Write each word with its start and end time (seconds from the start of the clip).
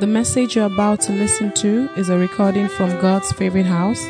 The 0.00 0.06
message 0.06 0.56
you're 0.56 0.64
about 0.64 1.02
to 1.02 1.12
listen 1.12 1.52
to 1.56 1.90
is 1.94 2.08
a 2.08 2.16
recording 2.16 2.68
from 2.70 2.88
God's 3.02 3.30
favorite 3.32 3.66
house. 3.66 4.00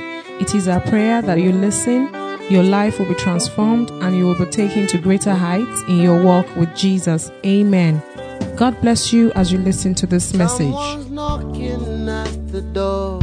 It 0.41 0.55
is 0.55 0.69
our 0.69 0.81
prayer 0.83 1.21
that 1.21 1.41
you 1.41 1.51
listen, 1.51 2.09
your 2.49 2.63
life 2.63 3.01
will 3.01 3.09
be 3.09 3.17
transformed, 3.17 3.91
and 4.01 4.17
you 4.17 4.25
will 4.25 4.39
be 4.39 4.47
taken 4.47 4.87
to 4.87 4.99
greater 4.99 5.35
heights 5.35 5.83
in 5.89 5.97
your 5.97 6.23
walk 6.23 6.47
with 6.55 6.77
Jesus. 6.77 7.33
Amen. 7.45 8.01
God 8.55 8.81
bless 8.81 9.13
you 9.13 9.33
as 9.33 9.51
you 9.51 9.59
listen 9.59 9.97
to 9.97 10.07
this 10.07 10.33
message. 10.33 10.73
Someone's 10.73 11.11
knocking 11.11 12.09
at 12.09 12.53
the 12.53 12.61
door. 12.61 13.19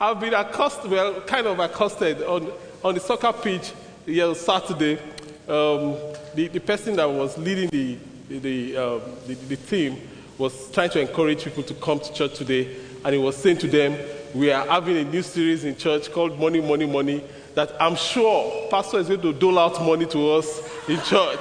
I've 0.00 0.18
been 0.18 0.34
accosted, 0.34 0.90
well, 0.90 1.20
kind 1.20 1.46
of 1.46 1.60
accosted 1.60 2.24
on, 2.24 2.50
on 2.82 2.94
the 2.94 3.00
soccer 3.00 3.32
pitch 3.32 3.72
yeah, 4.04 4.32
Saturday. 4.32 4.98
Um, 5.46 5.94
the, 6.34 6.48
the 6.52 6.60
person 6.60 6.96
that 6.96 7.08
was 7.08 7.38
leading 7.38 7.68
the, 7.68 7.98
the, 8.28 8.76
um, 8.76 9.00
the, 9.26 9.34
the 9.34 9.56
team 9.56 10.00
was 10.36 10.70
trying 10.70 10.90
to 10.90 11.00
encourage 11.00 11.44
people 11.44 11.62
to 11.64 11.74
come 11.74 11.98
to 11.98 12.12
church 12.12 12.34
today, 12.34 12.76
and 13.04 13.14
he 13.14 13.20
was 13.20 13.36
saying 13.36 13.58
to 13.58 13.66
them, 13.66 13.96
We 14.34 14.52
are 14.52 14.66
having 14.66 14.96
a 14.96 15.04
new 15.04 15.22
series 15.22 15.64
in 15.64 15.76
church 15.76 16.12
called 16.12 16.38
Money, 16.38 16.60
Money, 16.60 16.86
Money, 16.86 17.24
that 17.54 17.74
I'm 17.80 17.96
sure 17.96 18.68
Pastor 18.70 18.98
is 18.98 19.08
going 19.08 19.22
to 19.22 19.32
dole 19.32 19.58
out 19.58 19.82
money 19.82 20.06
to 20.06 20.32
us 20.32 20.60
in 20.88 21.00
church. 21.02 21.40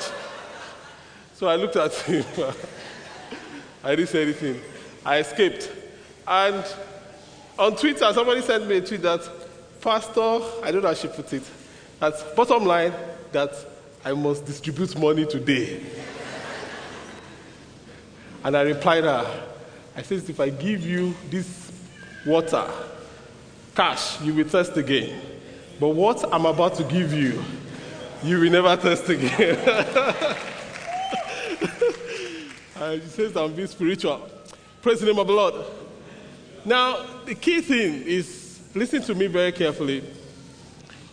So 1.36 1.48
I 1.48 1.56
looked 1.56 1.76
at 1.76 1.94
him. 1.94 2.26
I 3.84 3.96
didn't 3.96 4.10
say 4.10 4.24
anything. 4.24 4.60
I 5.06 5.20
escaped. 5.20 5.72
And 6.28 6.66
on 7.60 7.76
Twitter, 7.76 8.12
somebody 8.14 8.42
sent 8.42 8.68
me 8.68 8.78
a 8.78 8.82
tweet 8.82 9.04
that, 9.04 9.22
Pastor, 9.80 10.42
I 10.64 10.72
don't 10.72 10.82
know 10.82 10.88
how 10.88 10.94
she 10.94 11.08
put 11.08 11.32
it, 11.34 11.44
that 12.00 12.36
bottom 12.36 12.66
line, 12.66 12.94
that 13.32 13.54
I 14.04 14.14
must 14.14 14.46
distribute 14.46 14.98
money 15.00 15.26
today. 15.26 15.82
And 18.44 18.56
I 18.56 18.62
replied 18.62 19.04
her, 19.04 19.44
I 19.96 20.02
said, 20.02 20.30
if 20.30 20.40
I 20.40 20.50
give 20.50 20.86
you 20.86 21.16
this 21.30 21.72
water, 22.26 22.70
cash, 23.76 24.22
you 24.22 24.34
will 24.34 24.48
thirst 24.48 24.78
again. 24.78 25.20
But 25.80 25.90
what 25.90 26.24
I'm 26.34 26.46
about 26.46 26.76
to 26.76 26.84
give 26.84 27.14
you, 27.14 27.44
you 28.24 28.40
will 28.40 28.52
never 28.52 28.76
thirst 28.76 29.10
again. 29.10 29.58
and 32.76 33.02
she 33.02 33.08
says 33.10 33.36
I'm 33.36 33.54
being 33.54 33.68
spiritual. 33.68 34.30
Praise 34.82 35.00
the 35.00 35.08
name 35.08 35.20
of 35.20 35.28
the 35.28 35.34
Lord. 35.34 35.56
Now, 36.66 37.06
the 37.26 37.36
key 37.36 37.62
thing 37.62 38.04
is 38.04 38.60
listen 38.74 39.02
to 39.04 39.16
me 39.16 39.28
very 39.28 39.52
carefully. 39.52 40.04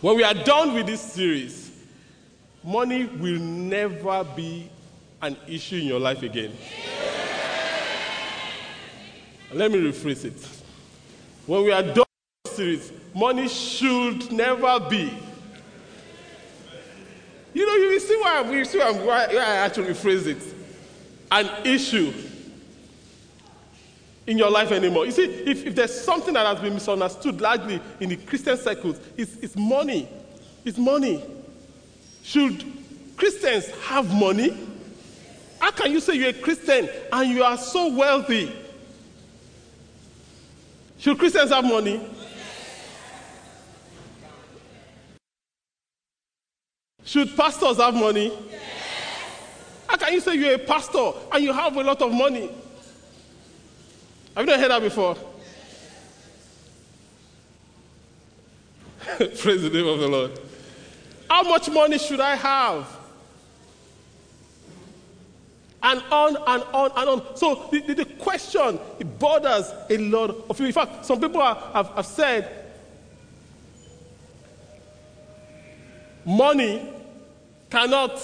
When 0.00 0.16
we 0.16 0.24
are 0.24 0.34
done 0.34 0.74
with 0.74 0.86
this 0.86 1.00
series, 1.00 1.70
money 2.62 3.04
will 3.06 3.40
never 3.40 4.24
be 4.24 4.70
an 5.24 5.36
issue 5.48 5.76
in 5.76 5.86
your 5.86 6.00
life 6.00 6.22
again. 6.22 6.52
Let 9.52 9.70
me 9.70 9.78
rephrase 9.78 10.24
it. 10.24 10.48
When 11.46 11.64
we 11.64 11.72
are 11.72 11.82
done 11.82 12.04
with 12.44 12.54
series, 12.54 12.92
money 13.14 13.48
should 13.48 14.30
never 14.30 14.80
be. 14.80 15.12
You 17.54 17.66
know, 17.66 17.74
you 17.74 18.00
see 18.00 18.16
why, 18.20 18.50
you 18.50 18.64
see 18.64 18.78
why, 18.78 18.92
why 18.92 19.24
I 19.32 19.56
actually 19.56 19.94
rephrase 19.94 20.26
it. 20.26 20.42
An 21.30 21.48
issue 21.64 22.12
in 24.26 24.36
your 24.36 24.50
life 24.50 24.72
anymore. 24.72 25.06
You 25.06 25.12
see, 25.12 25.24
if, 25.24 25.64
if 25.64 25.74
there's 25.74 25.98
something 25.98 26.34
that 26.34 26.46
has 26.46 26.60
been 26.60 26.74
misunderstood 26.74 27.40
largely 27.40 27.80
in 28.00 28.10
the 28.10 28.16
Christian 28.16 28.56
circles, 28.56 28.98
it's, 29.16 29.36
it's 29.36 29.56
money. 29.56 30.08
It's 30.64 30.78
money. 30.78 31.22
Should 32.22 32.64
Christians 33.16 33.68
have 33.86 34.12
money? 34.12 34.73
How 35.64 35.70
can 35.70 35.92
you 35.92 36.00
say 36.00 36.16
you're 36.16 36.28
a 36.28 36.34
Christian 36.34 36.90
and 37.10 37.30
you 37.30 37.42
are 37.42 37.56
so 37.56 37.88
wealthy? 37.94 38.54
Should 40.98 41.18
Christians 41.18 41.48
have 41.52 41.64
money? 41.64 42.06
Should 47.02 47.34
pastors 47.34 47.78
have 47.78 47.94
money? 47.94 48.30
How 49.86 49.96
can 49.96 50.12
you 50.12 50.20
say 50.20 50.34
you're 50.34 50.56
a 50.56 50.58
pastor 50.58 51.12
and 51.32 51.42
you 51.42 51.54
have 51.54 51.74
a 51.74 51.82
lot 51.82 52.02
of 52.02 52.12
money? 52.12 52.50
Have 54.36 54.44
you 54.44 54.46
not 54.46 54.60
heard 54.60 54.70
that 54.70 54.82
before? 54.82 55.16
Praise 59.16 59.62
the 59.62 59.70
name 59.72 59.86
of 59.86 59.98
the 59.98 60.08
Lord. 60.08 60.38
How 61.30 61.42
much 61.42 61.70
money 61.70 61.96
should 61.96 62.20
I 62.20 62.36
have? 62.36 62.93
And 65.86 66.02
on 66.10 66.36
and 66.46 66.62
on 66.72 66.90
and 66.96 67.08
on. 67.10 67.36
So 67.36 67.68
the, 67.70 67.80
the, 67.80 67.94
the 67.94 68.04
question 68.06 68.80
it 68.98 69.18
bothers 69.18 69.70
a 69.90 69.98
lot 69.98 70.30
of 70.30 70.48
people. 70.48 70.64
In 70.64 70.72
fact, 70.72 71.04
some 71.04 71.20
people 71.20 71.42
are, 71.42 71.54
have, 71.74 71.88
have 71.90 72.06
said 72.06 72.48
money 76.24 76.88
cannot 77.68 78.18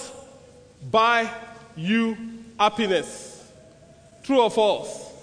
buy 0.89 1.31
you 1.75 2.17
happiness. 2.59 3.51
True 4.23 4.41
or 4.41 4.49
false? 4.49 5.13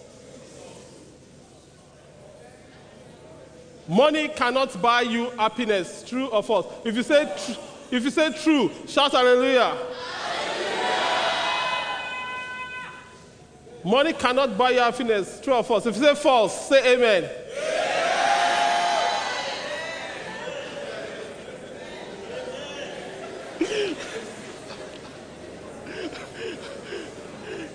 Money 3.89 4.29
cannot 4.29 4.81
buy 4.81 5.01
you 5.01 5.31
happiness. 5.31 6.05
True 6.07 6.27
or 6.27 6.45
false? 6.45 6.67
If 6.85 6.95
you 6.95 7.03
say, 7.03 7.25
tr- 7.25 7.61
if 7.91 8.05
you 8.05 8.11
say 8.11 8.33
true, 8.33 8.71
shout 8.87 9.11
hallelujah. 9.11 9.77
Money 13.85 14.13
cannot 14.13 14.59
buy 14.59 14.71
you 14.71 14.81
happiness. 14.81 15.41
True 15.41 15.55
or 15.55 15.65
false? 15.65 15.87
If 15.87 15.97
you 15.97 16.03
say 16.03 16.15
false, 16.15 16.69
say 16.69 16.95
amen. 16.95 17.31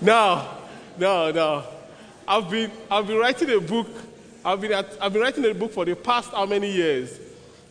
now, 0.00 0.58
no, 0.98 1.30
no. 1.30 1.64
I've 2.26 2.50
been, 2.50 2.70
I've 2.90 3.06
been 3.06 3.18
writing 3.18 3.50
a 3.50 3.60
book 3.60 3.88
I've 4.44 4.60
been, 4.60 4.72
at, 4.72 4.86
I've 5.00 5.12
been 5.12 5.22
writing 5.22 5.46
a 5.46 5.54
book 5.54 5.72
for 5.72 5.86
the 5.86 5.96
past 5.96 6.30
how 6.30 6.44
many 6.44 6.70
years 6.70 7.18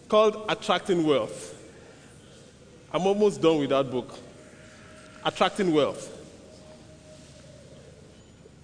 called 0.09 0.43
Attracting 0.49 1.03
Wealth. 1.03 1.55
I'm 2.91 3.05
almost 3.05 3.41
done 3.41 3.59
with 3.59 3.69
that 3.69 3.91
book. 3.91 4.11
Attracting 5.23 5.71
Wealth. 5.71 6.09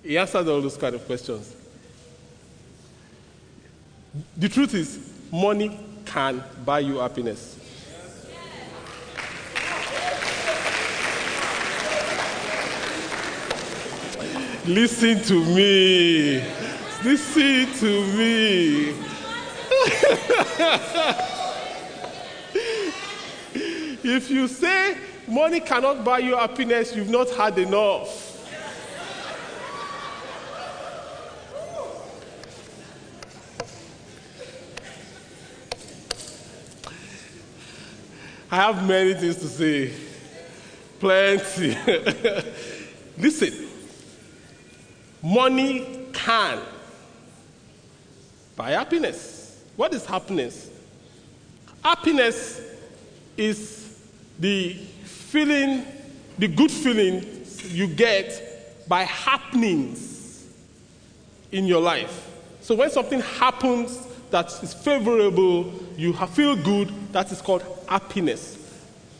He 0.03 0.17
answers 0.17 0.47
all 0.47 0.61
those 0.61 0.77
kind 0.77 0.95
of 0.95 1.05
questions. 1.05 1.55
The 4.37 4.49
truth 4.49 4.73
is, 4.73 4.99
money 5.31 5.77
can 6.05 6.43
buy 6.65 6.79
you 6.79 6.97
happiness. 6.97 7.57
Listen 14.65 15.21
to 15.23 15.43
me. 15.45 16.43
Listen 17.03 17.65
to 17.79 18.17
me. 18.17 18.89
if 24.03 24.29
you 24.29 24.47
say 24.47 24.97
money 25.27 25.59
cannot 25.59 26.03
buy 26.03 26.19
you 26.19 26.35
happiness, 26.35 26.95
you've 26.95 27.09
not 27.09 27.29
had 27.31 27.57
enough. 27.57 28.28
I 38.51 38.55
have 38.55 38.87
many 38.87 39.13
things 39.13 39.35
to 39.37 39.47
say. 39.47 39.93
Plenty. 40.99 41.77
Listen, 43.17 43.67
money 45.21 46.07
can 46.11 46.59
buy 48.55 48.71
happiness. 48.71 49.63
What 49.75 49.93
is 49.93 50.05
happiness? 50.05 50.69
Happiness 51.83 52.61
is 53.37 53.97
the 54.39 54.73
feeling, 55.03 55.85
the 56.37 56.47
good 56.47 56.71
feeling 56.71 57.45
you 57.65 57.87
get 57.87 58.87
by 58.89 59.03
happenings 59.03 60.45
in 61.51 61.65
your 61.65 61.81
life. 61.81 62.29
So 62.61 62.75
when 62.75 62.89
something 62.89 63.21
happens 63.21 64.08
that 64.31 64.47
is 64.63 64.73
favorable, 64.73 65.73
you 65.97 66.13
feel 66.13 66.55
good, 66.55 66.91
that 67.11 67.31
is 67.31 67.41
called 67.41 67.63
happiness. 67.87 68.57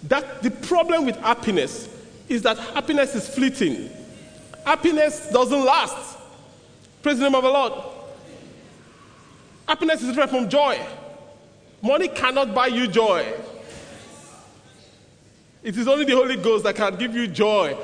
That 0.04 0.42
the 0.44 0.52
problem 0.52 1.06
with 1.06 1.18
happiness 1.18 1.90
is 2.28 2.42
that 2.44 2.58
happiness 2.58 3.16
is 3.16 3.28
fleeting. 3.28 3.90
Happiness 4.66 5.30
doesn't 5.32 5.66
last. 5.66 6.18
Praise 7.02 7.18
the 7.18 7.24
name 7.24 7.36
of 7.36 7.44
the 7.44 7.50
Lord. 7.50 7.74
Happiness 9.68 10.02
is 10.02 10.10
different 10.10 10.30
from 10.30 10.50
joy. 10.50 10.80
Money 11.82 12.08
cannot 12.08 12.54
buy 12.54 12.68
you 12.68 12.88
joy. 12.88 13.26
It 15.62 15.78
is 15.78 15.88
only 15.88 16.06
the 16.06 16.16
Holy 16.16 16.38
Ghost 16.38 16.64
that 16.64 16.76
can 16.76 16.96
give 16.96 17.14
you 17.14 17.28
joy. 17.28 17.78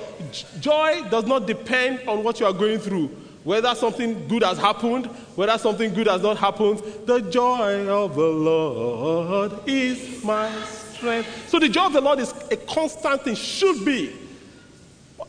Joy 0.59 1.03
does 1.09 1.25
not 1.25 1.45
depend 1.45 2.07
on 2.07 2.23
what 2.23 2.39
you 2.39 2.45
are 2.45 2.53
going 2.53 2.79
through. 2.79 3.15
Whether 3.45 3.75
something 3.75 4.27
good 4.27 4.41
has 4.41 4.57
happened, 4.57 5.05
whether 5.35 5.55
something 5.59 5.93
good 5.93 6.07
has 6.07 6.23
not 6.23 6.37
happened, 6.37 6.79
the 7.05 7.21
joy 7.21 7.87
of 7.87 8.15
the 8.15 8.27
Lord 8.27 9.51
is 9.67 10.23
my 10.23 10.51
strength. 10.63 11.47
So 11.47 11.59
the 11.59 11.69
joy 11.69 11.85
of 11.85 11.93
the 11.93 12.01
Lord 12.01 12.17
is 12.17 12.33
a 12.49 12.57
constant 12.57 13.21
thing, 13.21 13.35
should 13.35 13.85
be. 13.85 14.11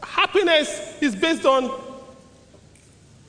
Happiness 0.02 0.96
is 1.02 1.14
based 1.14 1.44
on 1.44 1.70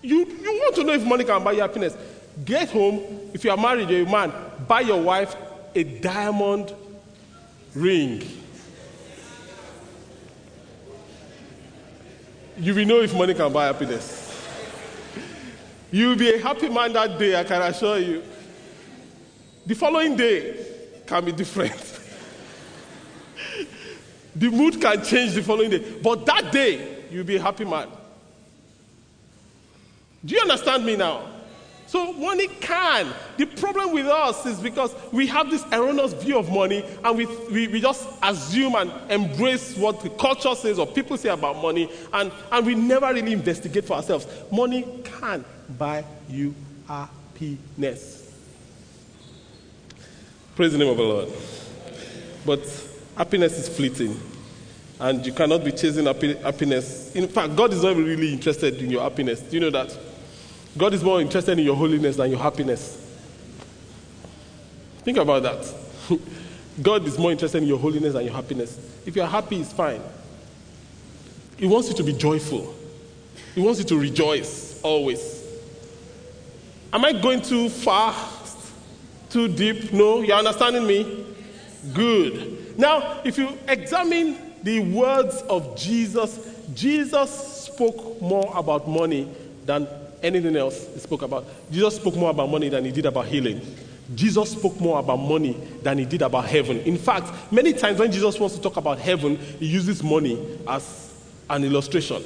you, 0.01 0.19
you 0.19 0.54
want 0.63 0.75
to 0.75 0.84
know 0.86 0.94
if 0.94 1.04
money 1.04 1.25
can 1.25 1.44
buy 1.44 1.51
you 1.51 1.62
happiness. 1.62 1.98
Get 2.45 2.69
home, 2.69 3.30
if 3.34 3.44
you 3.44 3.51
are 3.51 3.57
married, 3.57 3.89
you're 3.89 4.07
a 4.07 4.10
man, 4.10 4.31
buy 4.69 4.81
your 4.81 5.01
wife 5.01 5.36
a 5.75 5.84
diamond 5.84 6.74
ring. 7.75 8.24
You 12.57 12.74
will 12.74 12.86
know 12.86 13.01
if 13.01 13.13
money 13.13 13.34
can 13.34 13.51
buy 13.51 13.66
happiness. 13.66 14.26
You 15.92 16.10
will 16.10 16.16
be 16.16 16.34
a 16.34 16.39
happy 16.39 16.69
man 16.69 16.94
that 16.94 17.18
day, 17.18 17.39
I 17.39 17.44
can 17.44 17.62
assure 17.62 18.00
you. 18.00 18.24
The 19.66 19.75
following 19.75 20.16
day 20.16 20.66
can 21.06 21.25
be 21.25 21.31
different. 21.31 21.74
the 24.36 24.50
mood 24.50 24.81
can 24.81 25.04
change 25.04 25.34
the 25.34 25.44
following 25.44 25.69
day. 25.69 26.00
But 26.01 26.25
that 26.25 26.51
day, 26.51 27.06
you'll 27.10 27.24
be 27.24 27.38
a 27.38 27.42
happy 27.42 27.66
man. 27.66 27.88
Do 30.25 30.36
you 30.36 30.42
understand 30.42 30.86
me 30.86 30.95
now? 30.95 31.34
So 31.86 32.12
money 32.12 32.48
can. 32.48 33.13
The 33.38 33.45
problem 33.45 33.94
with 33.94 34.07
us 34.07 34.45
is 34.45 34.60
because 34.60 34.94
we 35.13 35.25
have 35.28 35.50
this 35.50 35.63
erroneous 35.72 36.12
view 36.12 36.38
of 36.38 36.51
money 36.51 36.84
and 37.04 37.18
we, 37.18 37.25
we, 37.50 37.69
we 37.69 37.80
just 37.80 38.10
assume 38.22 38.75
and 38.75 38.92
embrace 39.10 39.78
what 39.78 40.01
the 40.01 40.10
culture 40.10 40.54
says 40.54 40.80
or 40.80 40.86
people 40.86 41.16
say 41.16 41.30
about 41.30 41.62
money 41.62 41.89
and, 42.12 42.30
and 42.51 42.66
we 42.66 42.75
never 42.75 43.13
really 43.13 43.31
investigate 43.31 43.86
for 43.86 43.94
ourselves. 43.94 44.28
Money 44.51 44.86
can 45.06 45.45
buy 45.77 46.03
you 46.29 46.53
happiness. 46.87 48.33
Praise 50.55 50.71
the 50.71 50.77
name 50.77 50.89
of 50.89 50.97
the 50.97 51.03
Lord. 51.03 51.29
But 52.45 52.61
happiness 53.15 53.57
is 53.57 53.69
fleeting 53.69 54.19
and 54.99 55.25
you 55.25 55.33
cannot 55.33 55.63
be 55.63 55.71
chasing 55.71 56.05
happiness. 56.05 57.15
In 57.15 57.27
fact, 57.27 57.55
God 57.55 57.73
is 57.73 57.83
not 57.83 57.95
really 57.95 58.33
interested 58.33 58.81
in 58.81 58.89
your 58.89 59.01
happiness. 59.01 59.41
Do 59.41 59.55
you 59.55 59.59
know 59.59 59.69
that? 59.69 59.95
God 60.77 60.93
is 60.93 61.03
more 61.03 61.21
interested 61.21 61.57
in 61.57 61.65
your 61.65 61.75
holiness 61.75 62.15
than 62.15 62.31
your 62.31 62.39
happiness. 62.39 63.03
Think 64.99 65.17
about 65.17 65.43
that. 65.43 65.73
God 66.81 67.05
is 67.07 67.17
more 67.17 67.31
interested 67.31 67.61
in 67.61 67.67
your 67.67 67.79
holiness 67.79 68.13
than 68.13 68.25
your 68.25 68.33
happiness. 68.33 68.79
If 69.05 69.15
you're 69.15 69.25
happy, 69.25 69.61
it's 69.61 69.73
fine. 69.73 70.01
He 71.57 71.65
wants 71.67 71.89
you 71.89 71.95
to 71.95 72.03
be 72.03 72.13
joyful, 72.13 72.75
He 73.55 73.61
wants 73.61 73.79
you 73.79 73.85
to 73.85 73.99
rejoice 73.99 74.79
always. 74.83 75.37
Am 76.94 77.04
I 77.04 77.13
going 77.13 77.42
too 77.42 77.69
fast, 77.69 78.57
too 79.30 79.48
deep? 79.48 79.92
No, 79.92 80.22
you're 80.22 80.38
understanding 80.38 80.88
me? 80.88 81.25
Good. 81.94 82.78
Now, 82.78 83.22
if 83.24 83.38
you 83.38 83.57
examine 83.68 84.38
the 84.63 84.80
words 84.80 85.42
of 85.50 85.75
Jesus, 85.75 86.39
Jesus 86.74 87.66
spoke 87.66 88.22
more 88.22 88.51
about 88.56 88.88
money 88.88 89.28
than 89.66 89.88
anything 90.24 90.56
else 90.56 90.88
he 90.94 91.00
spoke 91.00 91.22
about. 91.22 91.45
Jesus 91.72 91.95
spoke 91.95 92.16
more 92.16 92.31
about 92.31 92.50
money 92.50 92.69
than 92.69 92.86
he 92.86 92.92
did 92.92 93.06
about 93.06 93.28
healing. 93.28 93.62
Jesus 94.16 94.51
spoke 94.51 94.80
more 94.80 95.00
about 95.00 95.18
money 95.18 95.54
than 95.84 95.98
he 95.98 96.06
did 96.06 96.22
about 96.22 96.45
heaven. 96.45 96.80
In 96.80 96.98
fact, 96.98 97.51
many 97.51 97.74
times 97.74 98.00
when 98.00 98.12
Jesus 98.12 98.39
wants 98.39 98.56
to 98.56 98.62
talk 98.62 98.78
about 98.78 99.00
heaven, 99.00 99.38
he 99.60 99.68
uses 99.68 100.01
money 100.01 100.60
as 100.68 101.13
an 101.50 101.63
illustration. 101.66 102.24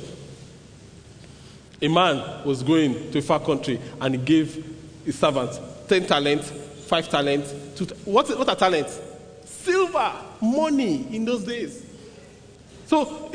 A 1.81 1.87
man 1.87 2.45
was 2.45 2.63
going 2.63 3.11
to 3.11 3.19
a 3.19 3.21
far 3.21 3.39
country 3.39 3.79
and 3.99 4.15
he 4.15 4.21
gave 4.21 4.65
his 5.05 5.17
servants 5.17 5.59
10 5.87 6.05
talents, 6.05 6.49
5 6.49 7.09
talents, 7.09 7.53
two, 7.75 7.85
what, 8.05 8.29
what 8.37 8.47
are 8.47 8.55
talents? 8.55 8.99
Silver, 9.45 10.13
money 10.41 11.07
in 11.15 11.25
those 11.25 11.43
days. 11.43 11.85
So 12.85 13.31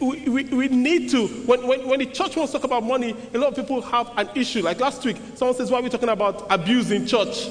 we, 0.00 0.24
we, 0.28 0.44
we 0.44 0.68
need 0.68 1.10
to, 1.10 1.28
when, 1.46 1.66
when, 1.66 1.86
when 1.86 1.98
the 2.00 2.06
church 2.06 2.36
wants 2.36 2.52
to 2.52 2.58
talk 2.58 2.64
about 2.64 2.82
money, 2.82 3.14
a 3.32 3.38
lot 3.38 3.50
of 3.50 3.54
people 3.56 3.80
have 3.82 4.10
an 4.16 4.28
issue. 4.34 4.62
Like 4.62 4.80
last 4.80 5.04
week, 5.04 5.16
someone 5.36 5.56
says, 5.56 5.70
Why 5.70 5.78
are 5.78 5.82
we 5.82 5.90
talking 5.90 6.08
about 6.08 6.46
abuse 6.50 6.90
in 6.90 7.06
church? 7.06 7.48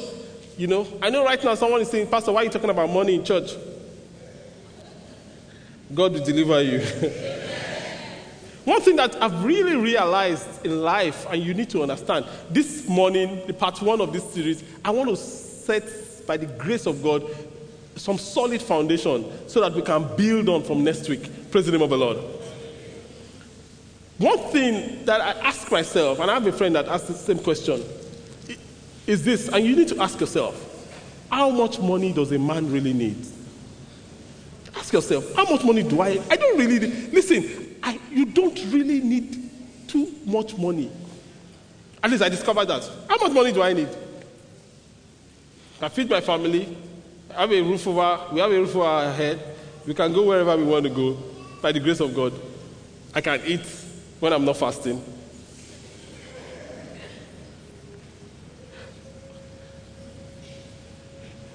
You 0.58 0.68
know, 0.68 0.86
I 1.02 1.10
know 1.10 1.24
right 1.24 1.42
now 1.42 1.56
someone 1.56 1.80
is 1.80 1.90
saying, 1.90 2.08
Pastor, 2.08 2.34
why 2.34 2.42
are 2.42 2.44
you 2.44 2.50
talking 2.50 2.70
about 2.70 2.90
money 2.90 3.16
in 3.16 3.24
church? 3.24 3.54
God 5.94 6.12
will 6.12 6.26
deliver 6.26 6.62
you. 6.62 6.80
One 8.70 8.82
thing 8.82 8.98
that 8.98 9.20
I've 9.20 9.44
really 9.44 9.76
realized 9.76 10.64
in 10.64 10.84
life, 10.84 11.26
and 11.32 11.42
you 11.42 11.56
need 11.56 11.72
to 11.72 11.82
understand, 11.82 12.28
this 12.52 12.88
morning, 12.88 13.42
the 13.48 13.54
part 13.54 13.82
one 13.82 14.00
of 14.00 14.14
this 14.14 14.24
series, 14.32 14.64
I 14.86 14.92
want 14.92 15.10
to 15.10 15.16
set, 15.16 16.28
by 16.28 16.38
the 16.38 16.46
grace 16.46 16.86
of 16.86 17.02
God, 17.02 17.24
some 17.96 18.20
solid 18.20 18.62
foundation 18.62 19.26
so 19.50 19.60
that 19.62 19.74
we 19.74 19.82
can 19.82 20.16
build 20.16 20.50
on 20.50 20.62
from 20.62 20.84
next 20.84 21.10
week. 21.10 21.50
Praise 21.50 21.66
the 21.66 21.72
name 21.72 21.82
of 21.82 21.90
the 21.90 21.98
Lord. 21.98 22.20
One 24.20 24.38
thing 24.52 25.04
that 25.06 25.20
I 25.20 25.32
ask 25.48 25.72
myself, 25.72 26.20
and 26.20 26.30
I 26.30 26.36
have 26.36 26.46
a 26.46 26.52
friend 26.52 26.76
that 26.76 26.88
asked 26.88 27.08
the 27.08 27.16
same 27.16 27.40
question, 27.40 27.84
is 29.08 29.26
this, 29.26 29.48
and 29.48 29.66
you 29.66 29.76
need 29.78 29.88
to 29.88 30.00
ask 30.00 30.20
yourself 30.20 30.86
how 31.32 31.50
much 31.50 31.80
money 31.80 32.14
does 32.14 32.32
a 32.32 32.38
man 32.38 32.72
really 32.72 32.94
need? 32.94 33.18
Ask 34.76 34.94
yourself, 34.94 35.34
how 35.34 35.46
much 35.46 35.64
money 35.64 35.82
do 35.82 36.02
I? 36.02 36.22
I 36.30 36.36
don't 36.36 36.60
really 36.60 36.78
listen, 37.10 37.66
I, 37.84 38.00
you 38.12 38.26
don't 38.26 38.58
really 38.72 39.02
need 39.02 39.50
too 39.88 40.12
much 40.26 40.58
money. 40.58 40.92
At 42.04 42.12
least 42.12 42.24
I 42.24 42.30
discovered 42.30 42.66
that. 42.66 42.90
How 43.08 43.18
much 43.18 43.32
money 43.32 43.52
do 43.52 43.62
I 43.62 43.74
need? 43.74 43.90
I 45.82 45.90
feed 45.90 46.10
my 46.10 46.22
family, 46.22 46.76
I 47.36 47.42
have 47.42 47.52
a 47.52 47.62
roof 47.62 47.88
over, 47.88 48.34
we 48.34 48.40
have 48.40 48.52
a 48.52 48.60
roof 48.60 48.76
over 48.76 48.86
our 48.86 49.14
head. 49.14 49.40
We 49.88 49.94
can 49.94 50.12
go 50.12 50.24
wherever 50.24 50.56
we 50.58 50.64
want 50.64 50.84
to 50.84 50.90
go 50.90 51.18
by 51.62 51.72
the 51.72 51.80
grace 51.80 52.00
of 52.00 52.14
God. 52.14 52.34
I 53.14 53.22
can 53.22 53.42
eat 53.46 53.62
when 54.20 54.34
I'm 54.34 54.46
not 54.46 54.58
fasting. 54.58 55.02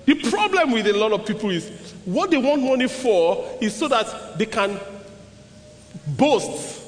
The 0.07 0.15
problem 0.31 0.73
with 0.73 0.87
a 0.87 0.93
lot 0.93 1.13
of 1.13 1.27
people 1.27 1.51
is 1.51 1.71
what 2.05 2.31
they 2.31 2.37
want 2.37 2.63
money 2.63 2.89
for 2.89 3.59
is 3.61 3.75
so 3.75 3.89
that 3.89 4.39
they 4.39 4.47
can 4.47 4.79
boast, 6.07 6.83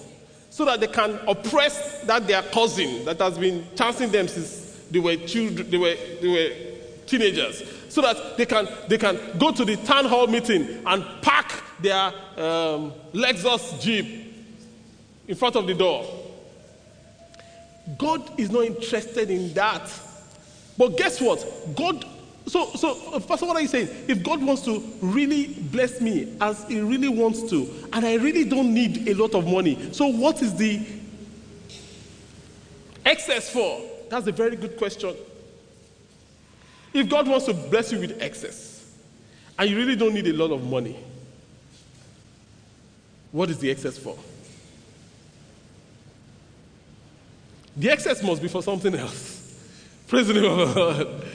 so 0.51 0.65
that 0.65 0.81
they 0.81 0.87
can 0.87 1.19
oppress 1.29 2.03
that 2.03 2.27
their 2.27 2.43
cousin 2.43 3.05
that 3.05 3.19
has 3.19 3.39
been 3.39 3.67
chancing 3.77 4.11
them 4.11 4.29
since 4.29 4.81
they 4.91 4.99
were 4.99 5.17
children, 5.17 5.71
they 5.71 5.79
were, 5.79 5.97
they 6.21 6.29
were 6.29 7.07
teenagers, 7.07 7.63
so 7.89 8.01
that 8.01 8.37
they 8.37 8.47
can, 8.47 8.69
they 8.89 8.99
can 8.99 9.19
go 9.39 9.51
to 9.53 9.65
the 9.65 9.77
town 9.77 10.07
hall 10.07 10.27
meeting 10.27 10.83
and 10.87 11.05
park 11.23 11.63
their 11.81 12.07
um, 12.37 12.93
Lexus 13.13 13.81
Jeep 13.81 14.35
in 15.29 15.35
front 15.35 15.57
of 15.57 15.67
the 15.67 15.75
door. 15.75 16.07
God 17.99 18.39
is 18.39 18.51
not 18.51 18.65
interested 18.65 19.31
in 19.31 19.53
that. 19.55 19.91
But 20.77 20.97
guess 20.97 21.21
what? 21.21 21.47
God 21.75 22.05
so, 22.47 22.71
so, 22.75 23.13
uh, 23.13 23.21
Pastor, 23.21 23.47
what 23.47 23.57
are 23.57 23.63
you 23.63 23.69
saying? 23.69 23.89
If 24.07 24.23
God 24.23 24.41
wants 24.43 24.63
to 24.63 24.79
really 25.01 25.49
bless 25.49 26.01
me 26.01 26.37
as 26.41 26.65
He 26.69 26.81
really 26.81 27.09
wants 27.09 27.43
to, 27.51 27.69
and 27.93 28.07
I 28.07 28.15
really 28.15 28.45
don't 28.45 28.73
need 28.73 29.09
a 29.09 29.15
lot 29.15 29.35
of 29.35 29.47
money, 29.47 29.93
so 29.93 30.07
what 30.07 30.41
is 30.43 30.55
the 30.55 30.81
excess 33.05 33.51
for? 33.51 33.83
That's 34.09 34.29
a 34.29 34.33
very 34.33 34.55
good 34.55 34.77
question. 34.77 35.17
If 36.93 37.09
God 37.09 37.27
wants 37.27 37.47
to 37.47 37.55
bless 37.55 37.91
you 37.91 37.99
with 37.99 38.23
excess, 38.23 38.95
and 39.59 39.69
you 39.69 39.77
really 39.77 39.97
don't 39.97 40.15
need 40.15 40.29
a 40.29 40.33
lot 40.33 40.53
of 40.53 40.65
money, 40.65 40.97
what 43.33 43.51
is 43.51 43.59
the 43.59 43.71
excess 43.71 43.99
for? 43.99 44.17
The 47.77 47.91
excess 47.91 48.23
must 48.23 48.41
be 48.41 48.49
for 48.49 48.63
something 48.63 48.95
else. 48.95 49.43
Praise 50.07 50.29
of 50.29 50.37
the 50.37 50.43
Lord 50.43 51.26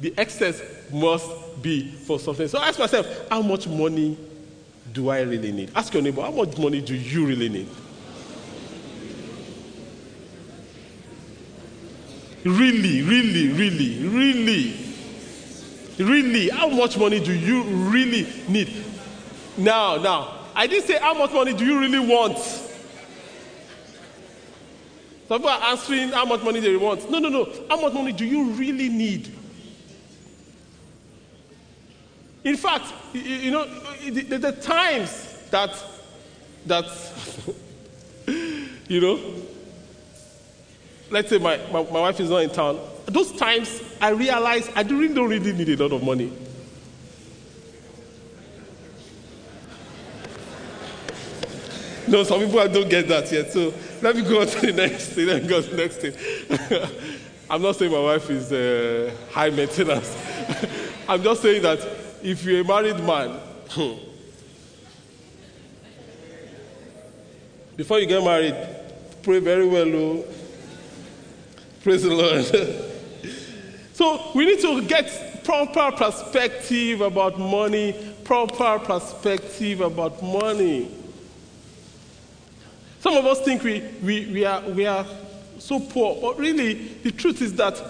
the 0.00 0.14
excess 0.18 0.62
must 0.92 1.28
be 1.62 1.90
for 1.90 2.18
something. 2.18 2.48
So 2.48 2.58
ask 2.58 2.78
myself, 2.78 3.06
how 3.28 3.42
much 3.42 3.66
money 3.66 4.16
do 4.92 5.08
I 5.08 5.20
really 5.22 5.52
need? 5.52 5.70
Ask 5.74 5.92
your 5.94 6.02
neighbor, 6.02 6.22
how 6.22 6.30
much 6.30 6.56
money 6.58 6.80
do 6.80 6.94
you 6.94 7.26
really 7.26 7.48
need? 7.48 7.68
Really, 12.44 13.02
really, 13.02 13.48
really, 13.48 14.06
really, 14.06 14.76
really, 15.98 16.48
how 16.50 16.68
much 16.68 16.96
money 16.96 17.18
do 17.18 17.32
you 17.32 17.62
really 17.62 18.26
need? 18.46 18.70
Now, 19.56 19.96
now, 19.96 20.46
I 20.54 20.66
didn't 20.66 20.86
say 20.86 20.98
how 20.98 21.14
much 21.14 21.32
money 21.32 21.54
do 21.54 21.64
you 21.64 21.80
really 21.80 21.98
want? 21.98 22.38
Some 25.28 25.38
people 25.38 25.50
are 25.50 25.70
answering 25.70 26.10
how 26.10 26.24
much 26.24 26.42
money 26.42 26.60
they 26.60 26.76
want. 26.76 27.10
No, 27.10 27.18
no, 27.18 27.28
no. 27.28 27.52
How 27.68 27.80
much 27.80 27.92
money 27.92 28.12
do 28.12 28.24
you 28.24 28.50
really 28.52 28.88
need? 28.88 29.36
In 32.46 32.56
fact, 32.56 32.94
you, 33.12 33.20
you 33.22 33.50
know, 33.50 33.64
the, 34.08 34.38
the 34.38 34.52
times 34.52 35.36
that 35.50 35.74
that 36.66 36.84
you 38.88 39.00
know, 39.00 39.20
let's 41.10 41.28
say 41.28 41.38
my, 41.38 41.56
my, 41.72 41.82
my 41.82 42.00
wife 42.02 42.20
is 42.20 42.30
not 42.30 42.44
in 42.44 42.50
town. 42.50 42.78
Those 43.06 43.32
times 43.32 43.82
I 44.00 44.10
realize 44.10 44.70
I 44.76 44.82
really 44.82 45.12
don't 45.12 45.28
really 45.28 45.52
need 45.54 45.68
a 45.70 45.82
lot 45.82 45.92
of 45.92 46.04
money. 46.04 46.32
No, 52.06 52.22
some 52.22 52.38
people 52.38 52.68
don't 52.68 52.88
get 52.88 53.08
that 53.08 53.32
yet. 53.32 53.52
So 53.52 53.74
let 54.02 54.14
me 54.14 54.22
go 54.22 54.42
on 54.42 54.46
to 54.46 54.60
the 54.60 54.72
next 54.72 55.08
thing. 55.08 55.26
Let 55.26 55.42
me 55.42 55.48
go 55.48 55.60
to 55.60 55.68
the 55.68 55.76
next 55.76 55.96
thing. 55.96 56.88
I'm 57.50 57.60
not 57.60 57.74
saying 57.74 57.90
my 57.90 57.98
wife 57.98 58.30
is 58.30 58.52
uh, 58.52 59.12
high 59.32 59.50
maintenance. 59.50 60.16
I'm 61.08 61.24
just 61.24 61.42
saying 61.42 61.62
that 61.62 62.05
if 62.22 62.44
you're 62.44 62.60
a 62.60 62.64
married 62.64 62.98
man, 63.00 63.30
hmm, 63.70 63.94
before 67.76 68.00
you 68.00 68.06
get 68.06 68.22
married, 68.24 68.56
pray 69.22 69.38
very 69.38 69.66
well. 69.66 69.94
Oh. 69.94 70.24
Praise 71.82 72.02
the 72.02 72.14
Lord. 72.14 72.44
so 73.92 74.30
we 74.34 74.46
need 74.46 74.60
to 74.60 74.82
get 74.82 75.44
proper 75.44 75.92
perspective 75.96 77.00
about 77.00 77.38
money, 77.38 77.94
proper 78.24 78.78
perspective 78.78 79.80
about 79.82 80.22
money. 80.22 80.90
Some 83.00 83.14
of 83.14 83.26
us 83.26 83.40
think 83.42 83.62
we, 83.62 83.82
we, 84.02 84.26
we, 84.26 84.44
are, 84.44 84.62
we 84.62 84.86
are 84.86 85.06
so 85.58 85.78
poor, 85.78 86.20
but 86.20 86.38
really, 86.38 86.74
the 86.74 87.12
truth 87.12 87.40
is 87.42 87.52
that 87.54 87.80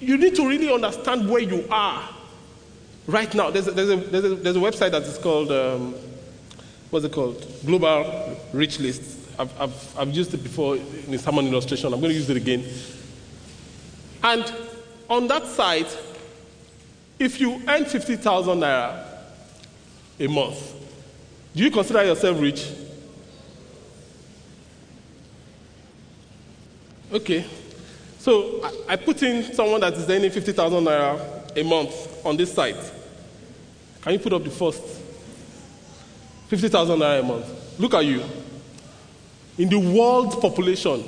you 0.00 0.18
need 0.18 0.34
to 0.34 0.46
really 0.46 0.72
understand 0.72 1.30
where 1.30 1.40
you 1.40 1.66
are 1.70 2.08
right 3.06 3.32
now. 3.34 3.50
There's 3.50 3.68
a, 3.68 3.72
there's 3.72 3.90
a, 3.90 3.96
there's 3.96 4.24
a, 4.24 4.34
there's 4.36 4.56
a 4.56 4.60
website 4.60 4.90
that 4.92 5.02
is 5.02 5.18
called, 5.18 5.50
um, 5.50 5.94
what's 6.90 7.04
it 7.04 7.12
called? 7.12 7.46
Global 7.64 8.36
Rich 8.52 8.80
List. 8.80 9.18
I've, 9.38 9.60
I've, 9.60 9.98
I've 9.98 10.10
used 10.10 10.34
it 10.34 10.42
before 10.42 10.76
in 10.76 11.14
a 11.14 11.18
sermon 11.18 11.46
illustration. 11.46 11.92
I'm 11.92 12.00
going 12.00 12.12
to 12.12 12.18
use 12.18 12.28
it 12.28 12.36
again. 12.36 12.64
And 14.22 14.52
on 15.08 15.26
that 15.28 15.46
site, 15.46 15.96
if 17.18 17.40
you 17.40 17.62
earn 17.66 17.84
50,000 17.84 18.58
naira 18.58 19.06
a 20.18 20.26
month, 20.26 20.74
do 21.54 21.62
you 21.62 21.70
consider 21.70 22.04
yourself 22.04 22.40
rich? 22.40 22.66
Okay. 27.12 27.44
So 28.18 28.60
I, 28.62 28.92
I 28.92 28.96
put 28.96 29.22
in 29.22 29.52
someone 29.54 29.80
that 29.80 29.94
is 29.94 30.08
earning 30.08 30.30
50,000 30.30 30.84
naira 30.84 31.39
a 31.56 31.62
month 31.62 32.24
on 32.24 32.36
this 32.36 32.52
site. 32.52 32.76
Can 34.02 34.12
you 34.12 34.18
put 34.18 34.32
up 34.32 34.44
the 34.44 34.50
first? 34.50 34.82
50,000 36.48 36.98
naira 36.98 37.20
a 37.20 37.22
month. 37.22 37.78
Look 37.78 37.94
at 37.94 38.04
you. 38.04 38.22
In 39.56 39.68
the 39.68 39.78
world 39.78 40.40
population, 40.40 41.04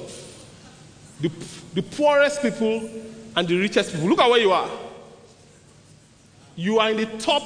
the, 1.20 1.28
the 1.74 1.82
poorest 1.82 2.40
people 2.42 2.88
and 3.34 3.48
the 3.48 3.58
richest 3.58 3.92
people, 3.92 4.08
look 4.08 4.20
at 4.20 4.30
where 4.30 4.40
you 4.40 4.52
are. 4.52 4.70
You 6.54 6.78
are 6.78 6.90
in 6.90 6.98
the 6.98 7.06
top 7.18 7.42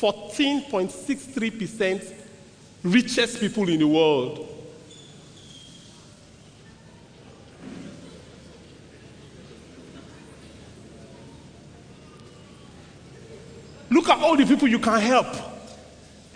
14.63% 0.00 2.14
richest 2.82 3.38
people 3.40 3.68
in 3.68 3.78
the 3.80 3.86
world. 3.86 4.57
Look 13.98 14.08
at 14.10 14.18
all 14.20 14.36
the 14.36 14.46
people 14.46 14.68
you 14.68 14.78
can 14.78 15.00
help. 15.00 15.26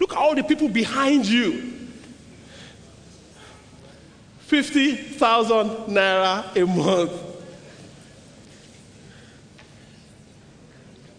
Look 0.01 0.11
at 0.11 0.19
all 0.19 0.35
the 0.35 0.43
people 0.43 0.69
behind 0.69 1.25
you. 1.25 1.79
50,000 4.41 5.69
naira 5.87 6.57
a 6.57 6.67
month. 6.67 7.13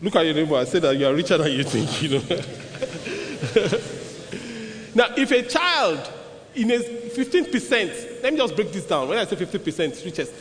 Look 0.01 0.17
at 0.17 0.25
your 0.25 0.33
neighbor. 0.33 0.57
I 0.57 0.65
said 0.65 0.81
that 0.81 0.97
you 0.97 1.07
are 1.07 1.13
richer 1.13 1.38
than 1.38 1.50
you 1.50 1.63
think, 1.63 2.01
you 2.01 2.09
know. 2.09 2.19
now, 4.95 5.13
if 5.15 5.31
a 5.31 5.43
child 5.43 6.12
in 6.55 6.71
a 6.71 6.79
15%, 6.79 8.21
let 8.21 8.33
me 8.33 8.39
just 8.39 8.53
break 8.53 8.73
this 8.73 8.85
down. 8.85 9.07
When 9.07 9.17
I 9.17 9.23
say 9.23 9.38
50% 9.38 10.03
richest, 10.03 10.33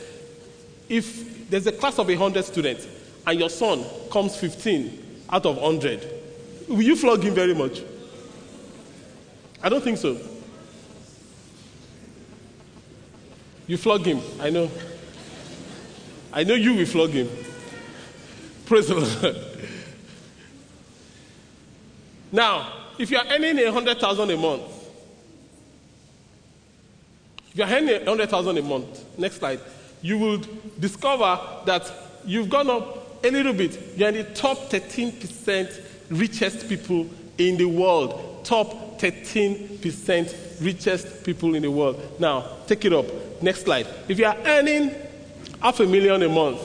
if 0.89 1.49
there's 1.49 1.67
a 1.67 1.71
class 1.71 1.97
of 1.97 2.09
100 2.09 2.43
students 2.43 2.89
and 3.25 3.39
your 3.39 3.49
son 3.49 3.85
comes 4.11 4.35
15, 4.35 5.02
out 5.29 5.45
of 5.45 5.57
100, 5.57 6.07
will 6.67 6.81
you 6.81 6.95
flog 6.95 7.23
him 7.23 7.33
very 7.33 7.53
much? 7.53 7.81
I 9.61 9.69
don't 9.69 9.83
think 9.83 9.97
so. 9.97 10.17
You 13.67 13.77
flog 13.77 14.05
him, 14.05 14.21
I 14.39 14.49
know. 14.49 14.69
I 16.33 16.43
know 16.43 16.55
you 16.55 16.73
will 16.73 16.85
flog 16.85 17.11
him. 17.11 17.29
Praise 18.65 18.87
the 18.87 18.95
Lord. 18.95 19.37
Now, 22.31 22.73
if 22.97 23.11
you 23.11 23.17
are 23.17 23.25
earning 23.29 23.59
a 23.59 23.71
hundred 23.71 23.99
thousand 23.99 24.31
a 24.31 24.37
month, 24.37 24.63
if 27.51 27.57
you 27.57 27.63
are 27.63 27.69
earning 27.69 28.01
a 28.01 28.05
hundred 28.05 28.29
thousand 28.29 28.57
a 28.57 28.61
month, 28.63 29.19
next 29.19 29.35
slide, 29.35 29.59
you 30.01 30.17
will 30.17 30.41
discover 30.79 31.39
that 31.65 31.91
you've 32.25 32.49
gone 32.49 32.69
up 32.69 33.02
a 33.23 33.31
little 33.31 33.53
bit. 33.53 33.97
You're 33.97 34.09
in 34.09 34.15
the 34.15 34.25
top 34.25 34.57
13% 34.69 35.81
richest 36.09 36.67
people 36.67 37.07
in 37.37 37.55
the 37.57 37.65
world. 37.65 38.43
Top 38.43 38.99
13% 38.99 40.61
richest 40.61 41.23
people 41.23 41.55
in 41.55 41.61
the 41.63 41.71
world. 41.71 42.19
Now, 42.19 42.57
take 42.67 42.83
it 42.85 42.93
up. 42.93 43.05
Next 43.41 43.63
slide. 43.63 43.87
If 44.07 44.19
you 44.19 44.25
are 44.25 44.37
earning 44.45 44.93
half 45.61 45.79
a 45.79 45.85
million 45.85 46.21
a 46.23 46.29
month, 46.29 46.61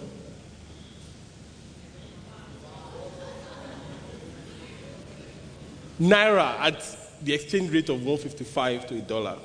naira 6.02 6.58
at 6.58 6.98
the 7.22 7.32
exchange 7.32 7.72
rate 7.72 7.88
of 7.88 7.96
155 8.04 8.86
to 8.88 8.96
a 8.96 9.00
dollar. 9.00 9.38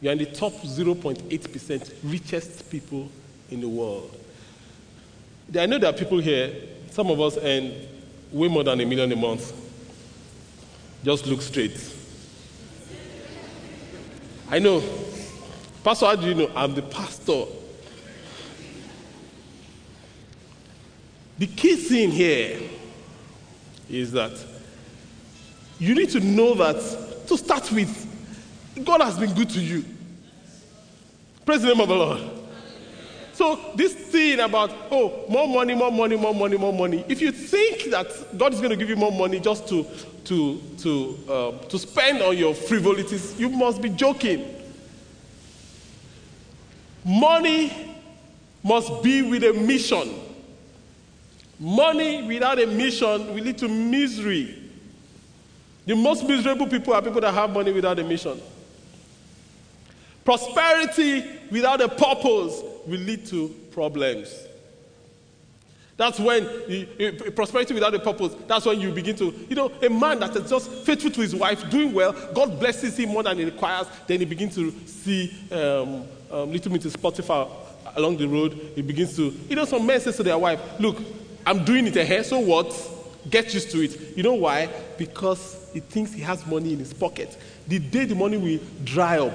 You're 0.00 0.12
in 0.12 0.18
the 0.18 0.26
top 0.26 0.52
0.8% 0.52 1.94
richest 2.04 2.70
people 2.70 3.10
in 3.50 3.60
the 3.60 3.68
world. 3.68 4.14
I 5.58 5.66
know 5.66 5.78
there 5.78 5.90
are 5.90 5.96
people 5.96 6.18
here, 6.18 6.52
some 6.90 7.10
of 7.10 7.20
us 7.20 7.38
earn 7.40 7.72
way 8.32 8.48
more 8.48 8.64
than 8.64 8.80
a 8.80 8.86
million 8.86 9.12
a 9.12 9.16
month. 9.16 9.52
Just 11.04 11.26
look 11.26 11.40
straight. 11.40 11.94
I 14.48 14.58
know. 14.58 14.82
Pastor, 15.84 16.06
how 16.06 16.16
do 16.16 16.26
you 16.26 16.34
know? 16.34 16.50
I'm 16.54 16.74
the 16.74 16.82
pastor. 16.82 17.44
The 21.38 21.46
key 21.46 21.76
thing 21.76 22.10
here 22.10 22.65
is 23.88 24.12
that 24.12 24.32
you 25.78 25.94
need 25.94 26.10
to 26.10 26.20
know 26.20 26.54
that 26.54 27.26
to 27.28 27.36
start 27.36 27.70
with, 27.70 28.04
God 28.84 29.00
has 29.02 29.18
been 29.18 29.34
good 29.34 29.50
to 29.50 29.60
you. 29.60 29.84
Praise 31.44 31.62
the 31.62 31.68
name 31.68 31.80
of 31.80 31.88
the 31.88 31.94
Lord. 31.94 32.22
So, 33.32 33.72
this 33.74 33.92
thing 33.92 34.40
about, 34.40 34.70
oh, 34.90 35.26
more 35.28 35.46
money, 35.46 35.74
more 35.74 35.92
money, 35.92 36.16
more 36.16 36.34
money, 36.34 36.56
more 36.56 36.72
money, 36.72 37.04
if 37.06 37.20
you 37.20 37.30
think 37.30 37.90
that 37.90 38.38
God 38.38 38.54
is 38.54 38.60
going 38.60 38.70
to 38.70 38.76
give 38.76 38.88
you 38.88 38.96
more 38.96 39.12
money 39.12 39.40
just 39.40 39.68
to, 39.68 39.84
to, 40.24 40.60
to, 40.78 41.18
uh, 41.28 41.58
to 41.66 41.78
spend 41.78 42.22
on 42.22 42.36
your 42.38 42.54
frivolities, 42.54 43.38
you 43.38 43.50
must 43.50 43.82
be 43.82 43.90
joking. 43.90 44.54
Money 47.04 47.94
must 48.64 49.02
be 49.02 49.20
with 49.22 49.44
a 49.44 49.52
mission. 49.52 50.25
Money 51.58 52.22
without 52.22 52.60
a 52.60 52.66
mission 52.66 53.34
will 53.34 53.42
lead 53.42 53.58
to 53.58 53.68
misery. 53.68 54.62
The 55.86 55.94
most 55.94 56.24
miserable 56.26 56.66
people 56.66 56.92
are 56.92 57.00
people 57.00 57.20
that 57.20 57.32
have 57.32 57.50
money 57.50 57.72
without 57.72 57.98
a 57.98 58.04
mission. 58.04 58.40
Prosperity 60.24 61.24
without 61.50 61.80
a 61.80 61.88
purpose 61.88 62.60
will 62.86 63.00
lead 63.00 63.24
to 63.26 63.48
problems. 63.70 64.46
That's 65.96 66.20
when 66.20 66.44
prosperity 67.34 67.72
without 67.72 67.94
a 67.94 67.98
purpose, 67.98 68.34
that's 68.46 68.66
when 68.66 68.78
you 68.80 68.92
begin 68.92 69.16
to, 69.16 69.32
you 69.48 69.56
know, 69.56 69.72
a 69.80 69.88
man 69.88 70.18
that 70.18 70.36
is 70.36 70.50
just 70.50 70.70
faithful 70.70 71.10
to 71.10 71.20
his 71.22 71.34
wife, 71.34 71.70
doing 71.70 71.94
well, 71.94 72.12
God 72.34 72.60
blesses 72.60 72.98
him 72.98 73.10
more 73.10 73.22
than 73.22 73.38
he 73.38 73.46
requires, 73.46 73.86
then 74.06 74.18
he 74.18 74.26
begins 74.26 74.56
to 74.56 74.72
see 74.86 75.34
um, 75.50 76.04
um, 76.30 76.52
little 76.52 76.70
Mrs. 76.72 77.00
Potiphar 77.00 77.48
along 77.96 78.18
the 78.18 78.28
road. 78.28 78.72
He 78.74 78.82
begins 78.82 79.16
to, 79.16 79.32
you 79.48 79.56
know, 79.56 79.64
some 79.64 79.86
men 79.86 80.00
say 80.00 80.12
to 80.12 80.22
their 80.22 80.36
wife, 80.36 80.60
Look, 80.78 80.98
I'm 81.46 81.64
doing 81.64 81.86
it 81.86 81.96
ahead, 81.96 82.26
so 82.26 82.40
what? 82.40 82.74
Get 83.30 83.54
used 83.54 83.70
to 83.70 83.80
it. 83.80 84.16
You 84.16 84.24
know 84.24 84.34
why? 84.34 84.68
Because 84.98 85.70
he 85.72 85.80
thinks 85.80 86.12
he 86.12 86.20
has 86.22 86.44
money 86.46 86.72
in 86.72 86.80
his 86.80 86.92
pocket. 86.92 87.36
The 87.68 87.78
day 87.78 88.04
the 88.04 88.14
money 88.14 88.36
will 88.36 88.60
dry 88.84 89.18
up, 89.18 89.32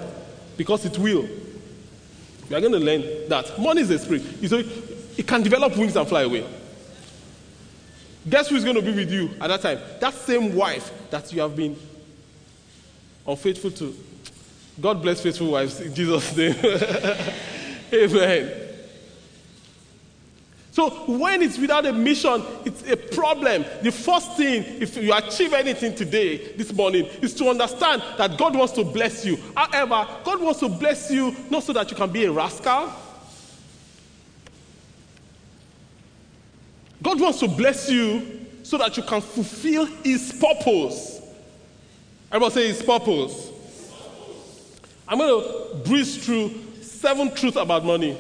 because 0.58 0.86
it 0.86 0.98
will. 1.00 1.28
We 2.50 2.56
are 2.56 2.60
going 2.60 2.74
to 2.74 2.80
learn 2.80 3.30
that 3.30 3.58
money 3.58 3.82
is 3.82 3.90
a 3.90 3.98
spirit. 3.98 4.24
It 5.18 5.26
can 5.26 5.42
develop 5.42 5.78
wings 5.78 5.96
and 5.96 6.08
fly 6.08 6.24
away. 6.24 6.46
Guess 8.30 8.50
who 8.50 8.56
is 8.56 8.64
going 8.64 8.76
to 8.76 8.82
be 8.82 8.92
with 8.92 9.12
you 9.12 9.32
at 9.40 9.48
that 9.48 9.62
time? 9.62 9.80
That 10.00 10.14
same 10.14 10.54
wife 10.54 10.92
that 11.10 11.32
you 11.34 11.42
have 11.42 11.56
been 11.56 11.76
unfaithful 13.26 13.72
to. 13.72 13.96
God 14.80 15.02
bless 15.02 15.22
faithful 15.22 15.52
wives 15.52 15.80
in 15.80 15.94
Jesus' 15.94 16.36
name. 16.36 16.56
Amen. 17.94 18.61
So 20.72 20.90
when 21.06 21.42
it's 21.42 21.58
without 21.58 21.86
a 21.86 21.92
mission, 21.92 22.42
it's 22.64 22.90
a 22.90 22.96
problem. 22.96 23.66
The 23.82 23.92
first 23.92 24.38
thing, 24.38 24.64
if 24.82 24.96
you 24.96 25.14
achieve 25.14 25.54
anything 25.54 25.94
today, 25.94 26.54
this 26.54 26.72
morning, 26.72 27.08
is 27.22 27.34
to 27.36 27.50
understand 27.50 28.02
that 28.18 28.38
God 28.38 28.56
wants 28.56 28.72
to 28.74 28.86
bless 28.86 29.26
you. 29.26 29.38
However, 29.56 30.08
God 30.24 30.42
wants 30.42 30.62
to 30.62 30.70
bless 30.70 31.12
you 31.12 31.36
not 31.50 31.64
so 31.64 31.74
that 31.74 31.92
you 31.92 31.98
can 31.98 32.10
be 32.10 32.24
a 32.24 32.32
rascal. 32.32 32.90
God 37.04 37.20
wants 37.20 37.40
to 37.40 37.50
bless 37.50 37.90
you 37.90 38.48
so 38.64 38.78
that 38.78 38.96
you 38.96 39.04
can 39.04 39.20
fulfill 39.20 39.86
His 39.86 40.32
purpose. 40.32 41.22
Everybody 42.32 42.54
say 42.54 42.68
His 42.70 42.82
purpose. 42.82 43.52
I'm 45.06 45.18
going 45.18 45.44
to 45.44 45.90
breeze 45.90 46.26
through 46.26 46.54
seven 46.82 47.36
truths 47.36 47.58
about 47.58 47.84
money 47.84 48.18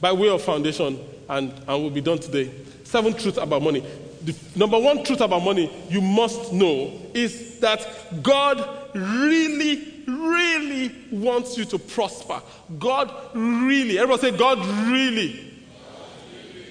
by 0.00 0.12
way 0.12 0.28
of 0.28 0.42
foundation, 0.42 0.98
and, 1.28 1.52
and 1.66 1.82
we'll 1.82 1.90
be 1.90 2.00
done 2.00 2.18
today. 2.18 2.50
Seven 2.84 3.12
truths 3.14 3.38
about 3.38 3.62
money. 3.62 3.84
The 4.24 4.34
number 4.56 4.78
one 4.78 5.04
truth 5.04 5.20
about 5.20 5.42
money 5.42 5.70
you 5.88 6.00
must 6.00 6.52
know 6.52 6.92
is 7.14 7.60
that 7.60 7.86
God 8.22 8.68
really, 8.94 10.02
really 10.06 10.92
wants 11.10 11.56
you 11.56 11.64
to 11.66 11.78
prosper. 11.78 12.40
God 12.78 13.12
really, 13.34 13.98
everyone 13.98 14.20
say, 14.20 14.36
God 14.36 14.58
really. 14.88 15.52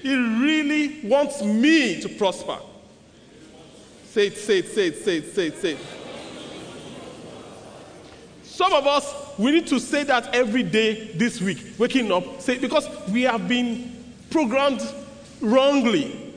He 0.01 0.15
really 0.15 1.07
wants 1.07 1.41
me 1.41 2.01
to 2.01 2.09
prosper. 2.09 2.57
Say 4.07 4.27
it, 4.27 4.37
say 4.37 4.59
it, 4.59 4.67
say 4.67 4.87
it, 4.87 5.03
say 5.03 5.17
it, 5.17 5.33
say 5.33 5.47
it, 5.47 5.57
say 5.57 5.71
it. 5.71 5.79
Some 8.43 8.71
of 8.71 8.87
us, 8.87 9.24
we 9.37 9.51
need 9.51 9.67
to 9.67 9.79
say 9.79 10.03
that 10.03 10.33
every 10.33 10.63
day 10.63 11.11
this 11.13 11.41
week, 11.41 11.59
waking 11.77 12.11
up, 12.11 12.41
say 12.41 12.57
because 12.57 12.87
we 13.09 13.23
have 13.23 13.47
been 13.47 13.91
programmed 14.29 14.81
wrongly. 15.41 16.33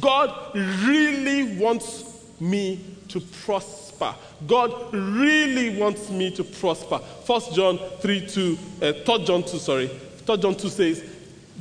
God 0.00 0.54
really 0.54 1.56
wants 1.56 2.04
me 2.40 2.84
to 3.08 3.20
prosper. 3.20 4.14
God 4.46 4.94
really 4.94 5.78
wants 5.78 6.10
me 6.10 6.30
to 6.30 6.44
prosper. 6.44 6.98
First 6.98 7.54
John 7.54 7.78
3 7.78 8.26
2, 8.26 8.58
uh, 8.82 8.92
3 8.92 9.24
John 9.24 9.42
2, 9.42 9.58
sorry. 9.58 9.88
3 9.88 10.36
John 10.38 10.54
2 10.54 10.68
says, 10.68 11.04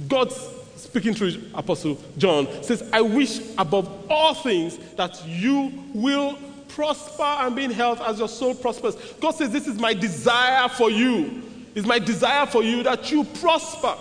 God 0.08 0.32
speaking 0.76 1.14
through 1.14 1.34
Apostle 1.54 1.98
John 2.18 2.48
says, 2.64 2.88
I 2.94 3.02
wish 3.02 3.42
above 3.58 3.90
all 4.10 4.34
things 4.34 4.78
that 4.96 5.22
you 5.28 5.74
will 5.94 6.38
prosper 6.70 7.24
and 7.24 7.56
be 7.56 7.66
in 7.66 7.72
health 7.72 8.02
as 8.02 8.20
your 8.20 8.30
soul 8.30 8.56
prospers. 8.56 8.96
God 9.20 9.32
says, 9.32 9.50
This 9.52 9.68
is 9.68 9.80
my 9.80 9.94
desire 9.94 10.70
for 10.70 10.90
you. 10.90 11.44
It's 11.76 11.88
my 11.88 12.00
desire 12.00 12.46
for 12.46 12.64
you 12.64 12.84
that 12.84 13.12
you 13.12 13.24
prosper. 13.24 13.96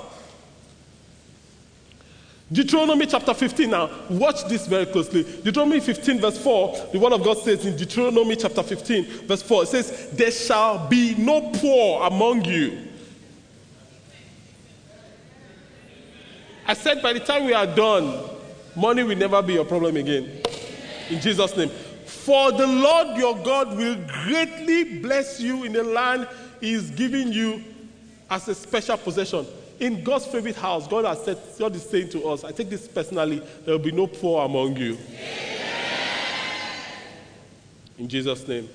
Deuteronomy 2.50 3.04
chapter 3.04 3.34
15 3.34 3.70
now, 3.70 3.90
watch 4.08 4.44
this 4.46 4.66
very 4.66 4.86
closely. 4.86 5.22
Deuteronomy 5.22 5.80
15, 5.80 6.18
verse 6.18 6.42
4, 6.42 6.88
the 6.92 6.98
word 6.98 7.12
of 7.12 7.22
God 7.22 7.36
says 7.38 7.66
in 7.66 7.76
Deuteronomy 7.76 8.36
chapter 8.36 8.62
15, 8.62 9.04
verse 9.26 9.42
4, 9.42 9.64
it 9.64 9.66
says, 9.66 10.10
There 10.12 10.30
shall 10.30 10.88
be 10.88 11.14
no 11.16 11.50
poor 11.56 12.06
among 12.06 12.46
you. 12.46 12.86
I 16.66 16.72
said, 16.74 17.02
by 17.02 17.12
the 17.12 17.20
time 17.20 17.44
we 17.44 17.52
are 17.52 17.66
done, 17.66 18.28
money 18.74 19.02
will 19.02 19.16
never 19.16 19.42
be 19.42 19.54
your 19.54 19.64
problem 19.64 19.96
again. 19.96 20.42
In 21.10 21.20
Jesus' 21.20 21.56
name. 21.56 21.70
For 22.08 22.52
the 22.52 22.66
Lord 22.66 23.18
your 23.18 23.36
God 23.36 23.76
will 23.76 23.96
greatly 24.24 25.00
bless 25.00 25.40
you 25.40 25.64
in 25.64 25.74
the 25.74 25.84
land 25.84 26.26
he 26.58 26.72
is 26.72 26.90
giving 26.90 27.32
you 27.32 27.62
as 28.30 28.48
a 28.48 28.54
special 28.54 28.96
possession. 28.96 29.46
In 29.78 30.02
God's 30.02 30.26
favorite 30.26 30.56
house, 30.56 30.88
God 30.88 31.04
has 31.04 31.22
said, 31.22 31.38
God 31.58 31.76
is 31.76 31.82
saying 31.82 32.08
to 32.10 32.26
us, 32.28 32.44
I 32.44 32.52
take 32.52 32.70
this 32.70 32.88
personally, 32.88 33.42
there 33.64 33.74
will 33.74 33.84
be 33.84 33.92
no 33.92 34.06
poor 34.06 34.44
among 34.44 34.76
you. 34.76 34.96
In 37.98 38.08
Jesus' 38.08 38.48
name. 38.48 38.68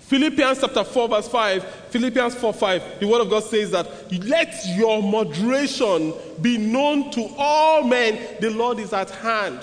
Philippians 0.00 0.60
chapter 0.60 0.82
4, 0.82 1.08
verse 1.08 1.28
5, 1.28 1.64
Philippians 1.90 2.34
4 2.34 2.52
5, 2.52 3.00
the 3.00 3.06
word 3.06 3.20
of 3.20 3.30
God 3.30 3.44
says 3.44 3.70
that 3.70 3.86
let 4.24 4.54
your 4.74 5.02
moderation 5.02 6.14
be 6.40 6.58
known 6.58 7.10
to 7.12 7.30
all 7.38 7.84
men, 7.84 8.36
the 8.40 8.50
Lord 8.50 8.80
is 8.80 8.92
at 8.92 9.10
hand. 9.10 9.60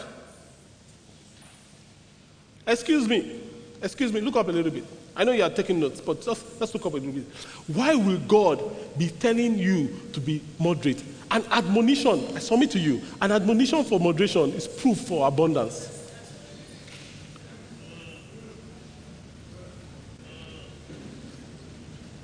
Excuse 2.67 3.07
me, 3.07 3.39
excuse 3.81 4.11
me, 4.11 4.21
look 4.21 4.35
up 4.35 4.47
a 4.47 4.51
little 4.51 4.71
bit. 4.71 4.83
I 5.15 5.23
know 5.23 5.31
you 5.31 5.43
are 5.43 5.49
taking 5.49 5.79
notes, 5.79 6.01
but 6.01 6.21
just 6.21 6.59
let's 6.59 6.73
look 6.73 6.85
up 6.85 6.93
a 6.93 6.97
little 6.97 7.11
bit. 7.11 7.25
Why 7.67 7.95
will 7.95 8.17
God 8.19 8.61
be 8.97 9.09
telling 9.09 9.57
you 9.57 9.95
to 10.13 10.19
be 10.19 10.41
moderate? 10.59 11.03
An 11.31 11.43
admonition, 11.51 12.35
I 12.35 12.39
submit 12.39 12.71
to 12.71 12.79
you, 12.79 13.01
an 13.21 13.31
admonition 13.31 13.83
for 13.83 13.99
moderation 13.99 14.51
is 14.53 14.67
proof 14.67 14.97
for 14.99 15.27
abundance. 15.27 15.91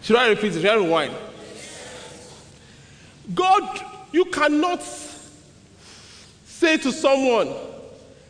Should 0.02 0.16
I 0.16 0.30
repeat? 0.30 0.54
Should 0.54 0.66
I 0.66 0.76
rewind? 0.76 1.14
God, 3.34 3.86
you 4.12 4.26
cannot 4.26 4.84
say 6.46 6.78
to 6.78 6.92
someone 6.92 7.54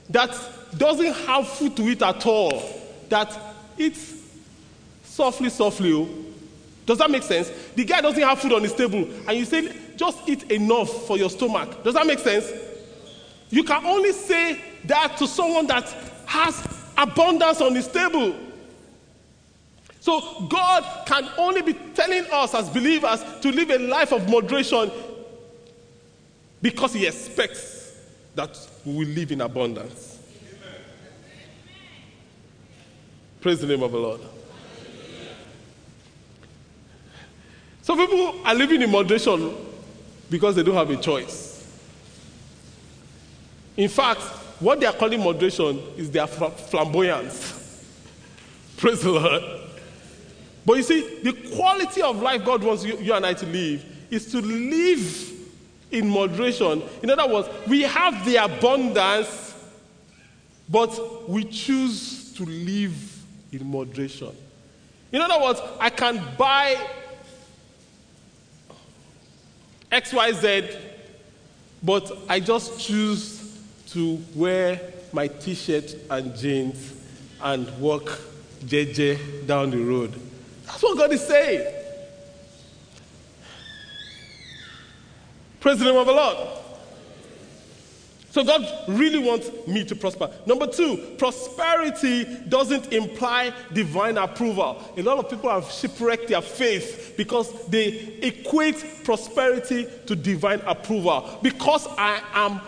that 0.09 0.37
doesn't 0.77 1.13
have 1.25 1.47
food 1.47 1.75
to 1.77 1.83
eat 1.83 2.01
at 2.01 2.25
all 2.25 2.63
that 3.09 3.37
eats 3.77 4.13
softly, 5.03 5.49
softly. 5.49 5.93
oh. 5.93 6.09
Does 6.85 6.97
that 6.97 7.11
make 7.11 7.23
sense? 7.23 7.51
The 7.75 7.85
guy 7.85 8.01
doesn't 8.01 8.21
have 8.21 8.39
food 8.39 8.53
on 8.53 8.63
his 8.63 8.73
table, 8.73 9.07
and 9.27 9.37
you 9.37 9.45
say, 9.45 9.73
just 9.95 10.17
eat 10.27 10.49
enough 10.51 10.89
for 11.05 11.17
your 11.17 11.29
stomach. 11.29 11.83
Does 11.83 11.93
that 11.93 12.07
make 12.07 12.19
sense? 12.19 12.51
You 13.49 13.63
can 13.63 13.85
only 13.85 14.13
say 14.13 14.59
that 14.85 15.17
to 15.17 15.27
someone 15.27 15.67
that 15.67 15.87
has 16.25 16.67
abundance 16.97 17.61
on 17.61 17.75
his 17.75 17.87
table. 17.87 18.35
So 20.01 20.47
God 20.49 21.05
can 21.05 21.29
only 21.37 21.61
be 21.61 21.73
telling 21.93 22.25
us 22.31 22.55
as 22.55 22.69
believers 22.69 23.23
to 23.41 23.51
live 23.51 23.69
a 23.69 23.77
life 23.77 24.11
of 24.11 24.27
moderation 24.27 24.91
because 26.61 26.93
He 26.93 27.05
expects 27.05 27.95
that 28.33 28.57
we 28.83 28.93
will 28.93 29.07
live 29.13 29.31
in 29.31 29.41
abundance. 29.41 30.10
Praise 33.41 33.59
the 33.59 33.65
name 33.65 33.81
of 33.81 33.91
the 33.91 33.97
Lord. 33.97 34.21
Some 37.81 37.97
people 37.97 38.45
are 38.45 38.53
living 38.53 38.83
in 38.83 38.91
moderation 38.91 39.55
because 40.29 40.55
they 40.55 40.61
don't 40.61 40.75
have 40.75 40.91
a 40.91 40.97
choice. 40.97 41.67
In 43.75 43.89
fact, 43.89 44.21
what 44.59 44.79
they 44.79 44.85
are 44.85 44.93
calling 44.93 45.23
moderation 45.23 45.79
is 45.97 46.11
their 46.11 46.27
flamboyance. 46.27 47.83
Praise 48.77 49.01
the 49.01 49.11
Lord. 49.11 49.43
But 50.63 50.77
you 50.77 50.83
see, 50.83 51.19
the 51.23 51.33
quality 51.55 52.03
of 52.03 52.21
life 52.21 52.45
God 52.45 52.63
wants 52.63 52.85
you, 52.85 52.95
you 52.97 53.11
and 53.11 53.25
I 53.25 53.33
to 53.33 53.45
live 53.47 53.83
is 54.11 54.31
to 54.33 54.39
live 54.39 55.31
in 55.89 56.07
moderation. 56.07 56.83
In 57.01 57.09
other 57.09 57.27
words, 57.33 57.49
we 57.67 57.81
have 57.81 58.23
the 58.23 58.35
abundance, 58.35 59.55
but 60.69 61.27
we 61.27 61.43
choose 61.45 62.33
to 62.33 62.45
live 62.45 63.10
in 63.51 63.69
moderation. 63.69 64.35
In 65.11 65.21
other 65.21 65.41
words, 65.43 65.59
I 65.79 65.89
can 65.89 66.21
buy 66.37 66.77
XYZ, 69.91 70.79
but 71.83 72.11
I 72.29 72.39
just 72.39 72.79
choose 72.79 73.59
to 73.89 74.21
wear 74.35 74.79
my 75.11 75.27
t 75.27 75.53
shirt 75.53 75.93
and 76.09 76.35
jeans 76.35 76.93
and 77.41 77.67
walk 77.79 78.19
JJ 78.65 79.47
down 79.47 79.71
the 79.71 79.77
road. 79.77 80.13
That's 80.65 80.81
what 80.81 80.97
God 80.97 81.11
is 81.11 81.25
saying. 81.25 81.73
Praise 85.59 85.79
the 85.79 85.85
name 85.85 85.97
of 85.97 86.07
the 86.07 86.13
Lord. 86.13 86.60
So 88.31 88.45
God 88.45 88.65
really 88.87 89.19
wants 89.19 89.49
me 89.67 89.83
to 89.83 89.95
prosper. 89.95 90.31
Number 90.45 90.65
two, 90.65 91.15
prosperity 91.17 92.25
doesn't 92.47 92.93
imply 92.93 93.53
divine 93.73 94.17
approval. 94.17 94.81
A 94.95 95.01
lot 95.01 95.17
of 95.17 95.29
people 95.29 95.49
have 95.49 95.69
shipwrecked 95.69 96.29
their 96.29 96.41
faith 96.41 97.15
because 97.17 97.51
they 97.67 98.19
equate 98.21 99.03
prosperity 99.03 99.85
to 100.05 100.15
divine 100.15 100.61
approval. 100.61 101.39
Because 101.41 101.85
I 101.97 102.21
am 102.33 102.61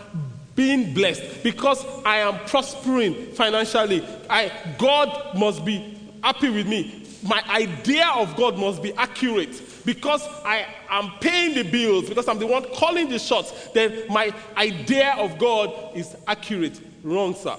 being 0.54 0.94
blessed, 0.94 1.44
because 1.44 1.84
I 2.06 2.18
am 2.18 2.40
prospering 2.46 3.32
financially, 3.32 4.06
I, 4.30 4.52
God 4.78 5.38
must 5.40 5.64
be 5.64 5.98
happy 6.22 6.50
with 6.50 6.68
me. 6.68 7.06
My 7.24 7.42
idea 7.50 8.10
of 8.16 8.36
God 8.36 8.58
must 8.58 8.84
be 8.84 8.94
accurate 8.96 9.56
because 9.86 10.28
I 10.46 10.66
am 10.90 11.12
paying 11.20 11.56
the 11.56 11.64
bills, 11.64 12.10
because 12.10 12.28
I'm 12.28 12.40
the 12.40 12.48
one 12.48 12.66
calling 12.74 13.10
the 13.10 13.20
shots, 13.20 13.70
then 13.70 14.06
my 14.10 14.34
idea 14.58 15.16
of 15.18 15.38
God 15.38 15.96
is 15.96 16.16
accurate. 16.28 16.80
Wrong, 17.04 17.36
sir. 17.36 17.58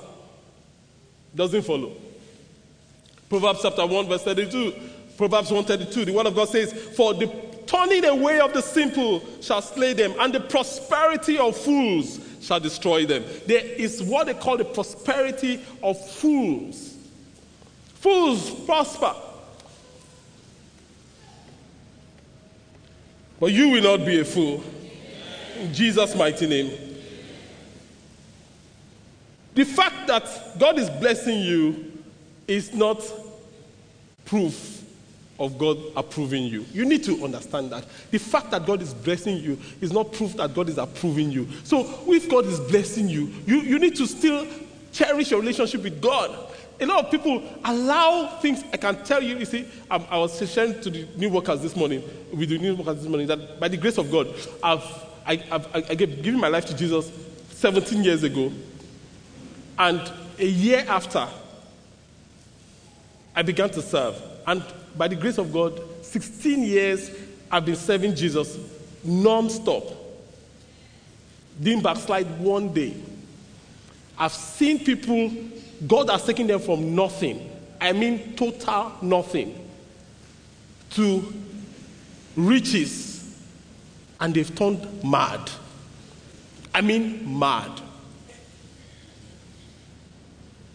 Doesn't 1.35 1.63
follow. 1.63 1.93
Proverbs 3.29 3.61
chapter 3.63 3.87
1, 3.87 4.07
verse 4.09 4.23
32. 4.23 4.73
Proverbs 5.17 5.51
132, 5.51 6.05
the 6.07 6.13
word 6.13 6.27
of 6.27 6.35
God 6.35 6.49
says, 6.49 6.73
For 6.73 7.15
the 7.15 7.27
turning 7.67 8.05
away 8.05 8.41
of 8.41 8.53
the 8.53 8.61
simple 8.61 9.23
shall 9.41 9.63
slay 9.63 9.93
them, 9.93 10.15
and 10.19 10.33
the 10.33 10.41
prosperity 10.41 11.39
of 11.39 11.57
fools 11.57 12.21
shall 12.41 12.61
destroy 12.61 13.07
them. 13.07 13.25
There 13.47 13.65
is 13.65 14.03
what 14.03 14.27
they 14.27 14.35
call 14.35 14.57
the 14.57 14.65
prosperity 14.65 15.65
of 15.83 15.99
fools. 16.11 16.95
Fools 17.95 18.51
prosper. 18.67 19.15
But 23.45 23.53
you 23.53 23.69
will 23.69 23.83
not 23.83 24.07
be 24.07 24.19
a 24.21 24.25
fool. 24.25 24.65
In 25.61 25.75
Jesus' 25.75 26.15
mighty 26.15 26.47
name. 26.47 26.73
The 29.55 29.65
fact 29.65 30.07
that 30.07 30.59
God 30.59 30.79
is 30.79 30.89
blessing 30.89 31.41
you 31.41 31.93
is 32.49 32.73
not 32.73 33.05
proof 34.25 34.83
of 35.39 35.59
God 35.59 35.77
approving 35.95 36.45
you. 36.45 36.65
You 36.73 36.87
need 36.87 37.05
to 37.05 37.23
understand 37.23 37.71
that. 37.73 37.85
The 38.11 38.19
fact 38.19 38.51
that 38.53 38.65
God 38.65 38.81
is 38.81 38.95
blessing 38.95 39.37
you 39.37 39.61
is 39.79 39.93
not 39.93 40.15
proof 40.15 40.35
that 40.39 40.55
God 40.55 40.71
is 40.71 40.79
approving 40.79 41.31
you. 41.31 41.47
So, 41.65 41.87
if 42.07 42.31
God 42.31 42.47
is 42.47 42.59
blessing 42.59 43.11
you, 43.11 43.31
you, 43.45 43.61
you 43.61 43.79
need 43.79 43.95
to 43.97 44.07
still 44.07 44.47
cherish 44.91 45.33
your 45.33 45.41
relationship 45.41 45.83
with 45.83 46.01
God. 46.01 46.35
A 46.81 46.87
lot 46.87 47.05
of 47.05 47.11
people 47.11 47.43
allow 47.65 48.27
things. 48.41 48.65
I 48.73 48.77
can 48.77 49.03
tell 49.05 49.23
you, 49.23 49.39
you 49.39 49.45
see, 49.45 49.67
I, 49.91 49.97
I 50.11 50.19
was 50.19 50.37
sharing 50.51 50.81
to 50.81 50.91
the 50.91 51.07
new 51.17 51.31
workers 51.31 51.61
this 51.61 51.77
morning, 51.77 52.03
with 52.33 52.49
the 52.49 52.59
new 52.59 52.75
workers 52.75 52.99
this 52.99 53.09
morning, 53.09 53.27
that 53.29 53.61
by 53.61 53.69
the 53.69 53.77
grace 53.77 53.99
of 53.99 54.11
God, 54.11 54.29
I've, 54.63 54.85
I, 55.27 55.43
I've 55.51 55.91
I 55.91 55.95
gave, 55.95 56.23
given 56.23 56.41
my 56.41 56.49
life 56.49 56.67
to 56.67 56.77
Jesus 56.77 57.11
17 57.51 58.03
years 58.03 58.23
ago. 58.23 58.53
And 59.79 60.01
a 60.39 60.47
year 60.47 60.85
after, 60.89 61.27
I 63.37 63.43
began 63.43 63.71
to 63.71 63.83
serve. 63.83 64.21
And 64.47 64.63
by 64.97 65.09
the 65.09 65.17
grace 65.17 65.39
of 65.39 65.53
God, 65.53 65.81
16 66.03 66.63
years 66.63 67.11
I've 67.51 67.65
been 67.65 67.77
serving 67.77 68.15
Jesus 68.15 68.59
non 69.05 69.51
stop. 69.51 69.85
Didn't 71.61 71.83
backslide 71.83 72.39
one 72.41 72.73
day. 72.73 72.95
I've 74.19 74.33
seen 74.33 74.85
people, 74.85 75.31
God 75.87 76.11
has 76.11 76.25
taken 76.25 76.47
them 76.47 76.61
from 76.61 76.95
nothing, 76.95 77.51
I 77.81 77.93
mean 77.93 78.35
total 78.37 78.93
nothing, 79.03 79.69
to 80.91 81.33
riches, 82.37 83.39
and 84.21 84.35
they've 84.35 84.55
turned 84.55 85.03
mad. 85.05 85.51
I 86.75 86.81
mean 86.81 87.39
mad. 87.39 87.71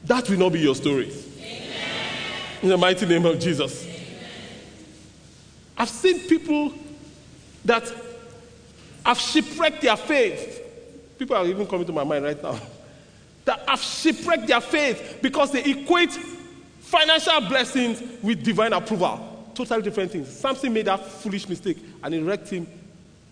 That 0.06 0.30
will 0.30 0.38
not 0.38 0.54
be 0.54 0.60
your 0.60 0.76
story. 0.76 1.12
In 2.62 2.70
the 2.70 2.78
mighty 2.78 3.06
name 3.06 3.26
of 3.26 3.40
Jesus. 3.40 3.88
I've 5.78 5.90
seen 5.90 6.20
people 6.28 6.74
that 7.64 7.92
have 9.06 9.18
shipwrecked 9.18 9.82
their 9.82 9.96
faith. 9.96 10.62
People 11.18 11.38
are 11.38 11.46
even 11.46 11.66
coming 11.66 11.86
to 11.86 11.94
my 11.94 12.04
mind 12.04 12.26
right 12.26 12.42
now. 12.42 12.60
That 13.50 13.68
have 13.68 13.82
shipwrecked 13.82 14.46
their 14.46 14.62
faith 14.62 15.18
because 15.24 15.52
they 15.52 15.64
equate 15.64 16.12
financial 16.82 17.42
blessings 17.42 18.00
with 18.22 18.44
divine 18.44 18.74
approval. 18.74 19.50
Totally 19.56 19.82
different 19.82 20.12
things. 20.12 20.28
Samson 20.28 20.72
made 20.72 20.86
that 20.86 21.04
foolish 21.04 21.50
mistake 21.50 21.80
and 22.04 22.14
it 22.14 22.22
wrecked 22.22 22.50
him 22.52 22.68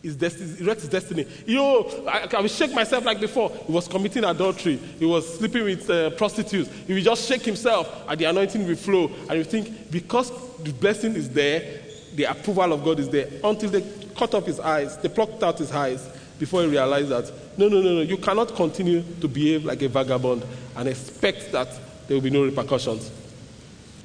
his 0.01 0.15
destiny, 0.15 0.65
wrecked 0.65 0.81
his 0.81 0.89
destiny. 0.89 1.27
You 1.45 1.61
I, 2.07 2.27
I 2.35 2.41
will 2.41 2.47
shake 2.47 2.73
myself 2.73 3.05
like 3.05 3.19
before. 3.19 3.51
He 3.67 3.71
was 3.71 3.87
committing 3.87 4.23
adultery. 4.23 4.77
He 4.97 5.05
was 5.05 5.37
sleeping 5.37 5.65
with 5.65 5.87
uh, 5.87 6.09
prostitutes. 6.09 6.71
He 6.87 6.95
will 6.95 7.03
just 7.03 7.27
shake 7.27 7.43
himself 7.43 7.87
and 8.09 8.19
the 8.19 8.25
anointing 8.25 8.65
will 8.65 8.75
flow. 8.75 9.11
And 9.29 9.37
you 9.37 9.43
think, 9.43 9.91
because 9.91 10.31
the 10.63 10.73
blessing 10.73 11.13
is 11.13 11.29
there, 11.29 11.79
the 12.15 12.23
approval 12.23 12.73
of 12.73 12.83
God 12.83 12.99
is 12.99 13.09
there. 13.09 13.27
Until 13.43 13.69
they 13.69 13.83
cut 14.15 14.33
off 14.33 14.47
his 14.47 14.59
eyes, 14.59 14.97
they 14.97 15.09
plucked 15.09 15.43
out 15.43 15.59
his 15.59 15.71
eyes 15.71 16.09
before 16.39 16.61
he 16.61 16.67
realized 16.67 17.09
that, 17.09 17.31
no, 17.57 17.67
no, 17.67 17.81
no, 17.81 17.95
no, 17.95 18.01
you 18.01 18.17
cannot 18.17 18.55
continue 18.55 19.03
to 19.21 19.27
behave 19.27 19.65
like 19.65 19.81
a 19.81 19.89
vagabond 19.89 20.43
and 20.75 20.87
expect 20.87 21.51
that 21.51 21.67
there 22.07 22.15
will 22.15 22.21
be 22.21 22.29
no 22.29 22.43
repercussions. 22.43 23.11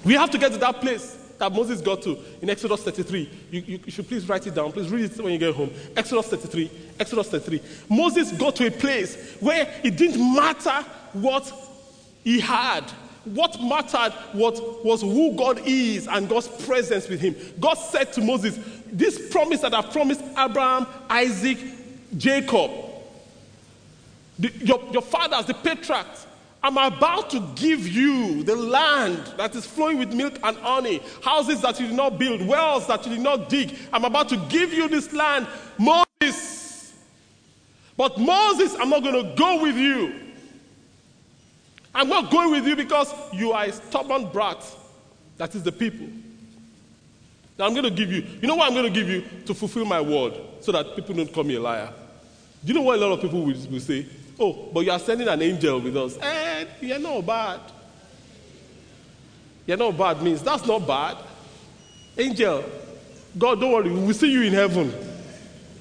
We 0.05 0.15
have 0.15 0.31
to 0.31 0.39
get 0.39 0.53
to 0.53 0.59
that 0.59 0.81
place 0.81 1.19
that 1.39 1.53
Moses 1.53 1.81
got 1.81 2.03
to 2.03 2.17
in 2.41 2.51
Exodus 2.51 2.83
33. 2.85 3.31
You, 3.51 3.61
you, 3.61 3.81
you, 3.85 3.91
should 3.91 4.07
please 4.07 4.29
write 4.29 4.47
it 4.47 4.55
down. 4.55 4.71
Please 4.71 4.91
read 4.91 5.11
it 5.11 5.21
when 5.21 5.33
you 5.33 5.39
get 5.39 5.55
home. 5.55 5.73
Exodus 5.97 6.29
33. 6.29 6.71
Exodus 7.01 7.29
33. 7.29 7.61
Moses 7.89 8.33
got 8.33 8.55
to 8.57 8.67
a 8.69 8.71
place 8.71 9.37
where 9.41 9.69
it 9.83 9.97
didn't 9.97 10.35
matter 10.35 10.85
what 11.13 11.53
he 12.23 12.39
had. 12.39 12.83
What 13.25 13.61
mattered 13.61 14.13
what, 14.33 14.85
was 14.85 15.03
who 15.03 15.37
God 15.37 15.61
is 15.65 16.09
and 16.09 16.29
God's 16.29 16.49
presence 16.65 17.09
with 17.09 17.21
him. 17.21 17.37
God 17.61 17.75
said 17.75 18.13
to 18.15 18.21
Moses, 18.21 18.59
This 18.87 19.31
promise 19.31 19.61
that 19.61 19.75
I've 19.75 19.91
promised 19.91 20.23
Abraham, 20.39 20.87
Isaac, 21.09 21.59
Jacob, 22.17 22.71
the, 24.39 24.53
your, 24.61 24.83
your 24.93 25.03
fathers, 25.03 25.47
the 25.47 25.55
patriarchs, 25.55 26.27
I'm 26.63 26.77
about 26.77 27.31
to 27.31 27.41
give 27.57 27.89
you 27.89 28.45
the 28.45 28.55
land 28.55 29.35
that 29.37 29.55
is 29.57 29.67
flowing 29.67 29.99
with 29.99 30.15
milk 30.15 30.35
and 30.45 30.57
honey, 30.59 31.03
houses 31.23 31.61
that 31.63 31.81
you 31.81 31.89
did 31.89 31.97
not 31.97 32.19
build, 32.19 32.47
wells 32.47 32.87
that 32.87 33.05
you 33.05 33.15
did 33.17 33.23
not 33.23 33.49
dig. 33.49 33.77
I'm 33.93 34.05
about 34.05 34.29
to 34.29 34.37
give 34.49 34.73
you 34.73 34.89
this 34.89 35.13
land, 35.13 35.49
Moses. 35.77 36.95
But 37.97 38.17
Moses, 38.19 38.77
I'm 38.79 38.91
not 38.91 39.03
going 39.03 39.25
to 39.25 39.35
go 39.37 39.63
with 39.63 39.77
you. 39.77 40.15
I'm 41.95 42.09
not 42.09 42.31
going 42.31 42.53
with 42.53 42.67
you 42.67 42.77
because 42.77 43.13
you 43.33 43.53
are 43.53 43.65
a 43.65 43.73
stubborn 43.73 44.31
brat. 44.31 44.65
That 45.39 45.55
is 45.55 45.65
the 45.65 45.73
people. 45.73 46.07
Now 47.59 47.67
I'm 47.67 47.75
going 47.75 47.85
to 47.85 47.91
give 47.91 48.13
you, 48.13 48.25
you 48.41 48.49
know 48.49 48.55
what 48.55 48.69
I'm 48.69 48.75
going 48.75 48.93
to 48.93 49.01
give 49.01 49.09
you? 49.09 49.25
To 49.47 49.55
fulfill 49.55 49.85
my 49.85 50.01
word 50.01 50.35
so 50.61 50.73
that 50.73 50.95
people 50.95 51.15
don't 51.15 51.33
call 51.33 51.45
me 51.45 51.57
a 51.57 51.61
liar. 51.61 51.93
Do 52.65 52.73
you 52.73 52.75
know 52.75 52.83
what 52.83 52.99
a 52.99 53.07
lot 53.07 53.13
of 53.13 53.21
people 53.21 53.41
will, 53.41 53.55
will 53.71 53.81
say? 53.81 54.07
Oh, 54.39 54.69
but 54.73 54.81
you 54.81 54.91
are 54.91 54.99
sending 54.99 55.29
an 55.29 55.41
angel 55.43 55.81
with 55.81 55.97
us. 55.97 56.17
Eh, 56.21 56.65
you're 56.81 56.99
not 56.99 57.25
bad. 57.27 57.61
You're 59.67 59.77
not 59.77 59.97
bad 59.97 60.23
means 60.23 60.43
that's 60.43 60.67
not 60.67 60.87
bad. 60.87 61.17
Angel, 62.19 62.65
God, 63.39 63.61
don't 63.61 63.73
worry, 63.73 63.91
we 63.91 64.01
will 64.01 64.15
see 64.15 64.31
you 64.31 64.43
in 64.43 64.53
heaven 64.53 64.91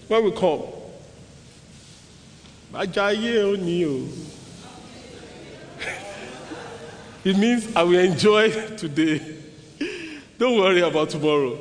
when 0.08 0.24
we 0.24 0.32
come. 0.32 0.62
It 7.24 7.38
means 7.38 7.76
I 7.76 7.84
will 7.84 8.00
enjoy 8.00 8.50
today. 8.78 9.38
Don't 10.39 10.58
worry 10.58 10.82
about 10.82 11.12
tomorrow. 11.12 11.56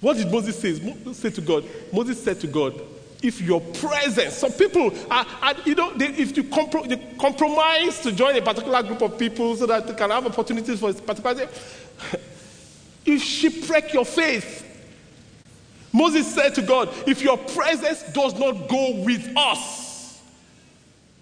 What 0.00 0.16
did 0.16 0.32
Moses 0.32 0.58
say? 0.58 0.72
Moses 1.04 1.18
said 1.18 1.34
to 1.36 1.40
God, 1.40 1.64
Moses 1.92 2.20
said 2.20 2.40
to 2.40 2.48
God, 2.48 2.74
if 3.22 3.40
your 3.40 3.60
presence, 3.60 4.34
some 4.34 4.52
people 4.52 4.92
are, 5.10 5.26
are 5.40 5.54
you 5.64 5.74
know, 5.74 5.92
they, 5.94 6.06
if 6.08 6.36
you 6.36 6.44
compro- 6.44 6.88
they 6.88 6.96
compromise 7.18 8.00
to 8.00 8.12
join 8.12 8.36
a 8.36 8.42
particular 8.42 8.82
group 8.82 9.00
of 9.00 9.18
people 9.18 9.56
so 9.56 9.66
that 9.66 9.86
they 9.86 9.94
can 9.94 10.10
have 10.10 10.26
opportunities 10.26 10.80
for 10.80 10.90
a 10.90 10.94
particular, 10.94 11.34
thing, 11.46 12.20
you 13.04 13.18
shipwreck 13.18 13.92
your 13.92 14.04
faith. 14.04 14.68
Moses 15.92 16.34
said 16.34 16.54
to 16.54 16.62
God, 16.62 16.88
if 17.06 17.22
your 17.22 17.38
presence 17.38 18.02
does 18.12 18.38
not 18.38 18.68
go 18.68 19.02
with 19.04 19.32
us, 19.36 20.20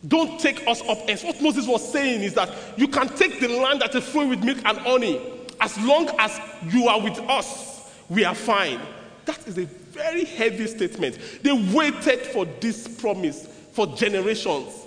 don't 0.06 0.40
take 0.40 0.66
us 0.66 0.80
up. 0.82 0.98
And 1.08 1.20
what 1.20 1.42
Moses 1.42 1.66
was 1.66 1.92
saying 1.92 2.22
is 2.22 2.34
that 2.34 2.50
you 2.76 2.88
can 2.88 3.08
take 3.08 3.40
the 3.40 3.48
land 3.48 3.82
that 3.82 3.94
is 3.94 4.04
flowing 4.04 4.30
with 4.30 4.42
milk 4.42 4.58
and 4.64 4.78
honey. 4.78 5.20
As 5.60 5.76
long 5.84 6.08
as 6.18 6.40
you 6.72 6.88
are 6.88 7.00
with 7.00 7.18
us, 7.18 7.90
we 8.08 8.24
are 8.24 8.34
fine. 8.34 8.80
That 9.24 9.46
is 9.46 9.58
a 9.58 9.64
very 9.64 10.24
heavy 10.24 10.66
statement. 10.66 11.18
They 11.42 11.52
waited 11.52 12.20
for 12.26 12.44
this 12.44 12.88
promise 12.88 13.46
for 13.72 13.86
generations. 13.88 14.86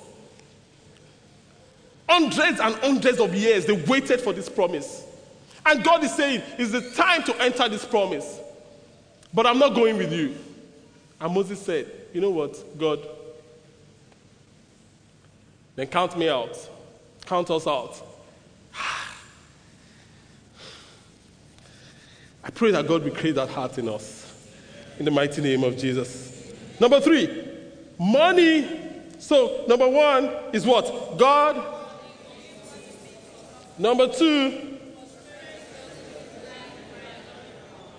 Hundreds 2.08 2.60
and 2.60 2.76
hundreds 2.76 3.20
of 3.20 3.34
years 3.34 3.66
they 3.66 3.74
waited 3.74 4.22
for 4.22 4.34
this 4.34 4.50
promise. 4.50 5.04
And 5.66 5.84
God 5.84 6.04
is 6.04 6.14
saying, 6.14 6.42
it's 6.58 6.72
the 6.72 6.92
time 6.92 7.24
to 7.24 7.42
enter 7.42 7.70
this 7.70 7.86
promise. 7.86 8.40
But 9.34 9.48
I'm 9.48 9.58
not 9.58 9.74
going 9.74 9.98
with 9.98 10.12
you. 10.12 10.36
And 11.20 11.34
Moses 11.34 11.60
said, 11.62 11.90
You 12.14 12.22
know 12.22 12.30
what, 12.30 12.78
God? 12.78 13.00
Then 15.76 15.88
count 15.88 16.18
me 16.18 16.30
out. 16.30 16.70
Count 17.26 17.50
us 17.50 17.66
out. 17.66 18.00
I 22.44 22.50
pray 22.54 22.72
that 22.72 22.86
God 22.88 23.04
will 23.04 23.12
create 23.12 23.36
that 23.36 23.50
heart 23.50 23.78
in 23.78 23.90
us. 23.90 24.23
In 25.00 25.06
the 25.06 25.12
mighty 25.12 25.42
name 25.42 25.64
of 25.64 25.78
Jesus. 25.78 26.54
Number 26.80 27.00
three, 27.00 27.48
money. 28.00 28.82
So, 29.20 29.64
number 29.68 29.88
one 29.88 30.30
is 30.52 30.66
what? 30.66 31.18
God. 31.18 31.62
Number 33.78 34.08
two, 34.08 34.74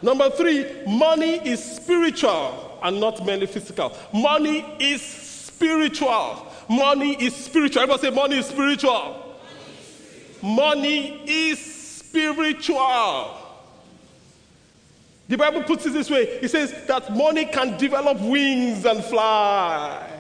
Number 0.05 0.29
three, 0.29 0.67
money 0.87 1.37
is 1.49 1.65
spiritual 1.65 2.79
and 2.83 3.01
not 3.01 3.25
merely 3.25 3.47
physical. 3.47 3.97
Money 4.13 4.63
is 4.79 5.01
spiritual. 5.01 6.47
Money 6.69 7.15
is 7.25 7.35
spiritual. 7.35 7.85
Everybody 7.85 8.09
say 8.09 8.15
money 8.15 8.37
is 8.37 8.45
spiritual. 8.45 9.39
Money 10.43 11.23
is 11.27 11.59
spiritual. 11.59 13.44
The 15.29 15.37
Bible 15.39 15.63
puts 15.63 15.87
it 15.87 15.93
this 15.95 16.11
way 16.11 16.23
it 16.43 16.51
says 16.51 16.87
that 16.87 17.15
money 17.15 17.47
can 17.47 17.79
develop 17.79 18.21
wings 18.21 18.85
and 18.85 19.03
fly. 19.05 20.11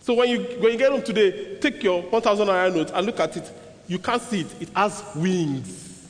So 0.00 0.14
when 0.14 0.28
you, 0.28 0.40
when 0.60 0.72
you 0.72 0.78
get 0.78 0.90
home 0.92 1.02
today, 1.02 1.56
take 1.58 1.82
your 1.82 2.02
1,000 2.02 2.46
naira 2.46 2.74
note 2.74 2.90
and 2.94 3.06
look 3.06 3.18
at 3.20 3.36
it. 3.36 3.50
You 3.88 3.98
can't 3.98 4.22
see 4.22 4.40
it, 4.40 4.62
it 4.62 4.68
has 4.70 5.02
wings. 5.14 6.08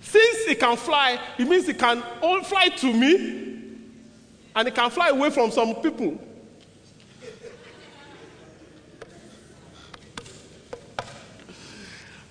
Since 0.00 0.48
it 0.48 0.58
can 0.60 0.76
fly, 0.76 1.20
it 1.38 1.46
means 1.46 1.68
it 1.68 1.78
can 1.78 2.02
all 2.22 2.42
fly 2.42 2.68
to 2.68 2.92
me 2.92 3.64
and 4.56 4.68
it 4.68 4.74
can 4.74 4.90
fly 4.90 5.08
away 5.08 5.28
from 5.30 5.50
some 5.50 5.74
people. 5.76 6.18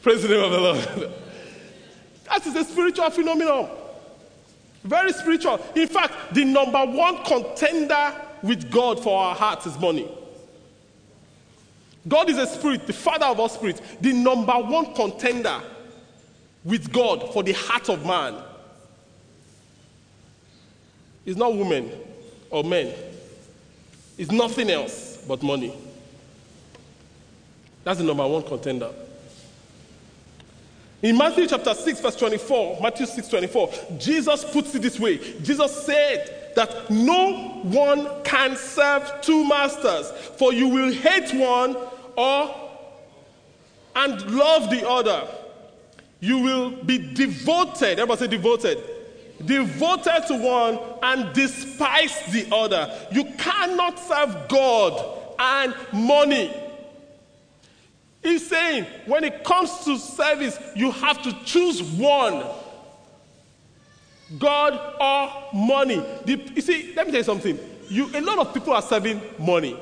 Praise 0.02 0.24
the 0.24 0.30
name 0.30 0.44
of 0.44 0.52
the 0.52 0.60
Lord. 0.60 1.12
That 2.38 2.46
is 2.46 2.56
a 2.56 2.64
spiritual 2.64 3.10
phenomenon. 3.10 3.68
Very 4.84 5.12
spiritual. 5.12 5.60
In 5.76 5.88
fact, 5.88 6.36
the 6.36 6.46
number 6.46 6.86
one 6.86 7.24
contender 7.24 8.14
with 8.44 8.70
God 8.70 9.02
for 9.02 9.20
our 9.20 9.34
hearts 9.34 9.66
is 9.66 9.76
money. 9.80 10.08
God 12.08 12.30
is 12.30 12.38
a 12.38 12.46
spirit, 12.46 12.86
the 12.86 12.94
father 12.94 13.26
of 13.26 13.40
all 13.40 13.50
spirits. 13.50 13.82
The 14.02 14.14
number 14.14 14.54
one 14.54 14.94
contender 14.94 15.60
with 16.64 16.94
God 16.94 17.34
for 17.34 17.42
the 17.42 17.54
heart 17.54 17.90
of 17.90 18.06
man 18.06 18.36
is 21.26 21.38
not 21.38 21.56
women 21.56 21.92
or 22.52 22.64
men, 22.64 22.94
it's 24.16 24.32
nothing 24.32 24.70
else 24.70 25.26
but 25.28 25.42
money. 25.42 25.76
That's 27.84 27.98
the 27.98 28.06
number 28.06 28.28
one 28.28 28.44
contender. 28.44 28.92
In 31.02 31.18
Matthew 31.18 31.48
chapter 31.48 31.74
6, 31.74 32.02
verse 32.02 32.16
24, 32.16 32.80
Matthew 32.82 33.06
6, 33.06 33.28
24, 33.28 33.74
Jesus 33.98 34.44
puts 34.46 34.74
it 34.76 34.82
this 34.82 35.00
way 35.00 35.18
Jesus 35.42 35.86
said 35.86 36.54
that 36.56 36.90
no 36.90 37.62
one 37.64 38.10
can 38.24 38.56
serve 38.56 39.22
two 39.22 39.48
masters, 39.48 40.12
for 40.12 40.54
you 40.54 40.68
will 40.68 40.92
hate 40.92 41.32
one 41.34 41.78
or 42.16 42.56
and 43.96 44.32
love 44.32 44.70
the 44.70 44.88
other 44.88 45.28
you 46.20 46.40
will 46.40 46.72
be 46.72 46.98
devoted. 47.14 48.00
Everybody 48.00 48.20
say 48.20 48.28
devoted. 48.28 48.84
Devoted 49.46 50.24
to 50.28 50.38
one 50.38 50.80
and 51.04 51.34
despise 51.34 52.20
the 52.32 52.48
other. 52.54 52.92
You 53.12 53.26
cannot 53.38 54.00
serve 54.00 54.48
God 54.48 55.36
and 55.38 55.76
money. 55.94 56.52
He's 58.28 58.46
saying 58.46 58.86
when 59.06 59.24
it 59.24 59.46
comes 59.46 59.86
to 59.86 59.98
service, 59.98 60.60
you 60.76 60.92
have 60.92 61.22
to 61.22 61.32
choose 61.46 61.82
one 61.82 62.44
God 64.38 64.74
or 65.00 65.58
money. 65.58 66.06
You 66.26 66.62
see, 66.62 66.94
let 66.94 67.06
me 67.06 67.14
tell 67.14 67.22
you 67.22 67.24
something. 67.24 67.58
You, 67.88 68.10
a 68.14 68.20
lot 68.20 68.40
of 68.40 68.54
people 68.54 68.74
are 68.74 68.82
serving 68.82 69.22
money, 69.40 69.80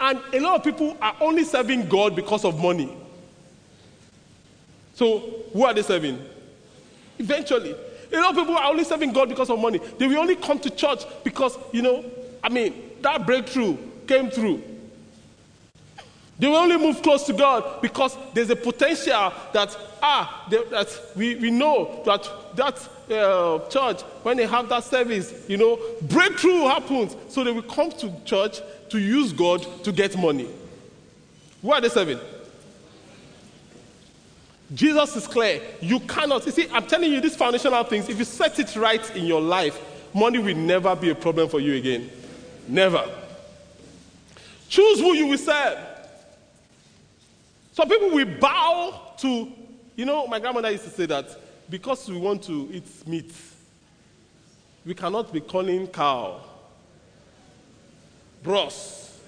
and 0.00 0.18
a 0.32 0.40
lot 0.40 0.56
of 0.56 0.64
people 0.64 0.96
are 1.00 1.14
only 1.20 1.44
serving 1.44 1.88
God 1.88 2.16
because 2.16 2.44
of 2.44 2.60
money. 2.60 2.92
So, 4.94 5.20
who 5.52 5.64
are 5.64 5.72
they 5.72 5.82
serving? 5.82 6.20
Eventually. 7.20 7.76
A 8.12 8.16
lot 8.16 8.30
of 8.30 8.36
people 8.36 8.56
are 8.56 8.70
only 8.70 8.82
serving 8.82 9.12
God 9.12 9.28
because 9.28 9.50
of 9.50 9.60
money. 9.60 9.78
They 9.98 10.08
will 10.08 10.18
only 10.18 10.34
come 10.34 10.58
to 10.58 10.70
church 10.70 11.04
because, 11.22 11.56
you 11.70 11.82
know, 11.82 12.04
I 12.42 12.48
mean, 12.48 12.74
that 13.02 13.24
breakthrough 13.24 13.76
came 14.08 14.30
through. 14.30 14.64
They 16.38 16.46
will 16.46 16.56
only 16.56 16.76
move 16.76 17.02
close 17.02 17.24
to 17.24 17.32
God 17.32 17.82
because 17.82 18.16
there's 18.32 18.50
a 18.50 18.56
potential 18.56 19.32
that, 19.52 19.76
ah, 20.00 20.46
that 20.50 21.00
we, 21.16 21.34
we 21.36 21.50
know 21.50 22.00
that 22.04 22.30
that 22.54 22.88
uh, 23.10 23.66
church, 23.68 24.02
when 24.22 24.36
they 24.36 24.46
have 24.46 24.68
that 24.68 24.84
service, 24.84 25.44
you 25.48 25.56
know, 25.56 25.78
breakthrough 26.02 26.66
happens. 26.66 27.16
So 27.28 27.42
they 27.42 27.52
will 27.52 27.62
come 27.62 27.90
to 27.92 28.12
church 28.24 28.60
to 28.90 28.98
use 28.98 29.32
God 29.32 29.66
to 29.84 29.92
get 29.92 30.16
money. 30.16 30.48
Who 31.62 31.72
are 31.72 31.80
they 31.80 31.88
serving? 31.88 32.20
Jesus 34.74 35.16
is 35.16 35.26
clear. 35.26 35.62
You 35.80 36.00
cannot. 36.00 36.44
You 36.44 36.52
see, 36.52 36.68
I'm 36.70 36.86
telling 36.86 37.10
you 37.10 37.20
these 37.20 37.36
foundational 37.36 37.82
things. 37.84 38.08
If 38.08 38.18
you 38.18 38.24
set 38.24 38.58
it 38.58 38.76
right 38.76 39.16
in 39.16 39.24
your 39.24 39.40
life, 39.40 39.80
money 40.14 40.38
will 40.38 40.56
never 40.56 40.94
be 40.94 41.10
a 41.10 41.14
problem 41.14 41.48
for 41.48 41.58
you 41.58 41.74
again. 41.74 42.10
Never. 42.66 43.08
Choose 44.68 45.00
who 45.00 45.14
you 45.14 45.26
will 45.26 45.38
serve. 45.38 45.78
Some 47.78 47.88
people 47.88 48.10
will 48.10 48.26
bow 48.40 49.12
to, 49.18 49.52
you 49.94 50.04
know, 50.04 50.26
my 50.26 50.40
grandmother 50.40 50.68
used 50.68 50.82
to 50.82 50.90
say 50.90 51.06
that 51.06 51.28
because 51.70 52.08
we 52.08 52.18
want 52.18 52.42
to 52.42 52.68
eat 52.72 53.06
meat, 53.06 53.32
we 54.84 54.94
cannot 54.94 55.32
be 55.32 55.40
calling 55.40 55.86
cow 55.86 56.40
bros 58.42 59.20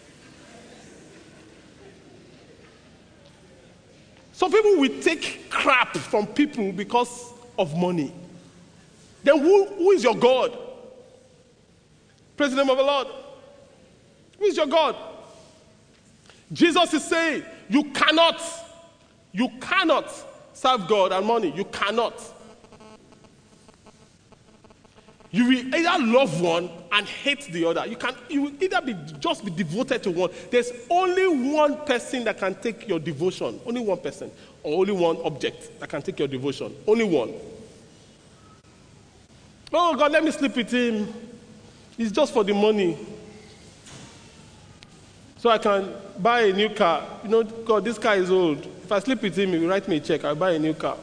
Some 4.32 4.50
people 4.50 4.78
will 4.78 5.00
take 5.00 5.48
crap 5.48 5.96
from 5.96 6.26
people 6.26 6.72
because 6.72 7.32
of 7.56 7.76
money. 7.76 8.12
Then 9.22 9.38
who, 9.38 9.66
who 9.66 9.92
is 9.92 10.02
your 10.02 10.16
God? 10.16 10.58
Name 12.36 12.68
of 12.68 12.78
the 12.78 12.82
Lord. 12.82 13.06
Who 14.40 14.44
is 14.46 14.56
your 14.56 14.66
God? 14.66 14.96
Jesus 16.52 16.94
is 16.94 17.04
saying, 17.04 17.44
you 17.70 17.84
cannot, 17.84 18.42
you 19.30 19.48
cannot 19.60 20.12
serve 20.52 20.88
God 20.88 21.12
and 21.12 21.24
money. 21.24 21.52
You 21.56 21.64
cannot. 21.66 22.20
You 25.30 25.46
will 25.46 25.74
either 25.74 26.04
love 26.04 26.40
one 26.40 26.68
and 26.90 27.06
hate 27.06 27.42
the 27.52 27.64
other. 27.64 27.86
You 27.86 27.94
can 27.94 28.16
you 28.28 28.42
will 28.42 28.52
either 28.60 28.80
be 28.80 28.96
just 29.20 29.44
be 29.44 29.52
devoted 29.52 30.02
to 30.02 30.10
one. 30.10 30.30
There's 30.50 30.72
only 30.90 31.28
one 31.52 31.76
person 31.84 32.24
that 32.24 32.38
can 32.38 32.56
take 32.56 32.88
your 32.88 32.98
devotion. 32.98 33.60
Only 33.64 33.80
one 33.80 33.98
person. 33.98 34.32
Or 34.64 34.80
only 34.80 34.92
one 34.92 35.18
object 35.24 35.78
that 35.78 35.88
can 35.88 36.02
take 36.02 36.18
your 36.18 36.26
devotion. 36.26 36.74
Only 36.88 37.04
one. 37.04 37.32
Oh 39.72 39.94
God, 39.94 40.10
let 40.10 40.24
me 40.24 40.32
sleep 40.32 40.56
with 40.56 40.72
him. 40.72 41.14
It's 41.96 42.10
just 42.10 42.34
for 42.34 42.42
the 42.42 42.52
money. 42.52 42.98
So 45.40 45.48
I 45.48 45.56
can 45.56 45.94
buy 46.18 46.42
a 46.42 46.52
new 46.52 46.68
car. 46.68 47.02
You 47.22 47.30
know, 47.30 47.42
God, 47.42 47.82
this 47.82 47.96
car 47.96 48.14
is 48.14 48.30
old. 48.30 48.58
If 48.58 48.92
I 48.92 48.98
sleep 48.98 49.22
with 49.22 49.38
him, 49.38 49.54
he 49.54 49.58
will 49.58 49.68
write 49.68 49.88
me 49.88 49.96
a 49.96 50.00
check. 50.00 50.22
I'll 50.22 50.34
buy 50.34 50.50
a 50.50 50.58
new 50.58 50.74
car. 50.74 50.98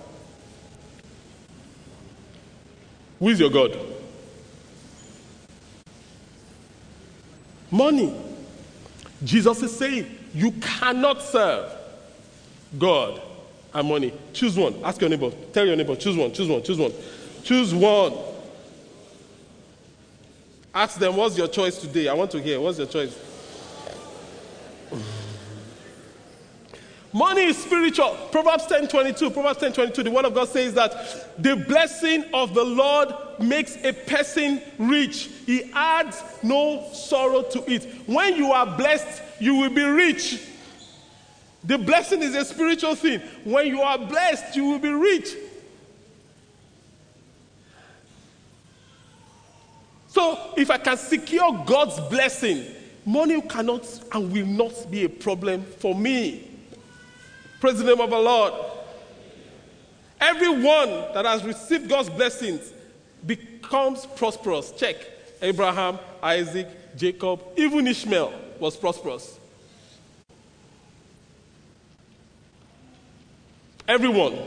Who 3.18 3.30
is 3.30 3.40
your 3.40 3.50
God? 3.50 3.76
Money. 7.72 8.16
Jesus 9.24 9.64
is 9.64 9.76
saying 9.76 10.06
you 10.36 10.52
cannot 10.52 11.24
serve 11.24 11.72
God 12.78 13.20
and 13.74 13.90
money. 13.90 14.14
Choose 14.34 14.56
one. 14.56 14.76
Ask 14.84 15.02
your 15.02 15.10
neighbor. 15.10 15.32
Tell 15.52 15.66
your 15.66 15.76
neighbor. 15.76 15.96
Choose 15.96 16.16
one. 16.16 16.32
Choose 16.32 16.48
one. 16.48 16.62
Choose 16.62 16.78
one. 16.78 16.94
Choose 17.44 17.74
one. 17.74 18.14
Ask 20.76 21.00
them, 21.00 21.16
what's 21.16 21.36
your 21.36 21.48
choice 21.48 21.82
today? 21.82 22.08
I 22.08 22.14
want 22.14 22.30
to 22.30 22.40
hear. 22.40 22.62
What's 22.62 22.78
your 22.78 22.86
choice? 22.86 23.18
Money 27.14 27.46
is 27.46 27.58
spiritual. 27.58 28.16
Proverbs 28.32 28.68
10 28.68 28.90
22. 28.90 29.32
Proverbs 29.32 29.60
10 29.60 29.74
22. 29.74 30.04
The 30.04 30.12
word 30.12 30.26
of 30.26 30.34
God 30.34 30.50
says 30.50 30.74
that 30.74 31.42
the 31.42 31.56
blessing 31.56 32.26
of 32.34 32.54
the 32.54 32.64
Lord 32.64 33.14
makes 33.40 33.78
a 33.84 33.94
person 33.94 34.62
rich. 34.78 35.30
He 35.46 35.72
adds 35.74 36.22
no 36.44 36.88
sorrow 36.94 37.44
to 37.44 37.72
it. 37.72 37.86
When 38.08 38.36
you 38.36 38.52
are 38.52 38.66
blessed, 38.66 39.24
you 39.40 39.56
will 39.56 39.70
be 39.70 39.84
rich. 39.84 40.42
The 41.64 41.78
blessing 41.78 42.22
is 42.22 42.36
a 42.36 42.46
spiritual 42.46 42.96
thing. 42.96 43.20
When 43.44 43.68
you 43.68 43.82
are 43.82 43.98
blessed, 43.98 44.56
you 44.56 44.66
will 44.66 44.80
be 44.80 44.92
rich. 44.92 45.30
So, 50.08 50.54
if 50.56 50.72
I 50.72 50.78
can 50.78 50.98
secure 50.98 51.64
God's 51.66 52.00
blessing, 52.10 52.66
money 53.08 53.42
cannot 53.42 53.88
and 54.12 54.32
will 54.32 54.46
not 54.46 54.92
be 54.92 55.06
a 55.06 55.10
problem 55.10 55.64
for 55.64 55.96
me. 55.96 56.52
Praise 57.62 57.80
the 57.80 57.86
name 57.86 58.02
of 58.02 58.10
the 58.10 58.20
Lord. 58.20 58.54
Everyone 60.20 60.90
that 61.14 61.26
has 61.26 61.44
received 61.44 61.90
God's 61.90 62.10
blessings 62.10 62.74
becomes 63.26 64.06
prosperous. 64.06 64.72
Check. 64.72 64.98
Abraham, 65.42 66.00
Isaac, 66.22 66.68
Jacob, 66.98 67.42
even 67.56 67.88
Ishmael 67.88 68.34
was 68.60 68.76
prosperous. 68.76 69.40
Everyone. 73.88 74.38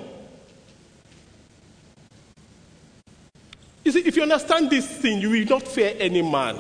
You 3.85 3.92
see, 3.92 4.01
if 4.01 4.16
you 4.16 4.23
understand 4.23 4.68
this 4.68 4.87
thing, 4.87 5.20
you 5.20 5.31
will 5.31 5.46
not 5.46 5.66
fear 5.66 5.96
any 5.99 6.20
man. 6.20 6.59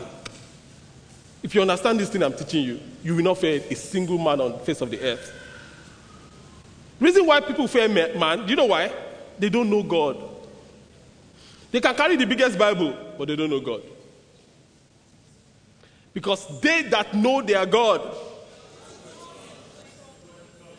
If 1.42 1.54
you 1.54 1.62
understand 1.62 1.98
this 1.98 2.10
thing 2.10 2.22
I'm 2.22 2.34
teaching 2.34 2.64
you, 2.64 2.80
you 3.02 3.16
will 3.16 3.22
not 3.22 3.38
fear 3.38 3.62
a 3.70 3.74
single 3.74 4.18
man 4.18 4.40
on 4.40 4.52
the 4.52 4.58
face 4.58 4.80
of 4.80 4.90
the 4.90 5.00
earth. 5.00 5.32
Reason 6.98 7.24
why 7.24 7.40
people 7.40 7.66
fear 7.66 7.88
man, 7.88 8.44
do 8.44 8.50
you 8.50 8.56
know 8.56 8.66
why? 8.66 8.92
They 9.38 9.48
don't 9.48 9.70
know 9.70 9.82
God. 9.82 10.18
They 11.70 11.80
can 11.80 11.94
carry 11.94 12.16
the 12.16 12.26
biggest 12.26 12.58
Bible, 12.58 12.94
but 13.16 13.28
they 13.28 13.36
don't 13.36 13.48
know 13.48 13.60
God. 13.60 13.82
Because 16.12 16.60
they 16.60 16.82
that 16.82 17.14
know 17.14 17.40
their 17.40 17.64
God 17.64 18.14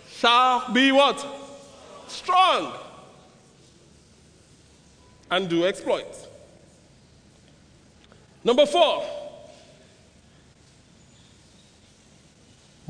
shall 0.10 0.72
be 0.72 0.92
what? 0.92 1.26
Strong. 2.08 2.74
And 5.32 5.50
do 5.50 5.66
exploits. 5.66 6.28
Number 8.44 8.66
four, 8.66 9.04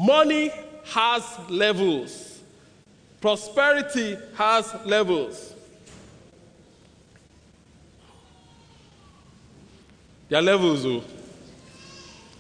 money 0.02 0.52
has 0.86 1.38
levels, 1.48 2.40
prosperity 3.20 4.18
has 4.36 4.74
levels. 4.86 5.54
There 10.28 10.40
are 10.40 10.44
levels, 10.44 10.86
oh. 10.86 11.04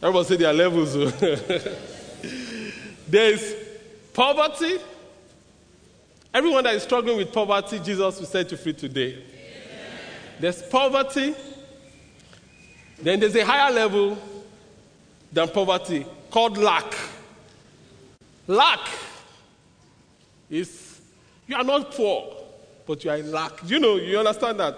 Everybody 0.01 0.27
say 0.27 0.35
there 0.37 0.49
are 0.49 0.53
levels. 0.53 0.95
Oh. 0.95 1.05
there 3.07 3.33
is 3.33 3.55
poverty. 4.13 4.77
Everyone 6.33 6.63
that 6.63 6.75
is 6.75 6.83
struggling 6.83 7.17
with 7.17 7.33
poverty, 7.33 7.79
Jesus 7.79 8.17
will 8.17 8.25
set 8.25 8.49
you 8.49 8.57
free 8.57 8.73
today. 8.73 9.21
There's 10.39 10.63
poverty. 10.63 11.35
Then 12.99 13.19
there's 13.19 13.35
a 13.35 13.45
higher 13.45 13.73
level 13.73 14.17
than 15.31 15.49
poverty 15.49 16.05
called 16.29 16.57
lack. 16.57 16.95
Lack 18.51 18.85
is 20.49 20.99
you 21.47 21.55
are 21.55 21.63
not 21.63 21.89
poor, 21.91 22.35
but 22.85 23.01
you 23.01 23.09
are 23.09 23.15
in 23.15 23.31
lack. 23.31 23.53
You 23.65 23.79
know, 23.79 23.95
you 23.95 24.19
understand 24.19 24.59
that? 24.59 24.75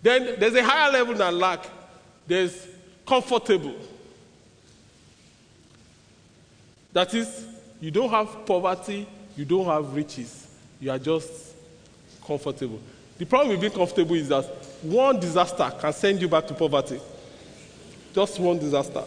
Then 0.00 0.36
there's 0.38 0.54
a 0.54 0.64
higher 0.64 0.90
level 0.90 1.14
than 1.14 1.38
lack. 1.38 1.66
There's 2.26 2.66
comfortable. 3.06 3.74
That 6.94 7.12
is, 7.12 7.46
you 7.78 7.90
don't 7.90 8.08
have 8.08 8.46
poverty, 8.46 9.06
you 9.36 9.44
don't 9.44 9.66
have 9.66 9.94
riches, 9.94 10.48
you 10.80 10.90
are 10.90 10.98
just 10.98 11.54
comfortable. 12.26 12.80
The 13.18 13.26
problem 13.26 13.50
with 13.50 13.60
being 13.60 13.72
comfortable 13.72 14.14
is 14.14 14.30
that 14.30 14.44
one 14.80 15.20
disaster 15.20 15.70
can 15.78 15.92
send 15.92 16.22
you 16.22 16.28
back 16.28 16.46
to 16.46 16.54
poverty. 16.54 17.00
Just 18.14 18.38
one 18.40 18.58
disaster. 18.58 19.04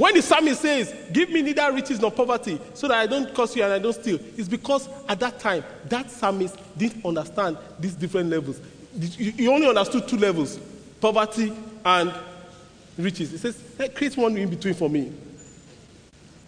When 0.00 0.14
the 0.14 0.22
psalmist 0.22 0.62
says, 0.62 0.94
Give 1.12 1.28
me 1.28 1.42
neither 1.42 1.70
riches 1.74 2.00
nor 2.00 2.10
poverty, 2.10 2.58
so 2.72 2.88
that 2.88 2.96
I 2.96 3.06
don't 3.06 3.34
curse 3.34 3.54
you 3.54 3.64
and 3.64 3.74
I 3.74 3.78
don't 3.78 3.92
steal, 3.92 4.18
it's 4.34 4.48
because 4.48 4.88
at 5.06 5.20
that 5.20 5.38
time, 5.38 5.62
that 5.90 6.10
psalmist 6.10 6.56
didn't 6.74 7.04
understand 7.04 7.58
these 7.78 7.96
different 7.96 8.30
levels. 8.30 8.62
He 8.98 9.46
only 9.46 9.68
understood 9.68 10.08
two 10.08 10.16
levels 10.16 10.58
poverty 11.02 11.52
and 11.84 12.14
riches. 12.96 13.32
He 13.32 13.36
says, 13.36 13.62
hey, 13.76 13.90
Create 13.90 14.16
one 14.16 14.34
in 14.38 14.48
between 14.48 14.72
for 14.72 14.88
me, 14.88 15.12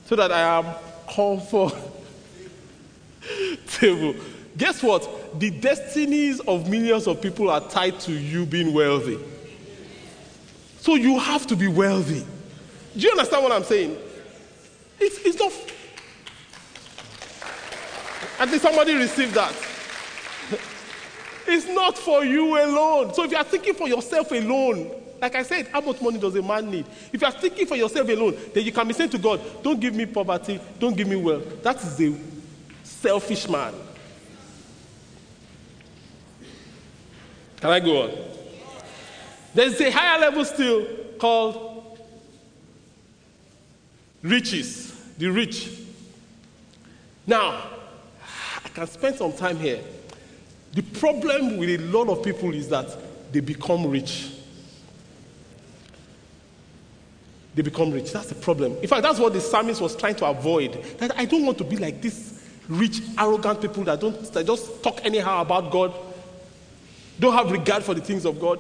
so 0.07 0.17
that 0.17 0.33
I 0.33 0.59
am 0.59 0.75
comfortable. 1.15 1.77
Guess 4.57 4.83
what? 4.83 5.39
The 5.39 5.51
destinies 5.51 6.41
of 6.41 6.71
millions 6.71 7.07
of 7.07 7.21
people 7.21 7.51
are 7.51 7.61
tied 7.61 8.01
to 8.01 8.13
you 8.13 8.47
being 8.47 8.73
wealthy. 8.73 9.19
So 10.79 10.95
you 10.95 11.19
have 11.19 11.47
to 11.49 11.55
be 11.55 11.69
wealthy. 11.69 12.25
Do 12.97 13.01
you 13.01 13.11
understand 13.11 13.43
what 13.43 13.53
I'm 13.53 13.65
saying? 13.65 13.97
It's, 15.01 15.19
it's 15.19 15.39
not. 15.39 15.53
I 18.39 18.47
think 18.47 18.63
somebody 18.63 18.95
received 18.95 19.35
that. 19.35 19.55
It's 21.45 21.67
not 21.67 21.99
for 21.99 22.25
you 22.25 22.57
alone. 22.65 23.13
So 23.15 23.25
if 23.25 23.33
you 23.33 23.37
are 23.37 23.45
thinking 23.45 23.75
for 23.75 23.89
yourself 23.89 24.31
alone, 24.31 24.91
like 25.21 25.35
I 25.35 25.43
said, 25.43 25.67
how 25.69 25.81
much 25.81 26.01
money 26.01 26.19
does 26.19 26.37
a 26.37 26.43
man 26.43 26.71
need? 26.71 26.87
If 27.13 27.21
you 27.21 27.27
are 27.27 27.33
thinking 27.33 27.67
for 27.67 27.77
yourself 27.77 28.09
alone, 28.09 28.37
then 28.55 28.65
you 28.65 28.71
can 28.71 28.87
be 28.87 28.95
saying 28.95 29.11
to 29.11 29.19
God, 29.19 29.41
Don't 29.63 29.81
give 29.81 29.95
me 29.95 30.07
poverty, 30.07 30.61
don't 30.79 30.97
give 30.97 31.09
me 31.09 31.17
wealth. 31.17 31.63
That 31.63 31.83
is 31.83 32.01
a 32.01 32.17
selfish 32.85 33.49
man. 33.49 33.75
Can 37.61 37.71
I 37.71 37.81
go 37.81 38.03
on? 38.03 38.11
There's 39.55 39.81
a 39.81 39.91
higher 39.91 40.19
level 40.19 40.45
still 40.45 40.87
called 41.19 41.72
riches, 44.23 44.93
the 45.19 45.29
rich. 45.29 45.71
Now, 47.27 47.63
I 48.65 48.69
can 48.69 48.87
spend 48.87 49.17
some 49.17 49.33
time 49.33 49.59
here. 49.59 49.81
The 50.73 50.83
problem 50.83 51.59
with 51.59 51.69
a 51.69 51.79
lot 51.79 52.09
of 52.09 52.25
people 52.25 52.55
is 52.55 52.69
that 52.69 52.89
they 53.33 53.41
become 53.41 53.87
rich. 53.91 54.31
They 57.55 57.63
become 57.63 57.91
rich. 57.91 58.13
That's 58.13 58.29
the 58.29 58.35
problem. 58.35 58.77
In 58.79 58.89
fact, 58.89 59.03
that's 59.03 59.19
what 59.19 59.35
the 59.35 59.41
psalmist 59.41 59.81
was 59.81 59.95
trying 59.95 60.15
to 60.17 60.27
avoid. 60.27 60.83
That 60.99 61.19
I 61.19 61.27
don't 61.27 61.45
want 61.45 61.59
to 61.59 61.65
be 61.65 61.77
like 61.77 62.01
this 62.01 62.43
rich, 62.69 63.03
arrogant 63.19 63.61
people 63.61 63.85
that 63.85 64.01
don't 64.01 64.33
that 64.33 64.47
just 64.47 64.83
talk 64.83 65.05
anyhow 65.05 65.43
about 65.43 65.71
God, 65.71 65.93
don't 67.21 67.35
have 67.35 67.51
regard 67.51 67.83
for 67.83 67.95
the 67.95 68.01
things 68.01 68.25
of 68.25 68.41
God. 68.41 68.59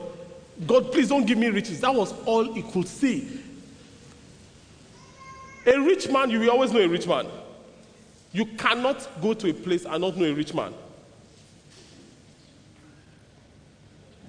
God, 0.66 0.92
please 0.92 1.08
don't 1.08 1.24
give 1.24 1.38
me 1.38 1.48
riches. 1.48 1.80
That 1.80 1.94
was 1.94 2.12
all 2.26 2.52
he 2.52 2.62
could 2.62 2.86
see. 2.86 3.40
A 5.66 5.78
rich 5.78 6.08
man, 6.08 6.30
you 6.30 6.40
will 6.40 6.50
always 6.50 6.72
know 6.72 6.80
a 6.80 6.88
rich 6.88 7.06
man. 7.06 7.26
You 8.32 8.46
cannot 8.46 9.06
go 9.20 9.34
to 9.34 9.50
a 9.50 9.52
place 9.52 9.84
and 9.84 10.00
not 10.00 10.16
know 10.16 10.24
a 10.24 10.32
rich 10.32 10.54
man. 10.54 10.72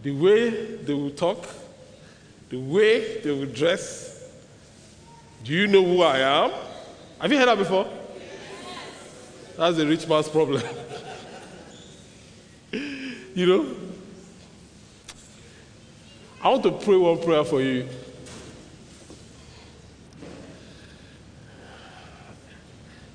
The 0.03 0.11
way 0.11 0.75
they 0.77 0.93
will 0.93 1.11
talk, 1.11 1.47
the 2.49 2.57
way 2.57 3.21
they 3.21 3.31
will 3.31 3.45
dress. 3.45 4.29
Do 5.43 5.53
you 5.53 5.67
know 5.67 5.83
who 5.83 6.01
I 6.01 6.19
am? 6.19 6.51
Have 7.19 7.31
you 7.31 7.37
heard 7.37 7.47
that 7.47 7.57
before? 7.57 7.87
That's 9.57 9.77
a 9.77 9.85
rich 9.85 10.07
man's 10.07 10.27
problem. 10.27 10.61
you 12.71 13.45
know? 13.45 13.75
I 16.41 16.49
want 16.49 16.63
to 16.63 16.71
pray 16.71 16.97
one 16.97 17.21
prayer 17.21 17.45
for 17.45 17.61
you. 17.61 17.87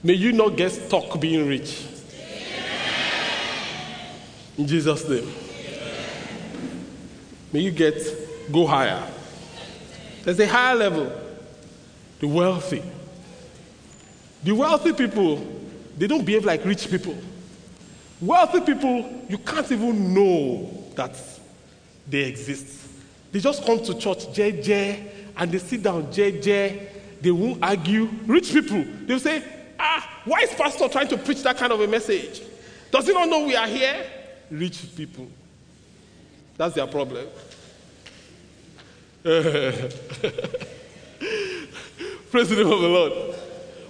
May 0.08 0.14
you 0.14 0.32
not 0.32 0.56
get 0.56 0.72
stuck 0.72 1.20
being 1.20 1.46
rich. 1.46 1.84
In 4.56 4.66
Jesus' 4.66 5.06
name. 5.06 5.30
May 7.52 7.60
you 7.60 7.70
get 7.70 8.50
go 8.50 8.66
higher. 8.66 9.06
There's 10.24 10.40
a 10.40 10.46
higher 10.46 10.74
level. 10.76 11.12
The 12.20 12.26
wealthy. 12.26 12.82
The 14.42 14.52
wealthy 14.52 14.94
people, 14.94 15.46
they 15.98 16.06
don't 16.06 16.24
behave 16.24 16.46
like 16.46 16.64
rich 16.64 16.90
people. 16.90 17.18
Wealthy 18.22 18.62
people, 18.62 19.26
you 19.28 19.36
can't 19.36 19.70
even 19.70 20.14
know 20.14 20.84
that 20.94 21.14
they 22.08 22.20
exist. 22.20 22.88
They 23.30 23.40
just 23.40 23.62
come 23.62 23.84
to 23.84 23.92
church, 23.92 24.28
JJ, 24.28 25.06
and 25.36 25.52
they 25.52 25.58
sit 25.58 25.82
down, 25.82 26.06
JJ. 26.06 27.20
They 27.20 27.30
won't 27.30 27.62
argue. 27.62 28.08
Rich 28.24 28.54
people, 28.54 28.86
they'll 29.04 29.20
say, 29.20 29.44
Ah, 29.78 30.20
why 30.24 30.40
is 30.40 30.50
pastor 30.54 30.88
trying 30.88 31.08
to 31.08 31.16
preach 31.16 31.42
that 31.42 31.56
kind 31.56 31.72
of 31.72 31.80
a 31.80 31.86
message? 31.86 32.42
Does 32.90 33.06
he 33.06 33.12
not 33.12 33.28
know 33.28 33.44
we 33.44 33.54
are 33.54 33.66
here? 33.66 34.04
Rich 34.50 34.96
people. 34.96 35.28
That's 36.56 36.74
their 36.74 36.86
problem. 36.86 37.26
Praise 39.22 39.90
the 42.48 42.56
name 42.56 42.72
of 42.72 42.80
the 42.80 42.88
Lord. 42.88 43.12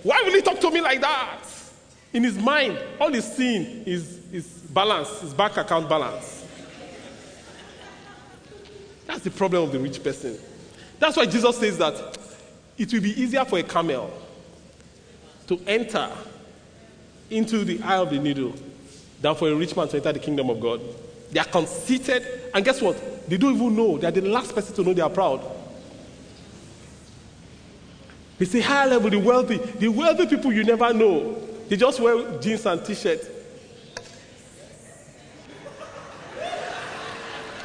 Why 0.03 0.23
will 0.25 0.33
he 0.33 0.43
talk 0.43 0.61
to 0.61 0.71
me 0.71 0.81
like 0.81 1.01
that? 1.01 1.41
In 2.13 2.25
his 2.25 2.37
mind, 2.39 2.79
all 3.01 3.13
he's 3.13 3.31
seeing 3.31 3.85
is, 3.85 4.21
is 4.33 4.47
balance, 4.47 5.21
his 5.21 5.35
bank 5.35 5.57
account 5.57 5.89
balance. 5.89 6.47
That's 9.07 9.23
the 9.23 9.31
problem 9.31 9.65
of 9.65 9.73
the 9.73 9.79
rich 9.79 10.03
person. 10.03 10.39
That's 10.99 11.17
why 11.17 11.27
Jesus 11.27 11.57
says 11.59 11.79
that 11.79 12.19
it 12.77 12.93
will 12.93 13.01
be 13.01 13.21
easier 13.21 13.45
for 13.45 13.59
a 13.59 13.63
camel 13.63 14.11
to 15.49 15.61
enter 15.67 16.11
into 17.31 17.65
the 17.65 17.83
eye 17.83 17.97
of 17.97 18.11
the 18.11 18.19
needle 18.19 18.55
than 19.21 19.35
for 19.35 19.49
a 19.49 19.55
rich 19.55 19.75
man 19.75 19.89
to 19.89 19.97
enter 19.97 20.13
the 20.13 20.19
kingdom 20.19 20.49
of 20.51 20.61
God. 20.61 20.81
They 21.33 21.41
are 21.41 21.47
conceited, 21.47 22.51
and 22.55 22.65
guess 22.65 22.81
what? 22.81 23.29
They 23.29 23.37
don't 23.37 23.57
even 23.57 23.75
know. 23.77 23.99
They 23.99 24.07
are 24.07 24.13
the 24.13 24.23
last 24.23 24.55
person 24.55 24.75
to 24.77 24.83
know 24.83 24.95
they 24.95 25.03
are 25.03 25.11
proud. 25.11 25.43
They 28.39 28.45
say 28.45 28.61
high 28.61 28.87
level, 28.87 29.11
the 29.11 29.19
wealthy. 29.19 29.57
The 29.57 29.89
wealthy 29.89 30.27
people 30.27 30.53
you 30.53 30.65
never 30.65 30.93
know. 30.93 31.35
They 31.69 31.77
just 31.77 32.01
wear 32.01 32.39
jeans 32.39 32.65
and 32.65 32.85
t-shirts. 32.85 33.29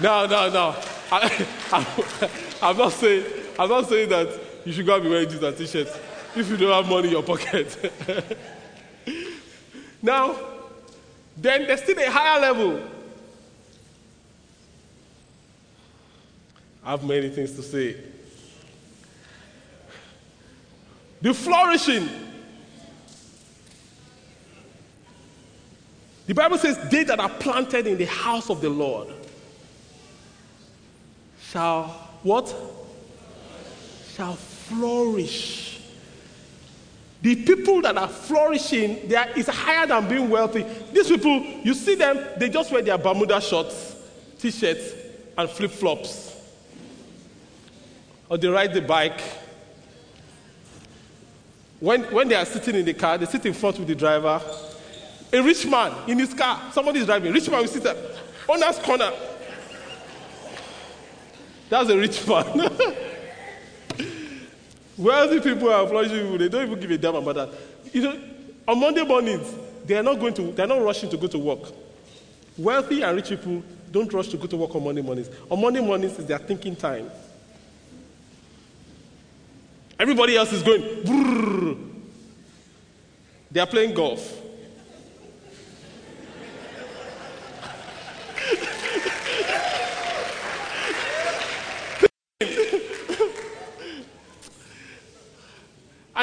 No, 0.02 0.26
no, 0.26 0.50
no. 0.50 0.76
I, 1.12 1.48
am 2.62 2.78
not 2.78 2.92
saying 2.92 3.26
I'm 3.58 3.70
not 3.70 3.88
saying 3.88 4.10
that 4.10 4.28
you 4.66 4.74
should 4.74 4.86
go 4.86 4.96
and 4.96 5.04
be 5.04 5.10
wearing 5.10 5.30
jeans 5.30 5.44
and 5.44 5.56
t-shirts 5.56 5.98
if 6.36 6.50
you 6.50 6.58
don't 6.58 6.72
have 6.72 6.90
money 6.90 7.08
in 7.08 7.14
your 7.14 7.24
pocket. 7.24 7.78
now, 10.02 10.38
then 11.38 11.68
there's 11.68 11.82
still 11.82 12.00
a 12.00 12.10
higher 12.10 12.40
level. 12.40 12.82
I 16.84 16.92
have 16.92 17.04
many 17.04 17.30
things 17.30 17.54
to 17.54 17.64
say. 17.64 17.98
The 21.22 21.34
flourishing. 21.34 22.10
The 26.26 26.34
Bible 26.34 26.58
says, 26.58 26.78
They 26.90 27.04
that 27.04 27.20
are 27.20 27.30
planted 27.30 27.88
in 27.88 27.98
the 27.98 28.06
house 28.06 28.50
of 28.50 28.62
the 28.62 28.70
Lord 28.70 29.14
shall 31.54 31.84
what? 32.24 32.54
Shall 34.16 34.34
flourish. 34.34 35.72
The 37.24 37.38
people 37.38 37.82
that 37.84 37.97
are 37.97 38.09
flourishing, 38.09 39.07
they 39.07 39.15
are, 39.15 39.30
is 39.30 39.47
higher 39.47 39.88
than 39.88 40.09
being 40.09 40.30
wealthy. 40.30 40.65
These 40.91 41.07
people, 41.07 41.39
you 41.63 41.74
see 41.74 41.95
them, 41.95 42.19
they 42.38 42.49
just 42.49 42.69
wear 42.69 42.82
their 42.82 42.97
Bermuda 42.97 43.39
shorts, 43.39 43.95
t 44.38 44.51
shirts, 44.51 44.93
and 45.38 45.49
flip 45.49 45.71
flops. 45.71 46.36
Or 48.28 48.38
they 48.38 48.49
ride 48.49 48.74
the 48.74 48.82
bike 48.82 49.21
when, 51.80 52.03
when 52.13 52.28
they 52.28 52.36
are 52.36 52.45
sitting 52.45 52.76
in 52.76 52.86
the 52.86 52.93
car, 52.93 53.17
they 53.17 53.26
sit 53.26 53.45
in 53.45 53.53
front 53.53 53.80
with 53.80 53.89
the 53.89 53.95
driver. 53.95 54.41
A 55.32 55.41
rich 55.41 55.65
man 55.65 55.93
in 56.09 56.19
his 56.19 56.34
car, 56.34 56.71
somebody 56.71 56.99
is 56.99 57.05
driving. 57.05 57.34
Rich 57.34 57.49
man 57.49 57.59
will 57.59 57.67
sit 57.67 57.86
at 57.86 57.97
owner's 58.47 58.80
corner. 58.80 59.11
That's 61.69 61.89
a 61.89 61.97
rich 61.97 62.28
man. 62.28 62.71
Wealthy 64.98 65.39
people 65.39 65.70
are 65.70 65.88
flourishing 65.88 66.22
people, 66.22 66.38
they 66.38 66.50
don't 66.50 66.68
even 66.68 66.80
give 66.80 66.91
a 66.91 66.98
damn 66.98 67.16
about 67.16 67.36
that. 67.36 67.50
You 67.94 68.02
know, 68.02 68.20
on 68.68 68.80
Monday 68.80 69.04
mornings, 69.04 69.54
they 69.86 69.98
are 69.98 70.04
not 70.04 70.20
going 70.20 70.34
to, 70.36 70.52
they 70.52 70.64
are 70.64 70.68
not 70.68 70.82
rushing 70.82 71.10
to 71.10 71.18
go 71.18 71.28
to 71.28 71.39
work. 71.39 71.72
Wealthy 72.58 73.02
and 73.02 73.16
rich 73.16 73.30
people 73.30 73.64
don't 73.91 74.12
rush 74.14 74.28
to 74.30 74.38
go 74.38 74.46
to 74.48 74.58
work 74.58 74.76
on 74.76 74.84
Monday 74.84 75.02
mornings. 75.02 75.30
On 75.50 75.60
Monday 75.60 75.82
mornings 75.82 76.18
is 76.20 76.26
their 76.26 76.38
thinking 76.38 76.76
time. 76.76 77.10
Everybody 80.00 80.36
else 80.38 80.54
is 80.54 80.64
going. 80.64 80.82
Brrr. 80.82 81.89
They 83.52 83.60
are 83.60 83.68
playing 83.68 83.94
golf. 83.94 84.41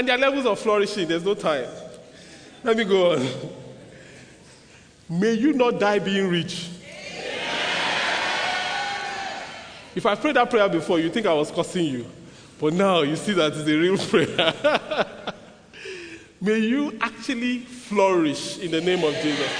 and 0.00 0.08
their 0.08 0.16
levels 0.16 0.46
of 0.46 0.58
flourishing, 0.58 1.06
there's 1.06 1.26
no 1.26 1.34
time. 1.34 1.68
Let 2.64 2.74
me 2.74 2.84
go 2.84 3.12
on. 3.12 3.28
May 5.10 5.34
you 5.34 5.52
not 5.52 5.78
die 5.78 5.98
being 5.98 6.26
rich. 6.26 6.70
If 9.94 10.06
I 10.06 10.14
prayed 10.14 10.36
that 10.36 10.48
prayer 10.48 10.70
before, 10.70 11.00
you 11.00 11.10
think 11.10 11.26
I 11.26 11.34
was 11.34 11.50
cursing 11.50 11.84
you. 11.84 12.06
But 12.58 12.72
now 12.72 13.02
you 13.02 13.14
see 13.14 13.32
that 13.32 13.52
it's 13.52 13.68
a 13.68 13.76
real 13.76 13.98
prayer. 14.08 15.34
May 16.40 16.60
you 16.60 16.96
actually 17.02 17.58
flourish 17.58 18.58
in 18.58 18.70
the 18.70 18.80
name 18.80 19.04
of 19.04 19.12
Jesus. 19.16 19.52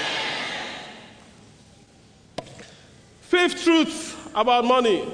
Fifth 3.21 3.63
truth 3.63 4.31
about 4.33 4.65
money. 4.65 5.07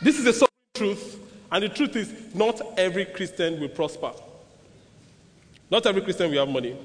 This 0.00 0.18
is 0.18 0.24
a 0.24 0.32
sovereign 0.32 0.48
truth, 0.74 1.18
and 1.52 1.62
the 1.62 1.68
truth 1.68 1.94
is 1.94 2.12
not 2.34 2.60
every 2.76 3.04
Christian 3.04 3.60
will 3.60 3.68
prosper. 3.68 4.10
Not 5.70 5.86
every 5.86 6.02
Christian 6.02 6.30
will 6.30 6.38
have 6.38 6.48
money. 6.48 6.76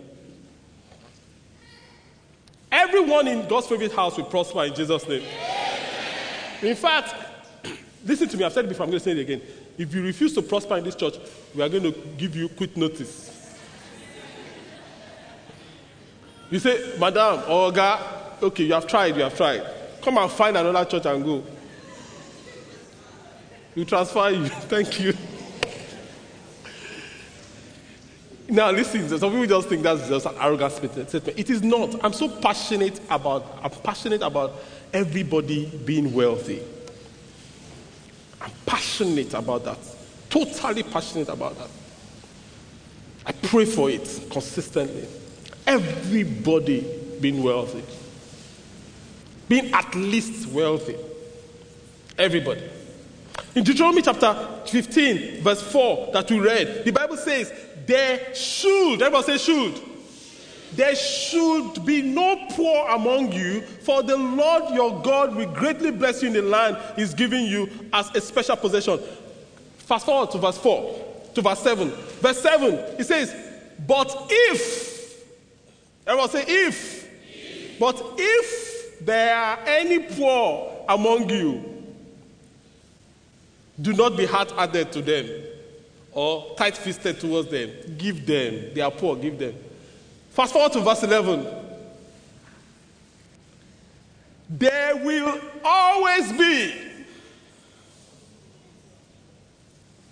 Everyone 2.72 3.28
in 3.28 3.47
God's 3.47 3.68
favorite 3.68 3.93
house 3.93 4.18
will 4.18 4.26
prosper 4.26 4.65
in 4.65 4.76
Jesus' 4.76 5.07
name. 5.07 5.24
In 6.61 6.76
fact, 6.76 7.15
Listen 8.07 8.30
to 8.30 8.38
me, 8.38 8.43
I've 8.45 8.53
said 8.53 8.63
it 8.63 8.70
before, 8.70 8.86
I'm 8.86 8.89
going 8.89 8.99
to 8.99 9.03
say 9.03 9.11
it 9.11 9.20
again. 9.20 9.41
If 9.78 9.93
you 9.93 10.01
refuse 10.01 10.34
to 10.36 10.41
prosper 10.41 10.78
in 10.78 10.84
this 10.86 10.95
church, 10.95 11.15
we 11.53 11.61
are 11.61 11.68
going 11.68 11.84
to 11.84 11.91
give 12.18 12.36
you 12.36 12.47
quit 12.47 12.78
notice. 12.78 13.34
You 16.49 16.59
say, 16.59 16.97
Madam 16.97 17.39
or 17.49 17.72
Oga, 17.72 18.41
okay, 18.41 18.63
you 18.63 18.74
have 18.74 18.88
tried, 18.88 19.18
you 19.18 19.24
have 19.24 19.36
tried. 19.36 19.61
Come 20.01 20.18
and 20.18 20.32
find 20.32 20.55
another 20.55 20.89
church 20.89 21.05
and 21.05 21.24
go. 21.24 21.43
We 23.78 23.86
transfer 23.86 24.32
you. 24.32 24.45
Thank 24.49 24.99
you. 24.99 25.13
Now, 28.49 28.71
listen, 28.71 29.07
some 29.07 29.30
people 29.30 29.45
just 29.45 29.69
think 29.69 29.84
that's 29.84 30.07
just 30.07 30.25
an 30.25 30.34
arrogant 30.41 30.71
statement. 30.71 31.13
It 31.13 31.49
is 31.51 31.61
not. 31.61 32.03
I'm 32.03 32.13
so 32.13 32.28
passionate 32.28 32.99
about, 33.07 33.59
I'm 33.61 33.69
passionate 33.69 34.23
about 34.23 34.55
everybody 34.91 35.67
being 35.86 36.11
wealthy. 36.11 36.63
I'm 38.41 38.49
passionate 38.65 39.36
about 39.36 39.65
that. 39.65 39.78
Totally 40.32 40.82
passionate 40.82 41.30
about 41.30 41.55
that. 41.59 41.69
I 43.28 43.32
pray 43.34 43.65
for 43.65 43.91
it 43.91 44.21
consistently. 44.32 45.07
Everybody 45.67 46.84
being 47.21 47.43
wealthy. 47.43 47.84
Being 49.47 49.71
at 49.71 49.93
least 49.93 50.47
wealthy. 50.47 50.95
Everybody. 52.17 52.71
In 53.55 53.63
Deuteronomy 53.63 54.01
chapter 54.01 54.33
15, 54.65 55.41
verse 55.41 55.61
4, 55.61 56.11
that 56.13 56.29
we 56.29 56.39
read, 56.39 56.85
the 56.85 56.91
Bible 56.91 57.17
says, 57.17 57.51
There 57.85 58.33
should, 58.35 59.01
everybody 59.01 59.38
say 59.38 59.38
should. 59.38 59.81
There 60.73 60.95
should 60.95 61.85
be 61.85 62.01
no 62.01 62.47
poor 62.51 62.88
among 62.89 63.31
you, 63.31 63.61
for 63.61 64.03
the 64.03 64.17
Lord 64.17 64.73
your 64.73 65.01
God 65.01 65.35
will 65.35 65.51
greatly 65.53 65.91
bless 65.91 66.21
you 66.21 66.27
in 66.27 66.33
the 66.33 66.41
land 66.41 66.77
he's 66.95 67.13
giving 67.13 67.45
you 67.45 67.69
as 67.93 68.13
a 68.13 68.21
special 68.21 68.57
possession. 68.57 68.99
Fast 69.77 70.05
forward 70.05 70.29
to 70.31 70.38
verse 70.38 70.57
4, 70.57 71.31
to 71.35 71.41
verse 71.41 71.59
7. 71.59 71.89
Verse 71.89 72.41
7, 72.41 72.97
he 72.97 73.03
says, 73.03 73.33
But 73.88 74.13
if, 74.29 75.25
everyone 76.05 76.29
say, 76.29 76.43
if, 76.47 77.07
if. 77.07 77.79
but 77.79 78.03
if 78.17 79.05
there 79.05 79.35
are 79.35 79.59
any 79.65 79.99
poor 79.99 80.85
among 80.89 81.29
you, 81.29 81.76
do 83.80 83.93
not 83.93 84.17
be 84.17 84.25
hard 84.25 84.51
hearted 84.51 84.91
to 84.91 85.01
them 85.01 85.30
or 86.11 86.55
tight 86.55 86.75
fisted 86.75 87.19
towards 87.19 87.49
them. 87.49 87.71
Give 87.97 88.25
them. 88.25 88.73
They 88.73 88.82
are 88.82 88.91
poor, 88.91 89.15
give 89.15 89.38
them. 89.38 89.53
Fast 90.32 90.53
forward 90.53 90.73
to 90.73 90.82
verse 90.82 91.03
11. 91.03 91.45
There 94.49 94.95
will 94.97 95.39
always 95.63 96.32
be 96.34 96.73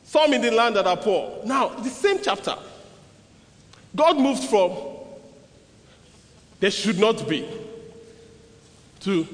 some 0.03 0.33
in 0.33 0.41
the 0.41 0.51
land 0.51 0.75
that 0.75 0.85
are 0.85 0.97
poor. 0.97 1.41
Now, 1.45 1.69
the 1.69 1.89
same 1.89 2.19
chapter, 2.21 2.55
God 3.95 4.17
moved 4.17 4.43
from 4.43 4.95
there 6.59 6.71
should 6.71 6.99
not 6.99 7.27
be 7.27 7.47
to 9.01 9.27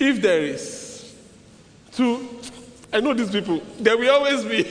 if 0.00 0.20
there 0.20 0.42
is 0.42 0.81
to 1.92 2.28
I 2.92 3.00
know 3.00 3.14
these 3.14 3.30
people, 3.30 3.62
there 3.80 3.96
will 3.96 4.10
always 4.10 4.44
be. 4.44 4.70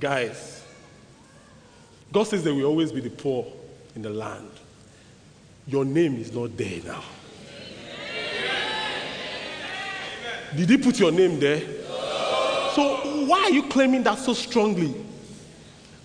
Guys, 0.00 0.64
God 2.10 2.24
says 2.24 2.42
there 2.42 2.54
will 2.54 2.64
always 2.64 2.90
be 2.90 3.02
the 3.02 3.10
poor 3.10 3.44
in 3.94 4.00
the 4.00 4.08
land. 4.08 4.50
Your 5.66 5.84
name 5.84 6.16
is 6.16 6.32
not 6.32 6.56
there 6.56 6.80
now. 6.84 7.04
Did 10.56 10.70
he 10.70 10.78
put 10.78 10.98
your 10.98 11.12
name 11.12 11.38
there? 11.38 11.60
So 12.74 13.26
why 13.26 13.40
are 13.42 13.50
you 13.50 13.64
claiming 13.64 14.02
that 14.04 14.16
so 14.16 14.32
strongly? 14.32 14.94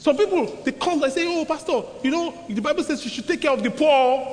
Some 0.03 0.17
people 0.17 0.45
they 0.65 0.73
come 0.73 1.01
and 1.01 1.13
say, 1.13 1.25
"Oh, 1.25 1.45
pastor, 1.45 1.81
you 2.03 2.11
know 2.11 2.33
the 2.49 2.61
Bible 2.61 2.83
says 2.83 3.01
you 3.05 3.09
should 3.09 3.25
take 3.25 3.39
care 3.39 3.51
of 3.51 3.63
the 3.63 3.71
poor, 3.71 4.27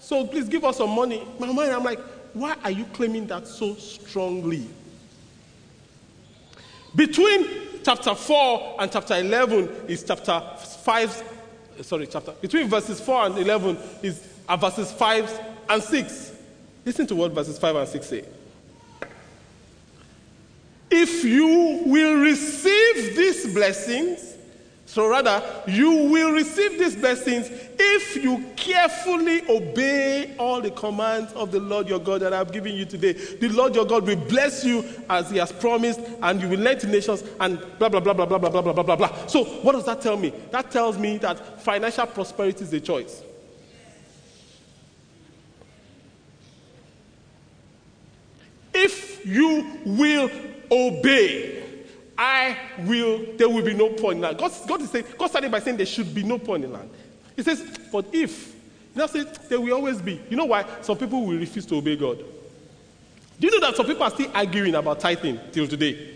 so 0.00 0.26
please 0.26 0.48
give 0.48 0.64
us 0.64 0.78
some 0.78 0.90
money." 0.90 1.24
My 1.38 1.46
mind, 1.46 1.70
I'm 1.70 1.84
like, 1.84 2.00
why 2.32 2.56
are 2.64 2.72
you 2.72 2.84
claiming 2.86 3.24
that 3.28 3.46
so 3.46 3.76
strongly? 3.76 4.66
Between 6.92 7.46
chapter 7.84 8.16
4 8.16 8.78
and 8.80 8.90
chapter 8.90 9.16
11 9.16 9.70
is 9.86 10.02
chapter 10.02 10.42
5, 10.82 11.22
sorry, 11.82 12.08
chapter, 12.08 12.32
between 12.32 12.68
verses 12.68 13.00
4 13.00 13.26
and 13.26 13.38
11 13.38 13.78
is 14.02 14.26
uh, 14.48 14.56
verses 14.56 14.90
5 14.90 15.40
and 15.68 15.82
6. 15.84 16.32
Listen 16.84 17.06
to 17.06 17.14
what 17.14 17.30
verses 17.30 17.60
5 17.60 17.76
and 17.76 17.88
6 17.88 18.06
say. 18.08 18.24
If 20.90 21.22
you 21.22 21.84
will 21.86 22.16
receive 22.22 23.16
these 23.16 23.54
blessings, 23.54 24.35
so 24.86 25.08
rather, 25.08 25.42
you 25.66 25.90
will 25.90 26.30
receive 26.30 26.78
these 26.78 26.94
blessings 26.94 27.50
if 27.76 28.22
you 28.22 28.44
carefully 28.54 29.42
obey 29.48 30.36
all 30.38 30.60
the 30.60 30.70
commands 30.70 31.32
of 31.32 31.50
the 31.50 31.58
Lord 31.58 31.88
your 31.88 31.98
God 31.98 32.22
that 32.22 32.32
I've 32.32 32.52
given 32.52 32.72
you 32.74 32.84
today. 32.84 33.12
The 33.12 33.48
Lord 33.48 33.74
your 33.74 33.84
God 33.84 34.06
will 34.06 34.16
bless 34.16 34.64
you 34.64 34.84
as 35.10 35.28
he 35.28 35.38
has 35.38 35.50
promised, 35.50 36.00
and 36.22 36.40
you 36.40 36.48
will 36.48 36.60
lend 36.60 36.80
to 36.80 36.86
nations, 36.86 37.24
and 37.40 37.58
blah, 37.80 37.88
blah, 37.88 37.98
blah, 37.98 38.14
blah, 38.14 38.26
blah, 38.26 38.38
blah, 38.38 38.48
blah, 38.48 38.72
blah, 38.72 38.82
blah, 38.84 38.96
blah. 38.96 39.26
So, 39.26 39.44
what 39.44 39.72
does 39.72 39.84
that 39.86 40.00
tell 40.00 40.16
me? 40.16 40.32
That 40.52 40.70
tells 40.70 40.96
me 40.96 41.18
that 41.18 41.60
financial 41.60 42.06
prosperity 42.06 42.62
is 42.62 42.72
a 42.72 42.80
choice. 42.80 43.22
If 48.72 49.26
you 49.26 49.80
will 49.84 50.30
obey, 50.70 51.55
I 52.18 52.56
will, 52.78 53.24
there 53.36 53.48
will 53.48 53.62
be 53.62 53.74
no 53.74 53.90
poor 53.90 54.12
in 54.12 54.20
land. 54.20 54.38
God, 54.38 54.52
God 54.66 54.82
is 54.82 54.90
saying, 54.90 55.04
God 55.18 55.28
started 55.28 55.50
by 55.50 55.60
saying 55.60 55.76
there 55.76 55.86
should 55.86 56.14
be 56.14 56.22
no 56.22 56.38
poor 56.38 56.56
in 56.56 56.72
land. 56.72 56.90
He 57.34 57.42
says, 57.42 57.62
but 57.92 58.06
if, 58.12 58.54
now 58.94 59.06
says 59.06 59.26
there 59.48 59.60
will 59.60 59.74
always 59.74 60.00
be. 60.00 60.20
You 60.30 60.36
know 60.36 60.46
why? 60.46 60.64
Some 60.80 60.96
people 60.96 61.26
will 61.26 61.38
refuse 61.38 61.66
to 61.66 61.76
obey 61.76 61.96
God. 61.96 62.18
Do 63.38 63.46
you 63.46 63.50
know 63.50 63.66
that 63.66 63.76
some 63.76 63.86
people 63.86 64.02
are 64.02 64.10
still 64.10 64.30
arguing 64.34 64.74
about 64.74 65.00
tithing 65.00 65.38
till 65.52 65.68
today? 65.68 66.14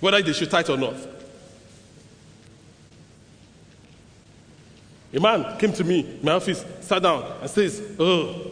Whether 0.00 0.22
they 0.22 0.32
should 0.32 0.50
tithe 0.50 0.68
or 0.70 0.76
not. 0.76 0.94
A 5.14 5.20
man 5.20 5.58
came 5.58 5.72
to 5.72 5.84
me 5.84 6.18
my 6.22 6.32
office, 6.32 6.64
sat 6.80 7.02
down, 7.02 7.24
and 7.40 7.48
says, 7.48 7.82
Oh, 7.98 8.50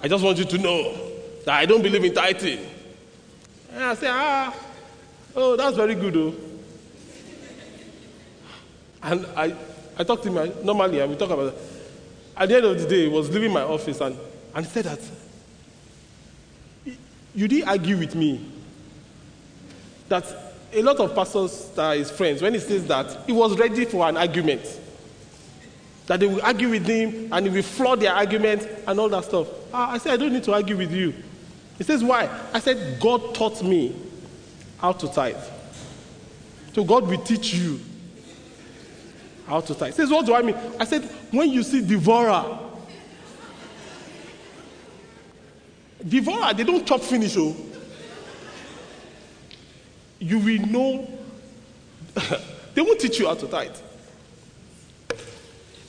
I 0.00 0.08
just 0.08 0.24
want 0.24 0.38
you 0.38 0.44
to 0.44 0.58
know 0.58 0.96
that 1.44 1.54
I 1.54 1.66
don't 1.66 1.82
believe 1.82 2.04
in 2.04 2.14
tithing. 2.14 2.66
And 3.72 3.84
I 3.84 3.94
said, 3.94 4.10
Ah, 4.10 4.54
oh, 5.36 5.56
that's 5.56 5.76
very 5.76 5.94
good, 5.94 6.14
though. 6.14 6.34
And 9.02 9.26
I, 9.36 9.54
I 9.98 10.04
talked 10.04 10.22
to 10.24 10.30
him, 10.30 10.38
I, 10.38 10.64
normally, 10.64 11.02
I 11.02 11.04
will 11.04 11.16
talk 11.16 11.30
about. 11.30 11.54
At 12.36 12.48
the 12.48 12.56
end 12.56 12.64
of 12.64 12.80
the 12.80 12.88
day, 12.88 13.02
he 13.02 13.08
was 13.08 13.30
leaving 13.30 13.52
my 13.52 13.62
office 13.62 14.00
and, 14.00 14.16
and 14.54 14.66
said 14.66 14.86
that, 14.86 15.00
You 17.34 17.48
didn't 17.48 17.68
argue 17.68 17.98
with 17.98 18.14
me 18.14 18.50
that 20.08 20.24
a 20.72 20.82
lot 20.82 20.98
of 20.98 21.14
pastors 21.14 21.70
that 21.76 21.84
are 21.84 21.94
his 21.94 22.10
friends, 22.10 22.42
when 22.42 22.54
he 22.54 22.60
says 22.60 22.86
that, 22.86 23.26
he 23.26 23.32
was 23.32 23.56
ready 23.58 23.84
for 23.84 24.08
an 24.08 24.16
argument. 24.16 24.80
That 26.06 26.20
they 26.20 26.26
will 26.26 26.42
argue 26.42 26.70
with 26.70 26.86
him 26.86 27.32
and 27.32 27.46
he 27.46 27.52
will 27.52 27.62
flood 27.62 28.00
their 28.00 28.12
argument 28.12 28.66
and 28.86 28.98
all 28.98 29.08
that 29.08 29.24
stuff. 29.24 29.48
Ah, 29.72 29.92
I 29.92 29.98
said, 29.98 30.14
I 30.14 30.16
don't 30.16 30.32
need 30.32 30.44
to 30.44 30.52
argue 30.52 30.76
with 30.76 30.92
you. 30.92 31.14
He 31.78 31.84
says, 31.84 32.02
Why? 32.02 32.28
I 32.52 32.60
said, 32.60 33.00
God 33.00 33.34
taught 33.34 33.62
me 33.62 33.94
how 34.78 34.92
to 34.92 35.08
tithe. 35.08 35.36
So 36.74 36.84
God 36.84 37.06
will 37.06 37.22
teach 37.22 37.54
you 37.54 37.80
how 39.46 39.60
to 39.60 39.74
tithe. 39.74 39.92
He 39.92 39.96
says, 39.96 40.10
What 40.10 40.26
do 40.26 40.34
I 40.34 40.42
mean? 40.42 40.56
I 40.78 40.84
said, 40.84 41.04
When 41.30 41.50
you 41.50 41.62
see 41.62 41.86
devourer, 41.86 42.58
devourer, 46.06 46.54
they 46.54 46.64
don't 46.64 46.86
chop 46.86 47.00
finish, 47.00 47.36
oh. 47.36 47.54
You 50.18 50.38
will 50.38 50.66
know. 50.66 51.08
they 52.74 52.80
won't 52.80 53.00
teach 53.00 53.18
you 53.18 53.26
how 53.26 53.34
to 53.34 53.46
tithe. 53.46 53.76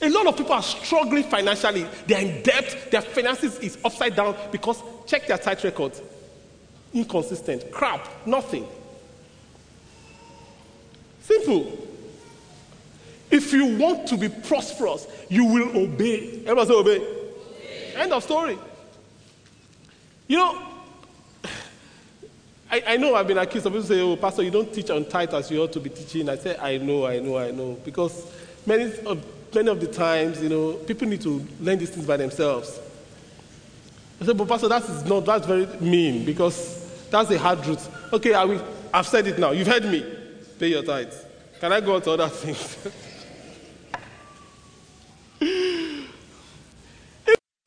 A 0.02 0.10
lot 0.10 0.26
of 0.26 0.36
people 0.36 0.52
are 0.52 0.62
struggling 0.62 1.24
financially. 1.24 1.86
They're 2.06 2.20
in 2.20 2.42
debt. 2.42 2.88
Their 2.90 3.00
finances 3.00 3.58
is 3.60 3.78
upside 3.84 4.14
down 4.14 4.36
because 4.52 4.82
check 5.06 5.26
their 5.26 5.38
tithe 5.38 5.64
records. 5.64 6.02
Inconsistent. 6.92 7.70
Crap. 7.70 8.26
Nothing. 8.26 8.66
Simple. 11.20 11.86
If 13.30 13.52
you 13.52 13.76
want 13.76 14.06
to 14.08 14.16
be 14.16 14.28
prosperous, 14.28 15.06
you 15.28 15.44
will 15.44 15.76
obey. 15.76 16.42
Everybody 16.46 16.68
say 16.68 16.74
obey. 16.74 16.96
obey. 16.96 17.94
End 17.96 18.12
of 18.12 18.22
story. 18.22 18.58
You 20.28 20.36
know, 20.36 20.62
I, 22.70 22.82
I, 22.86 22.96
know 22.96 23.14
I've 23.14 23.26
been 23.26 23.38
accused. 23.38 23.64
Some 23.64 23.72
people 23.72 23.86
say, 23.86 24.00
oh, 24.00 24.16
Pastor, 24.16 24.42
you 24.42 24.50
don't 24.50 24.72
teach 24.72 24.90
on 24.90 25.04
tithe 25.06 25.34
as 25.34 25.50
you 25.50 25.62
ought 25.62 25.72
to 25.72 25.80
be 25.80 25.90
teaching. 25.90 26.28
I 26.28 26.36
say, 26.36 26.56
I 26.56 26.78
know, 26.78 27.06
I 27.06 27.18
know, 27.18 27.38
I 27.38 27.50
know. 27.50 27.78
Because 27.84 28.30
many 28.64 28.84
of 29.04 29.24
many 29.54 29.68
of 29.68 29.80
the 29.80 29.86
times, 29.86 30.42
you 30.42 30.48
know, 30.48 30.74
people 30.74 31.08
need 31.08 31.22
to 31.22 31.44
learn 31.60 31.78
these 31.78 31.90
things 31.90 32.06
by 32.06 32.16
themselves. 32.16 32.78
I 34.20 34.24
said, 34.24 34.36
but 34.36 34.48
Pastor, 34.48 34.68
that 34.68 34.82
is 34.82 35.04
not, 35.04 35.24
that's 35.24 35.46
very 35.46 35.66
mean 35.80 36.24
because 36.24 37.08
that's 37.10 37.30
a 37.30 37.38
hard 37.38 37.62
truth. 37.62 37.88
Okay, 38.12 38.34
I 38.34 38.44
will, 38.44 38.64
I've 38.92 39.06
said 39.06 39.26
it 39.26 39.38
now. 39.38 39.50
You've 39.50 39.66
heard 39.66 39.84
me. 39.84 40.04
Pay 40.58 40.68
your 40.68 40.82
tithes. 40.82 41.24
Can 41.60 41.72
I 41.72 41.80
go 41.80 41.96
on 41.96 42.02
to 42.02 42.12
other 42.12 42.28
things? 42.28 42.78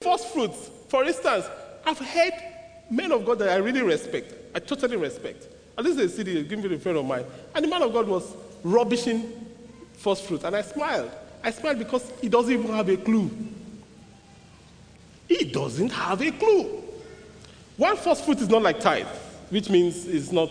First 0.01 0.33
fruits, 0.33 0.69
for 0.87 1.03
instance, 1.03 1.45
I've 1.85 1.99
heard 1.99 2.33
men 2.89 3.11
of 3.11 3.25
God 3.25 3.39
that 3.39 3.49
I 3.49 3.57
really 3.57 3.81
respect. 3.81 4.33
I 4.55 4.59
totally 4.59 4.97
respect. 4.97 5.47
And 5.77 5.85
this 5.85 5.97
is 5.97 6.11
a 6.11 6.15
city 6.15 6.43
given 6.43 6.67
me 6.67 6.75
a 6.75 6.79
friend 6.79 6.97
of 6.97 7.05
mine. 7.05 7.25
And 7.53 7.63
the 7.63 7.69
man 7.69 7.83
of 7.83 7.93
God 7.93 8.07
was 8.07 8.35
rubbishing 8.63 9.31
first 9.93 10.25
fruits. 10.25 10.43
And 10.43 10.55
I 10.55 10.61
smiled. 10.61 11.11
I 11.43 11.51
smiled 11.51 11.77
because 11.79 12.11
he 12.21 12.27
doesn't 12.27 12.51
even 12.51 12.73
have 12.73 12.89
a 12.89 12.97
clue. 12.97 13.29
He 15.29 15.45
doesn't 15.45 15.91
have 15.91 16.21
a 16.21 16.31
clue. 16.31 16.83
One 17.77 17.95
first 17.95 18.25
fruit 18.25 18.39
is 18.39 18.49
not 18.49 18.63
like 18.63 18.81
tithe, 18.81 19.07
which 19.51 19.69
means 19.69 20.05
it's 20.07 20.33
not 20.33 20.49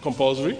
compulsory. 0.00 0.56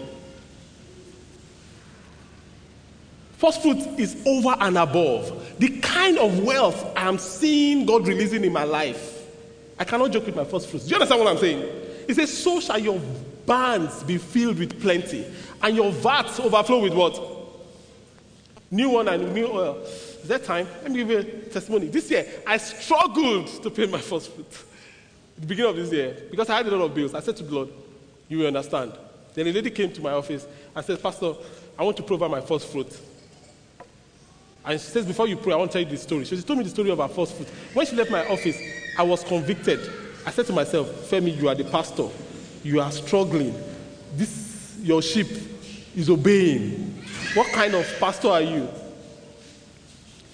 First 3.39 3.63
fruit 3.63 3.79
is 3.99 4.23
over 4.27 4.55
and 4.61 4.77
above. 4.77 5.57
The 5.59 5.81
kind 5.81 6.19
of 6.19 6.41
wealth 6.45 6.93
I'm 6.97 7.19
seeing 7.19 7.87
God 7.87 8.07
releasing 8.07 8.45
in 8.45 8.53
my 8.53 8.65
life. 8.65 9.27
I 9.79 9.85
cannot 9.85 10.11
joke 10.11 10.27
with 10.27 10.37
my 10.37 10.45
first 10.45 10.69
fruits. 10.69 10.85
Do 10.85 10.91
you 10.91 10.97
understand 10.97 11.21
what 11.23 11.31
I'm 11.31 11.39
saying? 11.39 11.67
He 12.07 12.15
says, 12.15 12.37
So 12.37 12.61
shall 12.61 12.79
your 12.79 13.01
barns 13.47 14.03
be 14.03 14.19
filled 14.19 14.59
with 14.59 14.81
plenty, 14.81 15.25
and 15.63 15.77
your 15.77 15.93
vats 15.93 16.39
overflow 16.39 16.83
with 16.83 16.95
what? 16.95 17.21
New 18.71 18.91
one 18.91 19.09
and 19.09 19.33
new 19.35 19.47
oil. 19.47 19.87
That 20.25 20.45
time? 20.45 20.69
Let 20.83 20.91
me 20.93 20.99
give 20.99 21.11
you 21.11 21.19
a 21.19 21.25
testimony. 21.25 21.89
This 21.89 22.11
year, 22.11 22.27
I 22.47 22.57
struggled 22.57 23.49
to 23.63 23.71
pay 23.71 23.87
my 23.87 24.01
first 24.01 24.33
fruit. 24.33 24.47
the 25.39 25.47
beginning 25.47 25.71
of 25.71 25.77
this 25.77 25.93
year, 25.93 26.17
because 26.31 26.49
I 26.49 26.57
had 26.57 26.67
a 26.67 26.77
lot 26.77 26.85
of 26.85 26.95
bills. 26.95 27.15
I 27.15 27.21
said 27.21 27.37
to 27.39 27.43
the 27.43 27.55
Lord, 27.55 27.69
You 28.29 28.39
will 28.39 28.47
understand. 28.47 28.93
Then 29.35 29.47
a 29.47 29.53
lady 29.53 29.71
came 29.71 29.91
to 29.93 30.01
my 30.01 30.13
office 30.13 30.47
and 30.75 30.85
said, 30.85 31.03
Pastor, 31.03 31.35
I 31.79 31.83
want 31.83 31.97
to 31.97 32.03
provide 32.03 32.31
my 32.31 32.41
first 32.41 32.71
fruit. 32.71 32.99
And 34.65 34.81
she 34.81 34.87
says, 34.87 35.07
Before 35.07 35.27
you 35.27 35.37
pray, 35.37 35.53
I 35.53 35.57
want 35.57 35.73
to 35.73 35.79
tell 35.79 35.85
you 35.85 35.97
the 35.97 36.01
story. 36.01 36.25
So 36.25 36.37
she 36.37 36.43
told 36.43 36.59
me 36.59 36.65
the 36.65 36.71
story 36.71 36.91
of 36.91 36.99
her 36.99 37.09
first 37.09 37.35
fruit. 37.35 37.49
When 37.75 37.87
she 37.87 37.97
left 37.97 38.11
my 38.11 38.27
office, 38.29 38.61
I 38.99 39.03
was 39.03 39.25
convicted. 39.25 39.81
I 40.25 40.31
said 40.31 40.47
to 40.47 40.53
myself, 40.53 40.89
Femi, 41.11 41.37
you 41.37 41.49
are 41.49 41.55
the 41.55 41.65
pastor. 41.65 42.09
You 42.63 42.81
are 42.81 42.93
struggling. 42.93 43.55
This, 44.15 44.79
your 44.83 45.03
sheep 45.03 45.27
is 45.97 46.09
obeying. 46.09 47.03
What 47.35 47.49
kind 47.53 47.75
of 47.75 47.87
pastor 47.99 48.29
are 48.29 48.43
you? 48.43 48.69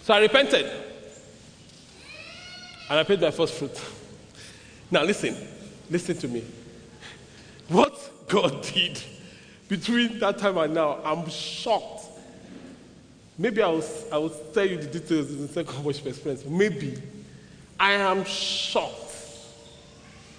So 0.09 0.15
I 0.15 0.21
repented. 0.21 0.65
And 2.89 2.99
I 2.99 3.03
paid 3.03 3.21
my 3.21 3.31
first 3.31 3.53
fruit. 3.53 3.79
Now 4.91 5.03
listen, 5.03 5.37
listen 5.91 6.17
to 6.17 6.29
me. 6.29 6.43
What 7.69 8.27
God 8.27 8.63
did 8.63 9.03
between 9.69 10.19
that 10.21 10.39
time 10.39 10.57
and 10.57 10.73
now, 10.73 10.99
I'm 11.05 11.29
shocked. 11.29 12.07
Maybe 13.37 13.61
I 13.61 13.69
will, 13.69 13.85
I 14.11 14.17
will 14.17 14.31
tell 14.31 14.65
you 14.65 14.79
the 14.79 14.87
details 14.87 15.31
in 15.31 15.43
the 15.43 15.49
second 15.49 15.85
worship 15.85 16.07
experience. 16.07 16.43
Maybe. 16.47 16.97
I 17.79 17.93
am 17.93 18.25
shocked. 18.25 19.15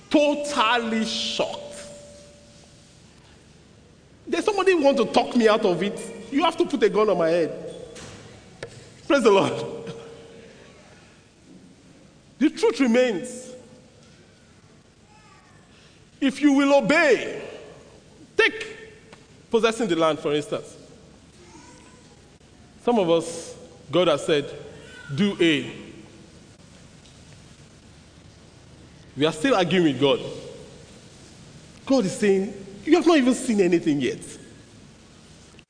Totally 0.10 1.06
shocked. 1.06 1.86
There's 4.26 4.46
somebody 4.46 4.72
who 4.72 4.84
want 4.84 4.98
to 4.98 5.06
talk 5.06 5.36
me 5.36 5.48
out 5.48 5.64
of 5.64 5.84
it. 5.84 6.32
You 6.32 6.44
have 6.44 6.58
to 6.58 6.66
put 6.66 6.82
a 6.82 6.90
gun 6.90 7.08
on 7.08 7.20
my 7.20 7.30
head. 7.30 7.69
Praise 9.10 9.24
the 9.24 9.32
Lord. 9.32 9.54
The 12.38 12.52
truth 12.52 12.80
remains. 12.80 13.54
If 16.22 16.40
you 16.44 16.54
will 16.54 16.76
obey, 16.76 17.42
take 18.38 18.78
possessing 19.50 19.88
the 19.88 19.96
land, 19.96 20.20
for 20.20 20.32
instance. 20.36 20.78
Some 22.84 23.00
of 23.00 23.10
us, 23.10 23.58
God 23.92 24.10
has 24.10 24.24
said, 24.28 24.46
do 25.16 25.36
A. 25.42 25.74
We 29.18 29.26
are 29.26 29.34
still 29.34 29.56
arguing 29.56 29.86
with 29.86 30.00
God. 30.00 30.20
God 31.88 32.06
is 32.06 32.16
saying, 32.16 32.54
You 32.86 32.96
have 32.98 33.08
not 33.08 33.18
even 33.18 33.34
seen 33.34 33.60
anything 33.60 34.02
yet. 34.02 34.20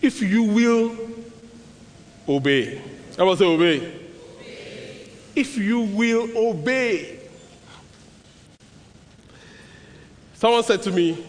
If 0.02 0.22
you 0.22 0.44
will 0.44 0.92
obey, 2.28 2.89
I 3.20 3.24
will 3.24 3.36
say 3.36 3.46
obey. 3.46 3.92
If 5.36 5.58
you 5.58 5.82
will 5.82 6.30
obey. 6.38 7.20
Someone 10.36 10.64
said 10.64 10.82
to 10.84 10.92
me 10.92 11.22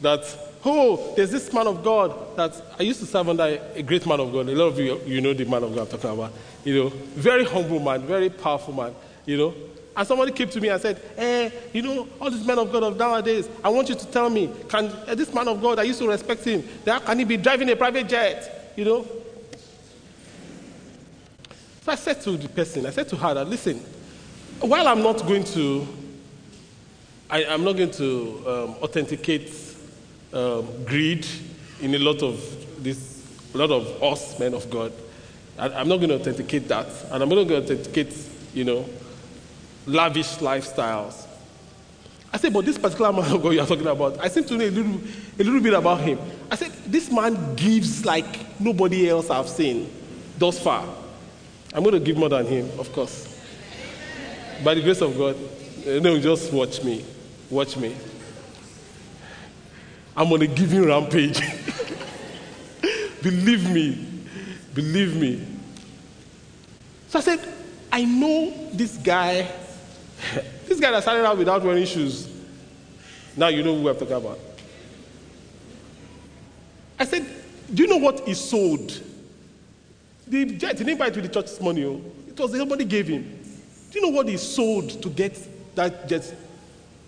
that, 0.00 0.24
oh, 0.64 1.14
there's 1.14 1.30
this 1.30 1.52
man 1.52 1.68
of 1.68 1.84
God 1.84 2.36
that 2.36 2.60
I 2.80 2.82
used 2.82 2.98
to 2.98 3.06
serve 3.06 3.28
under 3.28 3.44
a 3.76 3.82
great 3.82 4.04
man 4.06 4.18
of 4.18 4.32
God. 4.32 4.48
A 4.48 4.56
lot 4.56 4.66
of 4.66 4.78
you, 4.80 5.00
you 5.06 5.20
know 5.20 5.32
the 5.32 5.44
man 5.44 5.62
of 5.62 5.72
God 5.72 5.82
I'm 5.82 5.86
talking 5.86 6.18
about. 6.18 6.32
You 6.64 6.74
know, 6.74 6.88
very 6.88 7.44
humble 7.44 7.78
man, 7.78 8.02
very 8.02 8.28
powerful 8.28 8.74
man, 8.74 8.92
you 9.24 9.36
know. 9.36 9.54
And 9.96 10.06
somebody 10.06 10.32
came 10.32 10.48
to 10.48 10.60
me 10.60 10.68
and 10.68 10.82
said, 10.82 11.00
eh, 11.16 11.50
you 11.72 11.82
know, 11.82 12.08
all 12.20 12.30
these 12.30 12.44
men 12.44 12.58
of 12.58 12.72
God 12.72 12.82
of 12.82 12.96
nowadays, 12.96 13.48
I 13.62 13.68
want 13.68 13.88
you 13.88 13.94
to 13.94 14.06
tell 14.08 14.30
me, 14.30 14.50
can 14.68 14.86
uh, 14.86 15.14
this 15.14 15.32
man 15.32 15.46
of 15.46 15.62
God, 15.62 15.78
I 15.78 15.84
used 15.84 16.00
to 16.00 16.08
respect 16.08 16.44
him, 16.44 16.64
that, 16.84 17.04
can 17.04 17.20
he 17.20 17.24
be 17.24 17.36
driving 17.36 17.70
a 17.70 17.76
private 17.76 18.08
jet? 18.08 18.72
You 18.76 18.84
know? 18.84 19.06
So 21.88 21.92
I 21.92 21.96
said 21.96 22.20
to 22.20 22.36
the 22.36 22.50
person, 22.50 22.84
I 22.84 22.90
said 22.90 23.08
to 23.08 23.16
her 23.16 23.32
that, 23.32 23.48
listen, 23.48 23.78
while 24.60 24.86
I'm 24.86 25.02
not 25.02 25.26
going 25.26 25.42
to, 25.44 25.88
I, 27.30 27.44
am 27.44 27.64
not 27.64 27.78
going 27.78 27.92
to 27.92 28.44
um, 28.46 28.76
authenticate 28.82 29.50
um, 30.34 30.84
greed 30.84 31.26
in 31.80 31.94
a 31.94 31.98
lot 31.98 32.22
of 32.22 32.84
this, 32.84 33.26
a 33.54 33.56
lot 33.56 33.70
of 33.70 34.02
us 34.02 34.38
men 34.38 34.52
of 34.52 34.68
God. 34.68 34.92
I, 35.58 35.80
am 35.80 35.88
not 35.88 35.96
going 35.96 36.10
to 36.10 36.16
authenticate 36.16 36.68
that, 36.68 36.88
and 37.10 37.22
I'm 37.22 37.28
not 37.30 37.36
going 37.36 37.48
to 37.48 37.72
authenticate, 37.72 38.14
you 38.52 38.64
know, 38.64 38.84
lavish 39.86 40.36
lifestyles. 40.40 41.26
I 42.30 42.36
said, 42.36 42.52
but 42.52 42.66
this 42.66 42.76
particular 42.76 43.14
man 43.14 43.32
of 43.32 43.42
God 43.42 43.54
you 43.54 43.62
are 43.62 43.66
talking 43.66 43.86
about, 43.86 44.22
I 44.22 44.28
seem 44.28 44.44
to 44.44 44.58
know 44.58 44.66
a 44.66 44.70
little, 44.70 45.00
a 45.38 45.42
little 45.42 45.62
bit 45.62 45.72
about 45.72 46.00
him. 46.00 46.18
I 46.50 46.56
said, 46.56 46.70
this 46.84 47.10
man 47.10 47.54
gives 47.54 48.04
like 48.04 48.60
nobody 48.60 49.08
else 49.08 49.30
I've 49.30 49.48
seen 49.48 49.90
thus 50.36 50.60
far. 50.60 50.97
I'm 51.74 51.82
going 51.82 51.94
to 51.94 52.00
give 52.00 52.16
more 52.16 52.28
than 52.28 52.46
him, 52.46 52.70
of 52.78 52.92
course. 52.92 53.40
By 54.64 54.74
the 54.74 54.82
grace 54.82 55.00
of 55.00 55.16
God. 55.16 55.36
Eh, 55.86 56.00
no, 56.00 56.18
just 56.18 56.52
watch 56.52 56.82
me. 56.82 57.04
Watch 57.50 57.76
me. 57.76 57.94
I'm 60.16 60.32
on 60.32 60.42
a 60.42 60.46
giving 60.46 60.84
rampage. 60.84 61.40
Believe 63.22 63.70
me. 63.70 64.22
Believe 64.74 65.16
me. 65.16 65.46
So 67.08 67.18
I 67.18 67.22
said, 67.22 67.40
I 67.92 68.04
know 68.04 68.52
this 68.72 68.96
guy 68.96 69.48
this 70.66 70.80
guy 70.80 70.90
that 70.90 71.02
started 71.02 71.24
out 71.24 71.38
without 71.38 71.62
wearing 71.62 71.84
shoes. 71.84 72.28
Now 73.36 73.48
you 73.48 73.62
know 73.62 73.78
who 73.78 73.88
I'm 73.88 73.96
talking 73.96 74.16
about. 74.16 74.38
I 76.98 77.04
said, 77.04 77.26
Do 77.72 77.82
you 77.82 77.88
know 77.88 77.98
what 77.98 78.26
he 78.26 78.34
sold? 78.34 79.00
The 80.28 80.44
jet, 80.44 80.76
didn't 80.76 80.98
buy 80.98 81.06
it 81.06 81.16
with 81.16 81.24
the 81.24 81.30
church's 81.30 81.60
money. 81.60 81.84
Oh. 81.84 82.02
It 82.28 82.38
was 82.38 82.56
somebody 82.56 82.84
gave 82.84 83.08
him. 83.08 83.22
Do 83.90 83.98
you 83.98 84.06
know 84.06 84.16
what 84.16 84.28
he 84.28 84.36
sold 84.36 85.02
to 85.02 85.08
get 85.08 85.38
that 85.74 86.06
jet? 86.06 86.34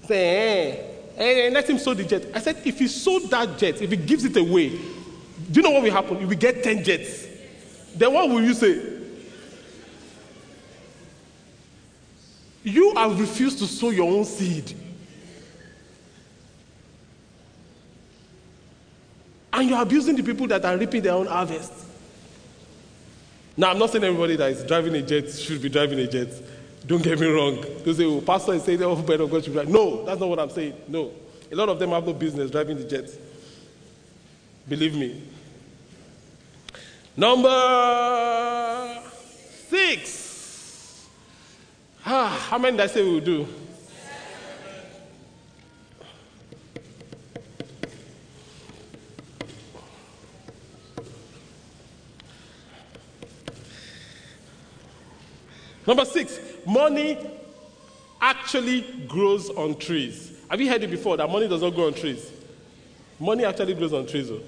Say, 0.06 0.88
eh, 1.18 1.46
eh, 1.46 1.50
let 1.52 1.68
him 1.68 1.78
sell 1.78 1.94
the 1.94 2.04
jet. 2.04 2.26
I 2.34 2.40
said, 2.40 2.56
if 2.64 2.78
he 2.78 2.88
sold 2.88 3.30
that 3.30 3.58
jet, 3.58 3.82
if 3.82 3.90
he 3.90 3.96
gives 3.96 4.24
it 4.24 4.36
away, 4.36 4.70
do 4.70 5.60
you 5.60 5.62
know 5.62 5.70
what 5.70 5.82
will 5.82 5.92
happen? 5.92 6.18
He 6.18 6.24
will 6.24 6.36
get 6.36 6.62
10 6.62 6.82
jets. 6.82 7.26
Then 7.94 8.12
what 8.12 8.28
will 8.28 8.42
you 8.42 8.54
say? 8.54 8.98
You 12.62 12.94
have 12.94 13.18
refused 13.18 13.58
to 13.58 13.66
sow 13.66 13.90
your 13.90 14.10
own 14.10 14.24
seed. 14.24 14.74
And 19.52 19.68
you're 19.68 19.82
abusing 19.82 20.16
the 20.16 20.22
people 20.22 20.46
that 20.48 20.64
are 20.64 20.76
reaping 20.76 21.02
their 21.02 21.14
own 21.14 21.26
harvest. 21.26 21.72
Now, 23.60 23.72
I'm 23.72 23.78
not 23.78 23.90
saying 23.90 24.02
everybody 24.02 24.36
that 24.36 24.52
is 24.52 24.64
driving 24.64 24.94
a 24.94 25.02
jet 25.02 25.28
should 25.30 25.60
be 25.60 25.68
driving 25.68 25.98
a 25.98 26.06
jet. 26.06 26.28
Don't 26.86 27.02
get 27.02 27.20
me 27.20 27.26
wrong. 27.26 27.62
They 27.84 27.92
say, 27.92 28.06
oh, 28.06 28.22
pastor 28.22 28.54
is 28.54 28.64
saying, 28.64 28.82
oh, 28.82 28.96
better 28.96 29.24
of 29.24 29.30
God 29.30 29.44
should 29.44 29.52
drive. 29.52 29.68
No, 29.68 30.02
that's 30.02 30.18
not 30.18 30.30
what 30.30 30.38
I'm 30.38 30.48
saying. 30.48 30.74
No. 30.88 31.12
A 31.52 31.54
lot 31.54 31.68
of 31.68 31.78
them 31.78 31.90
have 31.90 32.06
no 32.06 32.14
business 32.14 32.50
driving 32.50 32.78
the 32.78 32.84
jets. 32.84 33.18
Believe 34.66 34.94
me. 34.94 35.22
Number 37.14 39.02
six. 39.68 41.06
Ah, 42.06 42.46
how 42.48 42.56
many 42.56 42.78
did 42.78 42.84
I 42.84 42.86
say 42.86 43.02
we 43.02 43.12
will 43.12 43.20
do? 43.20 43.46
Number 55.90 56.04
six, 56.04 56.38
money 56.64 57.18
actually 58.20 58.82
grows 59.08 59.50
on 59.50 59.76
trees. 59.76 60.30
Have 60.48 60.60
you 60.60 60.68
heard 60.68 60.84
it 60.84 60.88
before 60.88 61.16
that 61.16 61.28
money 61.28 61.48
does 61.48 61.62
not 61.62 61.74
grow 61.74 61.88
on 61.88 61.94
trees? 61.94 62.30
Money 63.18 63.44
actually 63.44 63.74
grows 63.74 63.92
on 63.92 64.06
trees. 64.06 64.30
Oh. 64.30 64.40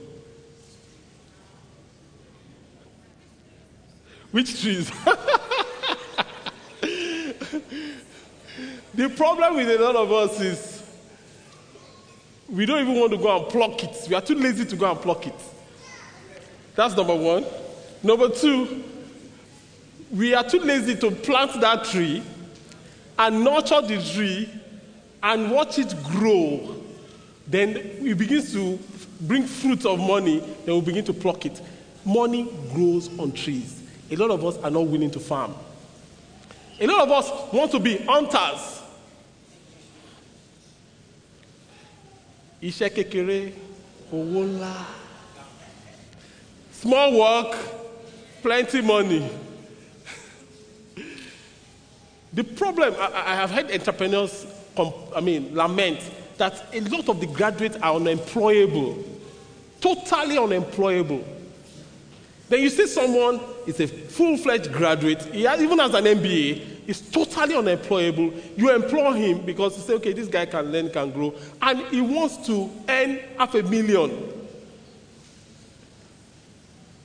Which 4.30 4.62
trees? 4.62 4.88
The 8.94 9.08
problem 9.08 9.56
with 9.56 9.68
a 9.70 9.82
lot 9.82 9.96
of 9.96 10.12
us 10.12 10.38
is 10.38 10.82
we 12.48 12.66
don't 12.66 12.82
even 12.82 13.00
want 13.00 13.10
to 13.12 13.18
go 13.18 13.36
and 13.36 13.48
pluck 13.48 13.82
it. 13.82 14.06
We 14.08 14.14
are 14.14 14.20
too 14.20 14.36
lazy 14.36 14.64
to 14.66 14.76
go 14.76 14.88
and 14.88 15.00
pluck 15.00 15.26
it. 15.26 15.34
That's 16.76 16.94
number 16.94 17.16
one. 17.16 17.44
Number 18.02 18.28
two, 18.28 18.84
we 20.12 20.34
are 20.34 20.44
too 20.44 20.60
lazy 20.60 20.94
to 20.96 21.10
plant 21.10 21.58
that 21.60 21.84
tree 21.84 22.22
and 23.18 23.42
nurture 23.42 23.80
the 23.80 24.00
tree 24.12 24.48
and 25.22 25.50
watch 25.50 25.78
it 25.78 25.94
grow. 26.04 26.76
Then 27.46 27.70
it 27.76 28.18
begins 28.18 28.52
to 28.52 28.78
bring 29.22 29.44
fruit 29.46 29.86
of 29.86 29.98
money, 29.98 30.40
then 30.66 30.74
we 30.74 30.80
begin 30.82 31.04
to 31.06 31.12
pluck 31.14 31.46
it. 31.46 31.60
Money 32.04 32.48
grows 32.72 33.08
on 33.18 33.32
trees. 33.32 33.82
A 34.10 34.16
lot 34.16 34.30
of 34.30 34.44
us 34.44 34.58
are 34.58 34.70
not 34.70 34.86
willing 34.86 35.10
to 35.12 35.20
farm. 35.20 35.54
A 36.80 36.86
lot 36.86 37.02
of 37.02 37.10
us 37.12 37.52
want 37.52 37.70
to 37.72 37.78
be 37.78 37.96
hunters. 37.98 38.80
kékeré 42.60 43.52
small 46.72 47.18
work 47.18 47.56
plenty 48.42 48.80
money 48.82 49.28
the 52.32 52.44
problem 52.44 52.94
I, 52.98 53.12
I 53.26 53.34
have 53.34 53.50
heard 53.50 53.70
entrepreneurs 53.70 54.46
I 55.14 55.20
mean 55.20 55.54
lament 55.54 56.00
that 56.38 56.64
a 56.72 56.80
lot 56.80 57.08
of 57.08 57.20
the 57.20 57.26
graduates 57.26 57.76
are 57.76 57.94
unemployable 57.96 59.04
totally 59.80 60.38
unemployable 60.38 61.24
then 62.48 62.60
you 62.60 62.70
see 62.70 62.86
someone 62.86 63.40
is 63.66 63.80
a 63.80 63.86
full-fledged 63.86 64.72
graduate 64.72 65.22
he 65.26 65.42
has, 65.42 65.60
even 65.62 65.78
has 65.78 65.94
an 65.94 66.04
MBA 66.04 66.72
is 66.86 67.00
totally 67.00 67.54
unemployable. 67.54 68.32
You 68.56 68.74
employ 68.74 69.12
him 69.12 69.46
because 69.46 69.76
you 69.76 69.82
say, 69.82 69.94
okay, 69.94 70.12
this 70.12 70.28
guy 70.28 70.46
can 70.46 70.72
learn, 70.72 70.90
can 70.90 71.10
grow, 71.10 71.34
and 71.60 71.80
he 71.86 72.00
wants 72.00 72.46
to 72.46 72.70
earn 72.88 73.20
half 73.38 73.54
a 73.54 73.62
million 73.62 74.10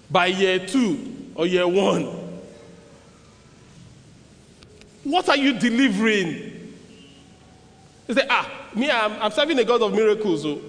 by 0.10 0.28
year 0.28 0.66
two 0.66 1.32
or 1.36 1.46
year 1.46 1.68
one. 1.68 2.17
What 5.08 5.30
are 5.30 5.38
you 5.38 5.58
delivering? 5.58 6.74
He 8.08 8.14
said, 8.14 8.28
ah, 8.30 8.68
me, 8.76 8.92
I'm, 8.92 9.14
I'm 9.22 9.32
serving 9.32 9.58
a 9.58 9.64
God 9.64 9.82
of 9.82 9.94
miracles. 9.94 10.46
Oh. 10.46 10.60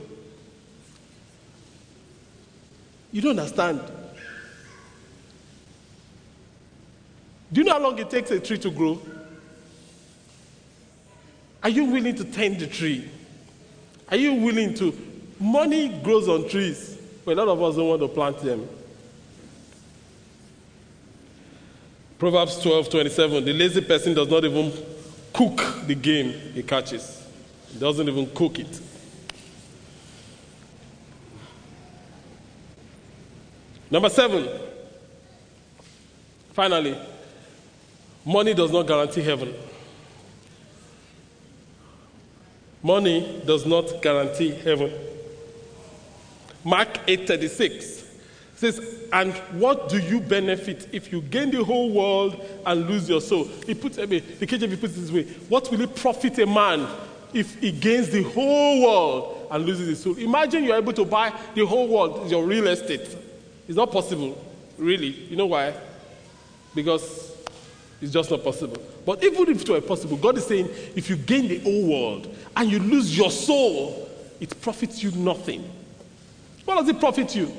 You 3.11 3.21
don't 3.21 3.37
understand. 3.37 3.81
Do 7.53 7.61
you 7.61 7.65
know 7.67 7.73
how 7.73 7.81
long 7.81 7.99
it 7.99 8.11
takes 8.11 8.31
a 8.31 8.39
tree 8.39 8.59
to 8.59 8.71
grow? 8.71 9.03
Are 11.65 11.71
you 11.71 11.87
willing 11.87 12.15
to 12.15 12.25
tend 12.25 12.61
the 12.61 12.69
tree? 12.69 13.11
Are 14.09 14.17
you 14.17 14.35
willing 14.35 14.73
to? 14.75 14.97
Money 15.41 15.89
grows 16.01 16.29
on 16.29 16.49
trees, 16.49 16.97
but 17.25 17.33
a 17.37 17.45
lot 17.45 17.49
of 17.49 17.61
us 17.61 17.75
don't 17.75 17.89
want 17.89 18.03
to 18.03 18.09
plant 18.09 18.39
them. 18.39 18.69
Proverbs 22.19 22.61
12 22.61 22.91
27. 22.91 23.45
The 23.45 23.53
lazy 23.53 23.81
person 23.81 24.13
does 24.13 24.29
not 24.29 24.45
even 24.45 24.73
cook 25.33 25.63
the 25.87 25.95
game 25.95 26.33
he 26.53 26.63
catches, 26.63 27.25
he 27.73 27.79
doesn't 27.79 28.09
even 28.09 28.27
cook 28.35 28.59
it. 28.59 28.81
Number 33.91 34.11
seven, 34.11 34.49
finally, 36.53 36.99
money 38.25 38.53
does 38.53 38.71
not 38.71 38.87
guarantee 38.87 39.23
heaven. 39.23 39.55
Money 42.83 43.43
does 43.47 43.65
not 43.65 44.03
guarantee 44.03 44.51
heaven. 44.51 44.93
Mark 46.65 47.07
8:36 47.07 47.98
says, 48.59 48.81
"And 49.13 49.33
what 49.53 49.89
do 49.89 49.99
you 49.99 50.21
benefit 50.21 50.89
if 50.93 51.13
you 51.13 51.23
gain 51.23 51.51
the 51.51 51.65
whole 51.65 51.91
world 51.91 52.41
and 52.67 52.89
lose 52.89 53.09
your 53.09 53.21
soul?" 53.21 53.49
He 53.67 53.75
puts 53.75 53.99
I 53.99 54.07
mean, 54.07 54.23
the 54.39 54.47
KJV 54.47 54.81
puts 54.81 54.97
it 54.97 55.01
this 55.01 55.11
way: 55.11 55.23
"What 55.49 55.71
will 55.71 55.81
it 55.81 55.95
profit 55.95 56.39
a 56.39 56.47
man 56.47 56.87
if 57.33 57.61
he 57.61 57.71
gains 57.71 58.09
the 58.11 58.23
whole 58.23 58.83
world 58.83 59.49
and 59.51 59.65
loses 59.65 59.89
his 59.89 60.03
soul?" 60.03 60.17
Imagine 60.19 60.65
you're 60.65 60.77
able 60.77 60.93
to 60.93 61.05
buy 61.05 61.33
the 61.55 61.65
whole 61.65 61.87
world, 61.87 62.31
your 62.31 62.45
real 62.45 62.67
estate. 62.67 63.09
It's 63.69 63.77
not 63.77 63.93
possible, 63.93 64.37
really. 64.77 65.15
You 65.31 65.37
know 65.37 65.47
why? 65.47 65.75
Because 66.75 67.33
it's 68.01 68.13
just 68.13 68.31
not 68.31 68.43
possible. 68.43 68.79
But 69.05 69.23
even 69.25 69.49
if 69.51 69.63
it 69.63 69.69
were 69.69 69.81
possible, 69.81 70.17
God 70.17 70.39
is 70.39 70.47
saying, 70.47 70.69
if 70.95 71.09
you 71.09 71.17
gain 71.17 71.49
the 71.49 71.59
whole 71.59 71.87
world 71.87 72.35
and 72.57 72.71
you 72.71 72.79
lose 72.79 73.17
your 73.17 73.31
soul, 73.31 74.09
it 74.41 74.61
profits 74.61 75.03
you 75.03 75.11
nothing. 75.13 75.65
What 76.65 76.77
does 76.77 76.89
it 76.89 77.01
profit 77.01 77.35
you? 77.35 77.53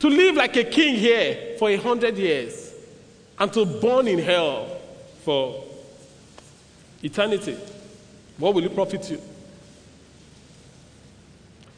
To 0.00 0.08
live 0.08 0.34
like 0.36 0.56
a 0.56 0.64
king 0.64 0.96
here 0.96 1.56
for 1.58 1.70
a 1.70 1.76
hundred 1.76 2.16
years 2.16 2.72
and 3.38 3.52
to 3.52 3.64
burn 3.64 4.08
in 4.08 4.18
hell 4.18 4.66
for 5.24 5.64
eternity. 7.02 7.56
What 8.38 8.54
will 8.54 8.64
it 8.64 8.74
profit 8.74 9.10
you? 9.10 9.20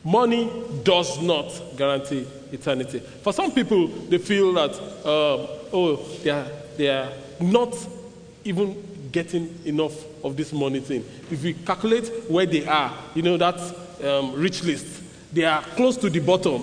Money 0.04 0.50
does 0.82 1.20
not 1.20 1.46
guarantee 1.76 2.26
eternity. 2.50 2.98
For 2.98 3.32
some 3.32 3.52
people, 3.52 3.86
they 3.86 4.18
feel 4.18 4.52
that, 4.54 4.72
um, 4.74 5.46
oh, 5.72 5.96
they 6.22 6.30
are, 6.30 6.46
they 6.76 6.88
are 6.88 7.08
not 7.40 7.74
even 8.44 9.08
getting 9.12 9.56
enough 9.64 9.92
of 10.24 10.36
this 10.36 10.52
money 10.52 10.80
thing. 10.80 11.04
If 11.30 11.42
we 11.42 11.54
calculate 11.54 12.08
where 12.28 12.46
they 12.46 12.66
are, 12.66 12.96
you 13.14 13.22
know, 13.22 13.36
that 13.36 13.60
um, 14.04 14.32
rich 14.34 14.64
list, 14.64 15.02
they 15.32 15.44
are 15.44 15.62
close 15.62 15.96
to 15.98 16.10
the 16.10 16.20
bottom. 16.20 16.62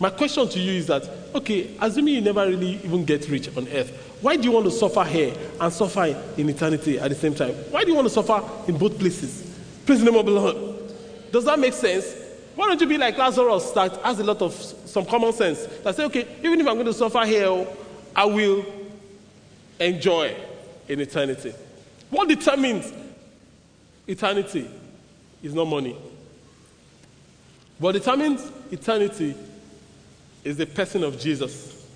My 0.00 0.10
question 0.10 0.48
to 0.48 0.60
you 0.60 0.72
is 0.72 0.86
that, 0.86 1.08
okay, 1.34 1.76
assuming 1.80 2.14
you 2.14 2.20
never 2.20 2.46
really 2.46 2.76
even 2.84 3.04
get 3.04 3.28
rich 3.28 3.48
on 3.56 3.66
earth, 3.68 3.90
why 4.20 4.36
do 4.36 4.44
you 4.44 4.52
want 4.52 4.66
to 4.66 4.70
suffer 4.70 5.04
here 5.04 5.34
and 5.60 5.72
suffer 5.72 6.04
in 6.36 6.48
eternity 6.48 6.98
at 6.98 7.08
the 7.08 7.16
same 7.16 7.34
time? 7.34 7.52
Why 7.70 7.82
do 7.82 7.90
you 7.90 7.96
want 7.96 8.06
to 8.06 8.14
suffer 8.14 8.42
in 8.68 8.78
both 8.78 8.98
places? 8.98 9.58
Praise 9.86 10.00
the 10.00 10.10
name 10.10 10.18
of 10.18 10.26
the 10.26 10.32
Lord. 10.32 10.56
Does 11.32 11.44
that 11.44 11.58
make 11.58 11.72
sense? 11.72 12.14
Why 12.54 12.66
don't 12.66 12.80
you 12.80 12.86
be 12.86 12.98
like 12.98 13.16
Lazarus 13.16 13.70
that 13.72 13.96
has 14.02 14.18
a 14.18 14.24
lot 14.24 14.42
of 14.42 14.52
some 14.52 15.04
common 15.04 15.32
sense 15.32 15.66
that 15.84 15.94
say, 15.94 16.04
okay, 16.04 16.26
even 16.42 16.60
if 16.60 16.66
I'm 16.66 16.74
going 16.74 16.86
to 16.86 16.92
suffer 16.92 17.24
here, 17.24 17.46
oh, 17.46 17.66
I 18.14 18.24
will 18.24 18.64
enjoy 19.78 20.34
in 20.88 21.00
eternity. 21.00 21.54
What 22.10 22.28
determines 22.28 22.92
eternity 24.06 24.68
is 25.42 25.54
not 25.54 25.66
money. 25.66 25.96
What 27.78 27.92
determines 27.92 28.50
eternity 28.72 29.36
is 30.44 30.56
the 30.56 30.66
person 30.66 31.04
of 31.04 31.18
Jesus. 31.18 31.86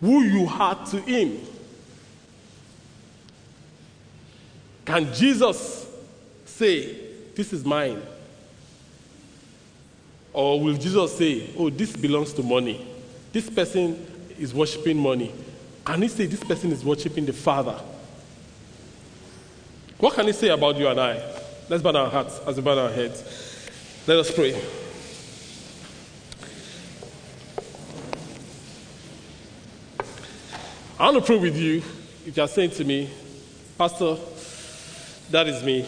Who 0.00 0.22
you 0.22 0.46
are 0.48 0.84
to 0.86 1.00
him. 1.00 1.40
Can 4.84 5.12
Jesus 5.12 5.86
say, 6.44 6.96
This 7.34 7.52
is 7.52 7.64
mine? 7.64 8.00
Or 10.32 10.60
will 10.60 10.76
Jesus 10.76 11.16
say, 11.16 11.50
Oh, 11.56 11.70
this 11.70 11.96
belongs 11.96 12.32
to 12.34 12.42
money? 12.42 12.86
This 13.32 13.50
person 13.50 14.06
is 14.38 14.54
worshiping 14.54 14.98
money. 14.98 15.32
Can 15.84 16.02
he 16.02 16.08
say 16.08 16.26
this 16.26 16.42
person 16.42 16.72
is 16.72 16.84
worshiping 16.84 17.26
the 17.26 17.32
Father? 17.32 17.80
What 19.98 20.14
can 20.14 20.26
he 20.26 20.32
say 20.32 20.48
about 20.48 20.76
you 20.76 20.88
and 20.88 21.00
I? 21.00 21.22
Let's 21.68 21.82
bow 21.82 21.92
our 21.92 22.10
hearts 22.10 22.38
as 22.46 22.56
we 22.56 22.62
bow 22.62 22.78
our 22.78 22.90
heads. 22.90 23.22
Let 24.06 24.18
us 24.18 24.30
pray. 24.30 24.60
I 30.98 31.10
want 31.10 31.16
to 31.18 31.26
pray 31.26 31.36
with 31.36 31.58
you 31.58 31.82
if 32.24 32.34
you 32.34 32.42
are 32.42 32.48
saying 32.48 32.70
to 32.70 32.84
me, 32.84 33.10
Pastor, 33.76 34.16
that 35.30 35.46
is 35.46 35.62
me. 35.62 35.86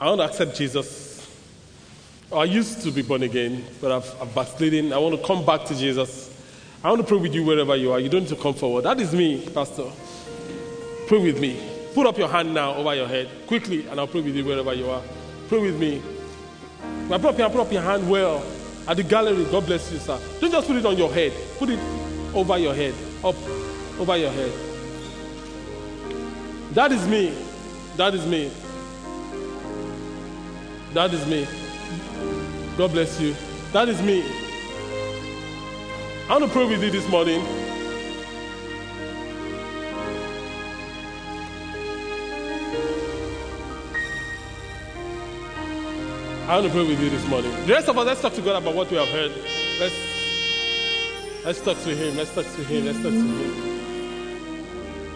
I 0.00 0.06
want 0.06 0.20
to 0.20 0.26
accept 0.26 0.56
Jesus. 0.56 1.28
I 2.32 2.44
used 2.44 2.82
to 2.82 2.92
be 2.92 3.02
born 3.02 3.24
again, 3.24 3.64
but 3.80 3.90
I've, 3.90 4.22
I've 4.22 4.32
backslidden. 4.32 4.92
I 4.92 4.98
want 4.98 5.20
to 5.20 5.26
come 5.26 5.44
back 5.44 5.64
to 5.66 5.76
Jesus. 5.76 6.30
I 6.84 6.90
want 6.90 7.00
to 7.00 7.06
pray 7.06 7.16
with 7.16 7.34
you 7.34 7.42
wherever 7.42 7.74
you 7.74 7.90
are. 7.90 7.98
You 7.98 8.08
don't 8.08 8.22
need 8.22 8.28
to 8.28 8.36
come 8.36 8.54
forward. 8.54 8.82
That 8.82 9.00
is 9.00 9.12
me, 9.12 9.44
Pastor. 9.52 9.90
Pray 11.08 11.18
with 11.18 11.40
me. 11.40 11.60
Put 11.94 12.06
up 12.06 12.16
your 12.16 12.28
hand 12.28 12.54
now 12.54 12.74
over 12.74 12.94
your 12.94 13.08
head 13.08 13.28
quickly, 13.48 13.88
and 13.88 13.98
I'll 13.98 14.06
pray 14.06 14.20
with 14.20 14.36
you 14.36 14.44
wherever 14.44 14.72
you 14.72 14.88
are. 14.88 15.02
Pray 15.48 15.58
with 15.58 15.80
me. 15.80 16.00
Put 17.08 17.24
up 17.24 17.36
your, 17.36 17.50
put 17.50 17.60
up 17.60 17.72
your 17.72 17.82
hand 17.82 18.08
well 18.08 18.44
at 18.86 18.96
the 18.96 19.02
gallery. 19.02 19.46
God 19.46 19.66
bless 19.66 19.90
you, 19.90 19.98
sir. 19.98 20.20
Don't 20.40 20.52
just 20.52 20.68
put 20.68 20.76
it 20.76 20.86
on 20.86 20.96
your 20.96 21.12
head. 21.12 21.32
Put 21.58 21.68
it 21.68 21.80
over 22.34 22.58
your 22.58 22.74
head, 22.74 22.94
up 23.22 23.36
over 23.98 24.16
your 24.16 24.30
head. 24.30 24.52
That 26.72 26.92
is 26.92 27.06
me. 27.06 27.36
That 27.96 28.14
is 28.14 28.26
me. 28.26 28.50
That 30.94 31.12
is 31.12 31.26
me. 31.26 31.46
God 32.76 32.92
bless 32.92 33.20
you. 33.20 33.34
That 33.72 33.88
is 33.88 34.00
me. 34.02 34.22
I 36.28 36.38
want 36.38 36.44
to 36.44 36.50
pray 36.50 36.66
with 36.66 36.82
you 36.82 36.90
this 36.90 37.08
morning. 37.08 37.40
I 46.48 46.56
want 46.56 46.66
to 46.66 46.72
pray 46.72 46.86
with 46.86 47.00
you 47.00 47.10
this 47.10 47.26
morning. 47.28 47.50
The 47.66 47.72
rest 47.72 47.88
of 47.88 47.96
us, 47.96 48.06
let's 48.06 48.20
talk 48.20 48.34
to 48.34 48.42
God 48.42 48.62
about 48.62 48.74
what 48.74 48.90
we 48.90 48.96
have 48.96 49.08
heard. 49.08 49.32
Let's 49.80 50.11
let's 51.44 51.60
talk 51.60 51.78
to 51.82 51.94
Him. 51.94 52.16
Let's 52.16 52.34
talk 52.34 52.44
to 52.44 52.64
Him. 52.64 52.86
Let's 52.86 53.02
talk 53.02 53.12
to 53.12 53.18
Him 53.18 53.72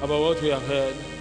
about 0.03 0.21
what 0.21 0.43
we 0.43 0.49
have 0.49 0.67
heard. 0.67 1.16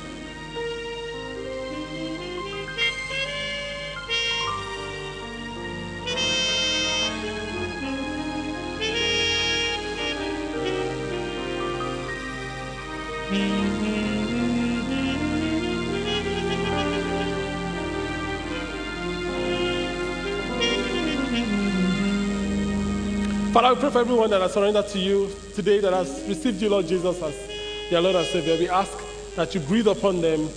Father, 23.55 23.73
we 23.73 23.79
pray 23.79 23.89
for 23.89 23.99
everyone 23.99 24.29
that 24.31 24.41
has 24.41 24.51
surrendered 24.51 24.85
to 24.89 24.99
you 24.99 25.31
today, 25.53 25.79
that 25.79 25.93
has 25.93 26.25
received 26.27 26.61
you, 26.61 26.67
Lord 26.67 26.87
Jesus, 26.87 27.21
as 27.21 27.89
their 27.89 28.01
Lord 28.01 28.17
and 28.17 28.27
Savior. 28.27 28.57
We 28.57 28.67
ask 28.67 28.91
that 29.37 29.55
you 29.55 29.61
breathe 29.61 29.87
upon 29.87 30.19
them 30.19 30.49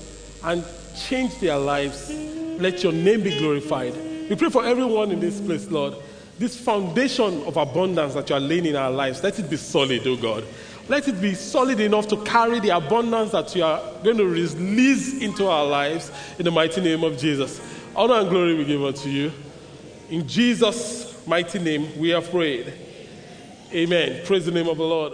and 0.42 0.64
change 0.96 1.38
their 1.38 1.56
lives. 1.58 2.10
Let 2.58 2.82
your 2.82 2.90
name 2.92 3.22
be 3.22 3.38
glorified. 3.38 3.94
We 4.28 4.34
pray 4.34 4.50
for 4.50 4.64
everyone 4.64 5.12
in 5.12 5.20
this 5.20 5.40
place, 5.40 5.70
Lord. 5.70 5.94
This 6.40 6.58
foundation 6.58 7.44
of 7.44 7.56
abundance 7.56 8.14
that 8.14 8.28
you 8.30 8.34
are 8.34 8.40
laying 8.40 8.66
in 8.66 8.74
our 8.74 8.90
lives, 8.90 9.22
let 9.22 9.38
it 9.38 9.48
be 9.48 9.58
solid, 9.58 10.04
oh 10.04 10.16
God. 10.16 10.42
Let 10.88 11.06
it 11.06 11.20
be 11.20 11.34
solid 11.34 11.78
enough 11.78 12.08
to 12.08 12.16
carry 12.24 12.58
the 12.58 12.70
abundance 12.70 13.30
that 13.30 13.54
you 13.54 13.62
are 13.62 13.80
going 14.02 14.16
to 14.16 14.26
release 14.26 15.22
into 15.22 15.46
our 15.46 15.66
lives 15.66 16.10
in 16.36 16.44
the 16.44 16.50
mighty 16.50 16.80
name 16.80 17.04
of 17.04 17.16
Jesus. 17.16 17.60
Honor 17.94 18.14
and 18.14 18.28
glory 18.28 18.56
we 18.56 18.64
give 18.64 18.82
unto 18.82 19.08
you. 19.08 19.30
In 20.10 20.26
Jesus' 20.26 21.24
mighty 21.28 21.60
name 21.60 21.96
we 21.96 22.08
have 22.08 22.28
prayed. 22.28 22.86
Amen. 23.72 24.24
Praise 24.24 24.46
the 24.46 24.50
name 24.50 24.66
of 24.66 24.78
the 24.78 24.84
Lord. 24.84 25.12